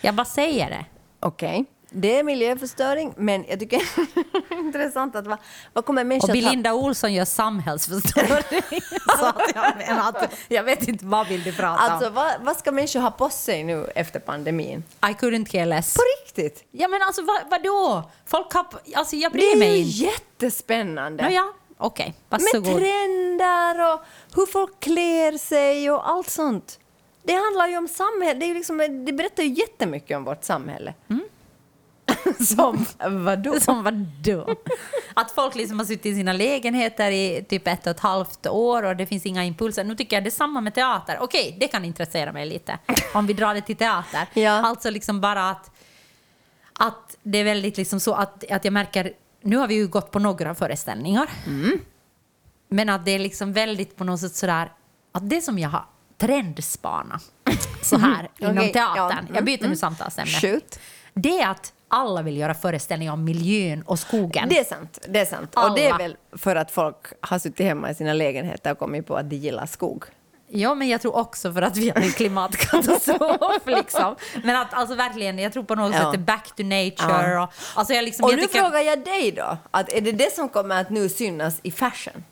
Jag 0.00 0.14
bara 0.14 0.24
säger 0.24 0.70
det. 0.70 0.84
okej. 1.20 1.64
Det 1.94 2.18
är 2.18 2.22
miljöförstöring, 2.24 3.14
men 3.16 3.44
jag 3.48 3.60
tycker 3.60 3.78
det 4.48 4.54
är 4.54 4.58
intressant 4.58 5.16
att 5.16 5.26
vad, 5.26 5.38
vad 5.72 5.84
kommer 5.84 6.04
människor 6.04 6.28
Och. 6.28 6.32
Belinda 6.34 6.72
Olsson 6.74 7.12
gör 7.14 7.24
samhällsförstöring. 7.24 8.80
så 9.18 9.24
att 9.26 9.40
jag 9.54 9.76
menar 9.76 10.08
att, 10.08 10.34
jag 10.48 10.62
vet 10.64 10.88
inte 10.88 11.04
vad 11.06 11.28
vill 11.28 11.42
du 11.42 11.52
prata 11.52 11.82
Alltså, 11.82 12.08
om. 12.08 12.14
vad, 12.14 12.32
vad 12.40 12.56
ska 12.56 12.72
människor 12.72 13.00
ha 13.00 13.10
på 13.10 13.30
sig 13.30 13.64
nu 13.64 13.86
efter 13.94 14.20
pandemin? 14.20 14.84
I 15.02 15.06
couldn't 15.06 15.44
care 15.44 15.64
less. 15.64 15.94
På 15.94 16.02
riktigt? 16.24 16.64
Ja 16.70 16.88
men 16.88 17.02
alltså 17.02 17.22
vad, 17.22 17.40
vadå? 17.50 18.10
Folk 18.26 18.52
har... 18.54 18.66
Alltså 18.94 19.16
jag 19.16 19.32
Det 19.32 19.38
bryr 19.38 19.52
är 19.52 19.56
mig 19.58 19.78
ju 19.80 19.84
inte. 19.84 20.04
jättespännande. 20.04 21.22
Nåja, 21.24 21.52
okej. 21.78 22.14
Med 22.28 22.40
Varsågod. 22.40 22.76
trender 22.80 23.92
och 23.94 24.00
hur 24.34 24.46
folk 24.46 24.80
klär 24.80 25.38
sig 25.38 25.90
och 25.90 26.08
allt 26.10 26.30
sånt. 26.30 26.78
Det 27.24 27.32
handlar 27.34 27.68
ju 27.68 27.76
om 27.76 27.88
samhället. 27.88 28.40
Det, 28.40 28.46
är 28.46 28.48
ju 28.48 28.54
liksom, 28.54 29.04
det 29.06 29.12
berättar 29.12 29.42
ju 29.42 29.48
jättemycket 29.48 30.16
om 30.16 30.24
vårt 30.24 30.44
samhälle. 30.44 30.94
Som 32.46 32.86
vadå? 33.24 33.60
Som 33.60 33.82
vadå? 33.82 34.54
Att 35.14 35.30
folk 35.30 35.54
liksom 35.54 35.78
har 35.78 35.86
suttit 35.86 36.06
i 36.06 36.14
sina 36.14 36.32
lägenheter 36.32 37.10
i 37.10 37.44
typ 37.48 37.68
ett 37.68 37.86
och 37.86 37.90
ett 37.90 38.00
halvt 38.00 38.46
år 38.46 38.82
och 38.82 38.96
det 38.96 39.06
finns 39.06 39.26
inga 39.26 39.44
impulser. 39.44 39.84
Nu 39.84 39.94
tycker 39.96 40.16
jag 40.16 40.24
det 40.24 40.28
är 40.28 40.30
samma 40.30 40.60
med 40.60 40.74
teater. 40.74 41.18
Okej, 41.20 41.56
det 41.60 41.68
kan 41.68 41.84
intressera 41.84 42.32
mig 42.32 42.46
lite. 42.46 42.78
Om 43.14 43.26
vi 43.26 43.32
drar 43.32 43.54
det 43.54 43.60
till 43.60 43.76
teater. 43.76 44.26
Ja. 44.40 44.50
Alltså 44.50 44.90
liksom 44.90 45.20
bara 45.20 45.50
att, 45.50 45.70
att 46.72 47.16
det 47.22 47.38
är 47.38 47.44
väldigt 47.44 47.76
liksom 47.76 48.00
så 48.00 48.14
att, 48.14 48.50
att 48.50 48.64
jag 48.64 48.72
märker, 48.72 49.12
nu 49.42 49.56
har 49.56 49.68
vi 49.68 49.74
ju 49.74 49.86
gått 49.88 50.10
på 50.10 50.18
några 50.18 50.54
föreställningar. 50.54 51.30
Men 52.68 52.88
att 52.88 53.04
det 53.04 53.10
är 53.10 53.18
liksom 53.18 53.52
väldigt 53.52 53.96
på 53.96 54.04
något 54.04 54.20
sätt 54.20 54.34
sådär, 54.34 54.72
att 55.12 55.28
det 55.30 55.40
som 55.40 55.58
jag 55.58 55.68
har 55.68 55.84
trendspana 56.18 57.20
så 57.82 57.98
här 57.98 58.28
inom 58.38 58.58
Okej, 58.58 58.72
teatern, 58.72 59.26
ja. 59.28 59.34
jag 59.34 59.44
byter 59.44 59.58
nu 59.60 59.66
Mm. 59.66 59.76
samtalsämne. 59.76 60.30
Shoot. 60.32 60.78
Det 61.14 61.40
är 61.40 61.48
att 61.50 61.72
alla 61.92 62.22
vill 62.22 62.36
göra 62.36 62.54
föreställningar 62.54 63.12
om 63.12 63.24
miljön 63.24 63.82
och 63.86 63.98
skogen. 63.98 64.48
Det 64.48 64.58
är 64.58 64.64
sant. 64.64 64.98
Det 65.08 65.18
är 65.20 65.24
sant. 65.24 65.54
Och 65.56 65.74
det 65.74 65.86
är 65.86 65.98
väl 65.98 66.16
för 66.32 66.56
att 66.56 66.70
folk 66.70 66.96
har 67.20 67.38
suttit 67.38 67.66
hemma 67.66 67.90
i 67.90 67.94
sina 67.94 68.12
lägenheter 68.12 68.72
och 68.72 68.78
kommit 68.78 69.06
på 69.06 69.16
att 69.16 69.30
de 69.30 69.36
gillar 69.36 69.66
skog. 69.66 70.04
Ja, 70.54 70.74
men 70.74 70.88
jag 70.88 71.00
tror 71.00 71.16
också 71.16 71.52
för 71.52 71.62
att 71.62 71.76
vi 71.76 71.90
har 71.90 71.96
en 71.96 72.10
klimatkatastrof. 72.12 73.60
liksom. 73.66 74.16
Men 74.44 74.56
att 74.56 74.74
alltså 74.74 74.94
verkligen, 74.94 75.38
jag 75.38 75.52
tror 75.52 75.62
på 75.64 75.74
något 75.74 75.94
Ja. 75.94 76.12
sätt 76.12 76.20
back 76.20 76.46
to 76.56 76.62
nature. 76.62 77.30
Ja. 77.32 77.42
Och, 77.42 77.52
alltså 77.74 77.94
jag 77.94 78.04
liksom, 78.04 78.24
Och 78.24 78.32
jag 78.32 78.36
nu 78.36 78.42
tycker, 78.42 78.62
frågar 78.62 78.80
jag 78.80 79.04
dig 79.04 79.32
då, 79.32 79.56
att 79.70 79.92
är 79.92 80.00
det 80.00 80.12
det 80.12 80.34
som 80.34 80.48
kommer 80.48 80.80
att 80.80 80.90
nu 80.90 81.08
synas 81.08 81.60
i 81.62 81.70
fashion? 81.70 82.24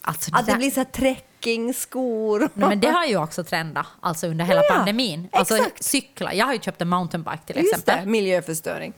Alltså, 0.00 0.30
Att 0.34 0.46
det 0.46 0.56
blir 0.56 0.70
så 0.70 0.80
här 0.80 0.84
trekking, 0.84 1.74
skor? 1.74 2.38
Nej, 2.54 2.68
men 2.68 2.80
det 2.80 2.88
har 2.88 3.04
ju 3.06 3.16
också 3.16 3.44
trendat 3.44 3.86
alltså 4.00 4.26
under 4.26 4.44
hela 4.44 4.62
Ja, 4.68 4.74
pandemin. 4.74 5.28
Alltså 5.32 5.56
exakt. 5.56 5.82
cykla. 5.84 6.34
Jag 6.34 6.46
har 6.46 6.52
ju 6.52 6.58
köpt 6.60 6.82
en 6.82 6.88
mountainbike 6.88 7.38
till 7.46 7.56
Just 7.56 7.72
exempel. 7.74 8.04
det, 8.04 8.10
miljöförstöring. 8.10 8.92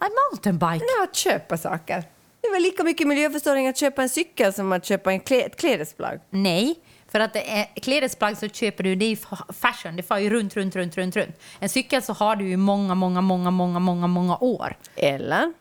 En 0.00 0.08
mountainbike? 0.30 0.84
Det 0.84 1.00
är 1.00 1.04
att 1.04 1.16
köpa 1.16 1.56
saker. 1.56 2.04
Det 2.40 2.46
är 2.48 2.52
väl 2.52 2.62
lika 2.62 2.84
mycket 2.84 3.08
miljöförstöring 3.08 3.68
att 3.68 3.76
köpa 3.78 4.02
en 4.02 4.08
cykel 4.08 4.52
som 4.52 4.72
att 4.72 4.84
köpa 4.84 5.12
en 5.12 5.20
klä, 5.20 5.40
ett 5.42 5.56
klädesplagg? 5.56 6.20
Nej, 6.30 6.74
för 7.08 7.20
att 7.20 7.32
det 7.32 7.50
är 7.50 7.80
klädesplagg 7.80 8.38
så 8.38 8.48
köper 8.48 8.84
du, 8.84 8.94
det 8.94 9.04
är 9.04 9.16
fa- 9.16 9.52
fashion, 9.52 9.96
det 9.96 10.02
far 10.02 10.18
ju 10.18 10.30
runt, 10.30 10.56
runt, 10.56 10.76
runt, 10.76 10.96
runt, 10.96 11.16
runt. 11.16 11.36
En 11.60 11.68
cykel 11.68 12.02
så 12.02 12.12
har 12.12 12.36
du 12.36 12.48
ju 12.48 12.56
många, 12.56 12.94
många, 12.94 13.20
många, 13.20 13.50
många, 13.50 13.78
många, 13.78 14.06
många 14.06 14.36
år. 14.36 14.76
Eller? 14.96 15.52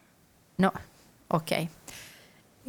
No. 0.55 0.71
Okej. 1.27 1.69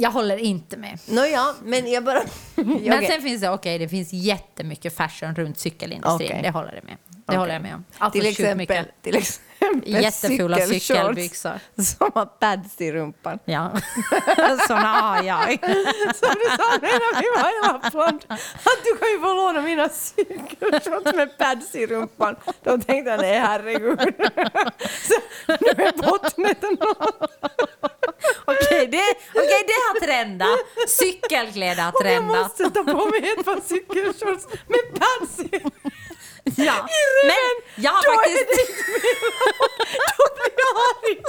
Jag 0.03 0.11
håller 0.11 0.37
inte 0.37 0.77
med. 0.77 0.99
Nåja, 1.07 1.53
men 1.63 1.91
jag 1.91 2.03
bara... 2.03 2.21
Men 2.55 2.75
Okej. 2.75 3.07
sen 3.11 3.21
finns 3.21 3.41
det, 3.41 3.49
okej, 3.49 3.79
det 3.79 3.87
finns 3.89 4.13
jättemycket 4.13 4.95
fashion 4.97 5.35
runt 5.35 5.59
cykelindustrin. 5.59 6.29
Okej. 6.29 6.39
Det 6.43 6.49
håller 6.49 6.73
jag 6.73 6.83
med. 6.83 6.97
Det 7.07 7.21
Okej. 7.25 7.37
håller 7.37 7.53
jag 7.53 7.61
med 7.61 7.75
om. 7.75 7.83
Alltså 7.97 8.19
till, 8.19 8.29
exempel, 8.29 8.85
till 9.01 9.15
exempel 9.15 9.43
Jättefula 9.85 10.57
cykelbyxor. 10.57 11.59
Som 11.83 12.11
har 12.15 12.25
pads 12.25 12.81
i 12.81 12.91
rumpan. 12.91 13.39
Ja, 13.45 13.71
såna 14.67 14.87
har 14.87 15.23
jag. 15.23 15.59
Som 16.15 16.33
du 16.39 16.47
sa 16.57 16.77
när 16.81 17.21
vi 17.21 17.41
var 17.41 17.49
i 17.49 17.73
Lappland. 17.73 18.25
Att 18.29 18.83
du 18.83 18.97
kan 18.97 19.09
ju 19.09 19.19
få 19.19 19.33
låna 19.33 19.61
mina 19.61 19.89
cykelshorts 19.89 21.15
med 21.15 21.37
pads 21.37 21.75
i 21.75 21.87
rumpan. 21.87 22.35
Då 22.63 22.77
tänkte 22.77 23.11
jag 23.11 23.21
nej 23.21 23.39
herregud. 23.39 23.99
Så, 25.03 25.13
nu 25.47 25.83
är 25.83 26.01
bottnet 26.01 26.61
någon. 26.61 27.27
Okej, 28.65 28.87
det, 28.87 29.15
okej, 29.35 29.63
det 29.67 29.73
har 29.87 29.99
trendat. 30.07 30.59
Cykelkläder 30.87 31.83
har 31.83 31.89
Och 31.91 31.95
jag 31.99 32.03
trendat. 32.05 32.43
måste 32.59 32.69
ta 32.69 32.83
på 32.83 33.05
mig 33.05 33.33
ett 33.37 33.45
par 33.45 33.61
cykelshorts 33.67 34.45
med 34.67 34.99
pads 34.99 35.39
i. 35.39 35.61
Ja. 36.45 36.53
I 36.53 36.65
ryggen. 36.65 37.27
Men 37.31 37.83
jag 37.83 37.91
har 37.91 38.03
Då 38.03 38.11
är 38.11 38.15
faktiskt... 38.17 38.47
det 38.47 38.61
inte 38.61 38.83
mer 38.91 39.15
Då 40.17 40.25
blir 40.35 40.53
jag 40.57 40.73
arg. 40.87 41.21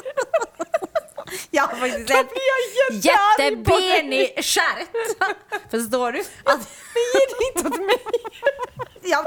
Jag 1.51 1.62
har 1.62 1.76
faktiskt 1.76 2.09
Då 2.09 2.14
en 2.18 2.26
blir 2.26 2.43
jag 2.53 2.95
jättebenig 3.39 4.45
stjärt. 4.45 4.89
Förstår 5.70 6.12
du? 6.12 6.20
Att, 6.20 6.61
Men 6.95 7.03
ge 7.14 7.20
det 7.28 7.59
inte 7.59 7.68
åt 7.68 7.80
mig. 7.87 7.99
Ja, 9.05 9.24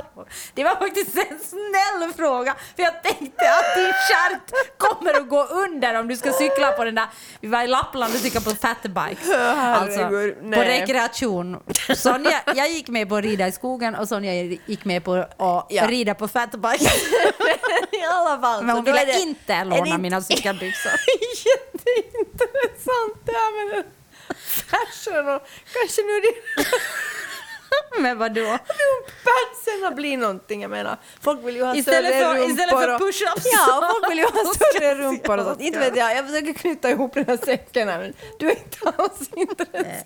det 0.53 0.63
var 0.63 0.75
faktiskt 0.75 1.17
en 1.17 1.39
snäll 1.39 2.13
fråga. 2.17 2.55
För 2.75 2.83
jag 2.83 3.03
tänkte 3.03 3.49
att 3.49 3.75
din 3.75 3.93
stjärt 3.93 4.51
kommer 4.77 5.13
att 5.13 5.29
gå 5.29 5.43
under 5.45 5.99
om 5.99 6.07
du 6.07 6.15
ska 6.17 6.31
cykla 6.31 6.71
på 6.71 6.83
den 6.83 6.95
där... 6.95 7.07
Vi 7.41 7.47
var 7.47 7.63
i 7.63 7.67
Lappland 7.67 8.13
och 8.13 8.19
cyklade 8.19 8.45
på 8.45 8.51
fatbikes. 8.55 9.29
Alltså, 9.35 9.99
på 10.55 10.61
rekreation. 10.61 11.63
Sonja, 11.95 12.41
jag 12.55 12.69
gick 12.69 12.87
med 12.87 13.09
på 13.09 13.15
att 13.15 13.23
rida 13.23 13.47
i 13.47 13.51
skogen 13.51 13.95
och 13.95 14.07
Sonja 14.07 14.33
gick 14.65 14.85
med 14.85 15.03
på 15.03 15.13
att 15.37 15.65
Ja. 15.69 15.87
rida 15.87 16.13
på 16.15 16.27
fatbike. 16.27 16.83
I 17.91 18.03
alla 18.11 18.41
fall. 18.41 18.63
Men 18.63 18.75
hon 18.75 18.85
ville 18.85 19.05
det- 19.05 19.19
inte 19.19 19.63
låna 19.63 19.85
det 19.85 19.97
mina 19.97 20.21
cykelbyxor. 20.21 20.91
Jätteintressant 21.45 23.17
det 23.25 23.31
här 23.31 23.75
med 23.75 23.83
fashion 24.71 25.27
och 25.35 25.41
kanske 25.73 26.01
nu 26.01 26.19
det 26.21 26.33
Men 27.99 28.17
vadå? 28.17 28.57
Padsen 29.23 29.95
blir 29.95 30.17
någonting, 30.17 30.61
jag 30.61 30.71
menar. 30.71 30.97
Folk 31.21 31.43
vill 31.45 31.55
ju 31.55 31.63
ha 31.63 31.75
Istället 31.75 32.15
större 32.15 32.25
för- 32.25 32.33
rumpor. 32.35 32.51
istället 32.51 32.69
för 32.79 32.93
och- 32.95 33.01
push-ups. 33.01 33.41
Ja, 33.51 33.77
och 33.77 33.91
folk 33.91 34.11
vill 34.11 34.17
ju 34.17 34.23
ha 34.25 34.53
större 34.55 34.95
rumpor 34.95 35.37
och 35.37 35.45
sånt. 35.45 35.61
Inte 35.61 35.79
vet 35.79 35.95
jag, 35.95 36.17
jag 36.17 36.27
försöker 36.27 36.53
knyta 36.53 36.89
ihop 36.89 37.13
den 37.13 37.25
här 37.27 37.37
säcken 37.45 37.87
här, 37.89 37.99
men 37.99 38.13
du 38.39 38.47
är 38.47 38.51
inte 38.51 38.93
alls 38.97 39.29
intresserad. 39.35 40.03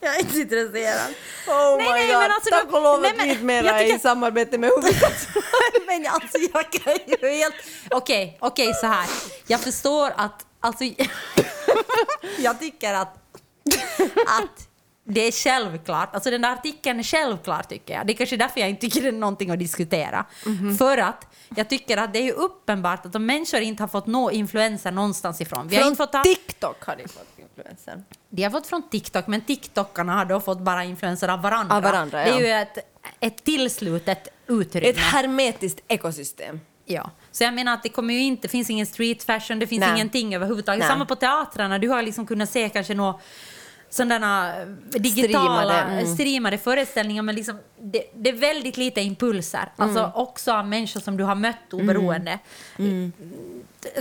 Jag 0.00 0.14
är 0.16 0.20
inte 0.20 0.38
intresserad. 0.38 1.14
Oh 1.46 1.76
Nej, 1.76 1.84
my 1.86 1.90
nej, 1.90 2.06
god, 2.12 2.20
men 2.20 2.30
alltså, 2.32 2.50
tack 2.50 2.64
och 2.72 2.82
lov 2.82 3.04
att 3.04 3.12
vi 3.24 3.28
inte 3.30 3.44
mera 3.44 3.82
i 3.82 3.98
samarbete 3.98 4.58
med 4.58 4.70
Huvudstads... 4.70 5.28
Men 5.86 6.06
alltså 6.06 6.38
jag 6.52 6.70
kan 6.72 6.92
ju 7.06 7.28
helt... 7.30 7.54
Okej, 7.90 8.38
okej 8.40 8.74
så 8.74 8.86
här. 8.86 9.06
Jag 9.46 9.60
förstår 9.60 10.12
att... 10.16 10.44
Alltså, 10.60 10.84
jag 12.38 12.60
tycker 12.60 12.94
att, 12.94 13.14
att 14.26 14.67
det 15.10 15.20
är 15.20 15.32
självklart. 15.32 16.14
Alltså 16.14 16.30
den 16.30 16.42
där 16.42 16.52
artikeln 16.52 16.98
är 16.98 17.02
självklar 17.02 17.62
tycker 17.68 17.94
jag. 17.94 18.06
Det 18.06 18.12
är 18.12 18.16
kanske 18.16 18.36
därför 18.36 18.60
jag 18.60 18.68
inte 18.68 18.80
tycker 18.80 19.02
det 19.02 19.08
är 19.08 19.12
någonting 19.12 19.50
att 19.50 19.58
diskutera. 19.58 20.24
För 20.78 20.98
att 20.98 21.26
jag 21.56 21.68
tycker 21.70 21.96
att 21.96 22.12
det 22.12 22.28
är 22.28 22.32
uppenbart 22.32 23.06
att 23.06 23.14
om 23.14 23.26
människor 23.26 23.60
inte 23.60 23.82
har 23.82 23.88
fått 23.88 24.06
nå 24.06 24.30
influenser 24.30 24.90
någonstans 24.90 25.40
ifrån. 25.40 25.68
Vi 25.68 25.76
har 25.76 25.82
Från 25.82 25.90
inte 25.90 26.02
fått 26.02 26.12
ta, 26.12 26.22
TikTok 26.24 26.84
har 26.84 26.96
de 26.96 27.08
fått 27.08 27.38
influensen. 27.38 28.04
de 28.30 28.42
har 28.44 28.50
fått 28.50 28.66
från 28.66 28.88
TikTok, 28.88 29.26
men 29.26 29.40
TikTokarna 29.40 30.14
har 30.14 30.24
då 30.24 30.40
fått 30.40 30.60
bara 30.60 30.84
influenser 30.84 31.28
av 31.28 31.42
varandra. 31.42 31.76
Av 31.76 31.82
varandra, 31.82 32.18
Det 32.18 32.24
är 32.24 32.32
ja. 32.32 32.40
ju 32.40 32.48
ett, 32.48 32.78
ett 33.20 33.44
tillslutet 33.44 34.28
utrymme. 34.46 34.88
Ett 34.88 34.98
hermetiskt 34.98 35.80
ekosystem. 35.88 36.60
Ja, 36.84 37.10
så 37.32 37.44
jag 37.44 37.54
menar 37.54 37.74
att 37.74 37.82
det 37.82 37.88
kommer 37.88 38.14
ju 38.14 38.20
inte, 38.20 38.48
finns 38.48 38.70
ingen 38.70 38.86
street 38.86 39.22
fashion, 39.22 39.58
det 39.58 39.66
finns 39.66 39.80
Nej. 39.80 39.94
ingenting 39.94 40.34
överhuvudtaget. 40.34 40.78
Nej. 40.78 40.88
Samma 40.88 41.06
på 41.06 41.16
teatrarna, 41.16 41.78
du 41.78 41.88
har 41.88 42.02
liksom 42.02 42.26
kunnat 42.26 42.50
se 42.50 42.68
kanske 42.68 42.94
några 42.94 43.18
sådana 43.90 44.54
digitala 44.90 45.62
Streamade, 45.62 46.00
mm. 46.00 46.14
streamade 46.14 46.58
föreställningar 46.58 47.22
men 47.22 47.34
liksom, 47.34 47.58
det, 47.80 48.04
det 48.14 48.30
är 48.30 48.34
väldigt 48.34 48.76
lite 48.76 49.00
impulser. 49.00 49.72
Alltså 49.76 49.98
Mm. 49.98 50.10
också 50.14 50.52
av 50.52 50.66
människor 50.66 51.00
som 51.00 51.16
du 51.16 51.24
har 51.24 51.34
mött 51.34 51.72
oberoende. 51.72 52.38
Mm. 52.78 53.12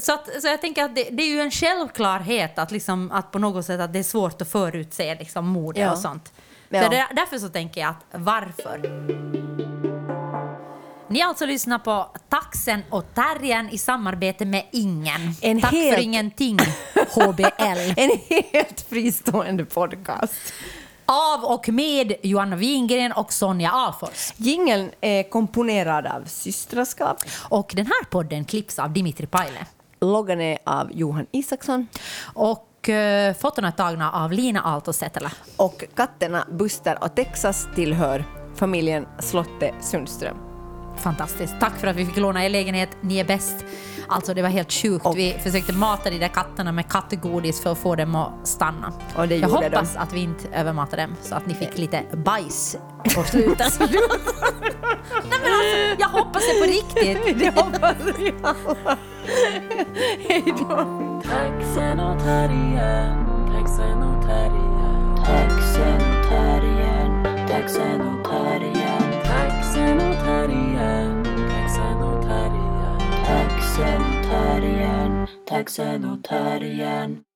Så, 0.02 0.14
att, 0.14 0.42
så 0.42 0.48
jag 0.48 0.62
tänker 0.62 0.84
att 0.84 0.96
det, 0.96 1.08
det 1.12 1.24
är 1.24 1.28
ju 1.28 1.40
en 1.42 1.52
självklarhet 1.52 2.60
att, 2.60 2.72
liksom, 2.72 3.12
att 3.12 3.32
på 3.32 3.40
något 3.40 3.66
sätt 3.66 3.80
att 3.80 3.94
det 3.94 4.00
är 4.00 4.04
svårt 4.04 4.42
att 4.42 4.52
förutse 4.52 5.16
liksom, 5.16 5.48
mode 5.48 5.80
Ja. 5.80 5.92
och 5.92 5.98
sånt. 5.98 6.34
Ja. 6.70 6.84
Så 6.84 6.90
det, 6.90 7.08
därför 7.16 7.40
så 7.40 7.50
tänker 7.50 7.82
jag 7.82 7.90
att 7.90 8.06
varför? 8.12 8.82
Ni 11.10 11.20
har 11.22 11.30
alltså 11.30 11.45
lyssnat 11.45 11.84
på 11.84 12.08
Taxen 12.30 12.84
och 12.89 13.05
Terriern 13.14 13.70
i 13.70 13.78
samarbete 13.78 14.45
med 14.45 14.66
Ingen. 14.72 15.22
En 15.41 15.62
Tack 15.62 15.72
helt- 15.72 15.95
för 15.95 16.01
ingenting, 16.03 16.58
HBL. 17.14 17.93
En 17.97 18.12
helt 18.51 18.82
fristående 18.89 19.66
podcast. 19.66 20.34
Av 21.05 21.43
och 21.43 21.70
med 21.70 22.14
Johanna 22.24 22.55
Wingren 22.55 23.12
och 23.12 23.34
Sonja 23.34 23.72
Alfors. 23.72 24.34
Jingeln 24.38 24.91
är 25.01 25.30
komponerad 25.30 26.08
av 26.08 26.24
Systraskap. 26.26 27.18
Och 27.49 27.72
den 27.76 27.86
här 27.86 28.05
podden 28.10 28.45
klipps 28.45 28.80
av 28.80 28.93
Dimitri 28.93 29.28
Paile. 29.28 29.66
Loggan 30.01 30.41
är 30.41 30.58
av 30.64 30.89
Johan 30.93 31.26
Isaksson. 31.32 31.88
Och 32.34 32.89
uh, 32.89 33.34
fotona 33.34 33.68
är 33.68 33.72
tagna 33.72 34.12
av 34.12 34.32
Lina 34.32 34.62
Aalto 34.62 34.93
Setälä. 34.93 35.32
Och 35.58 35.84
katterna 35.95 36.47
Buster 36.51 37.03
och 37.03 37.16
Texas 37.16 37.68
tillhör 37.76 38.26
familjen 38.55 39.08
Slotte 39.20 39.74
Sundström. 39.82 40.47
Fantastiskt. 41.00 41.56
Tack 41.60 41.74
för 41.80 41.88
att 41.88 41.95
vi 41.95 42.06
fick 42.06 42.18
låna 42.18 42.45
er 42.45 42.50
lägenhet. 42.50 42.89
Ni 43.02 43.18
är 43.20 43.24
bäst. 43.26 43.66
Alltså 44.10 44.34
det 44.34 44.41
var 44.41 44.50
helt 44.50 44.72
sjukt. 44.74 45.06
Och- 45.06 45.18
Vi 45.18 45.39
försökte 45.43 45.74
mata 45.74 46.10
de 46.10 46.20
där 46.20 46.28
katterna 46.28 46.72
med 46.72 46.89
kattgodis 46.91 47.62
för 47.64 47.72
att 47.72 47.78
få 47.78 47.95
dem 47.95 48.16
att 48.16 48.48
stanna. 48.48 48.93
Och 49.16 49.28
det 49.28 49.36
Jag 49.36 49.50
hoppas 49.50 49.95
att 49.95 50.14
vi 50.14 50.20
inte 50.20 50.48
övermatade 50.54 51.02
dem 51.02 51.16
så 51.22 51.36
att 51.36 51.45
ni 51.45 51.54
fick 51.54 51.78
lite 51.78 52.04
bajs 52.14 52.78
på 53.16 53.24
slutet. 53.24 53.80
Nej 53.80 55.39
men 55.43 55.54
alltså, 55.54 55.78
jag 56.00 56.08
hoppas 56.08 56.41
det 56.48 56.60
på 56.60 56.66
riktigt. 56.72 57.39
Det 57.39 57.56
hoppas 57.62 57.95
vi 58.20 58.34
alla. 58.43 58.98
Hej 60.30 60.43
då. 60.60 60.68
Taxen 61.30 62.00
och 62.00 62.20
terriern, 62.20 63.48
taxen 63.54 64.04
och 64.04 64.26
terriern, 64.26 65.18
taxen 65.26 65.95
och 65.95 66.30
terriern, 66.30 67.48
taxen 67.48 68.02
och 68.02 68.27
Tack, 75.48 75.70
sen 75.70 75.86
taxen 75.86 76.12
och 76.12 76.24
terriern. 76.24 77.27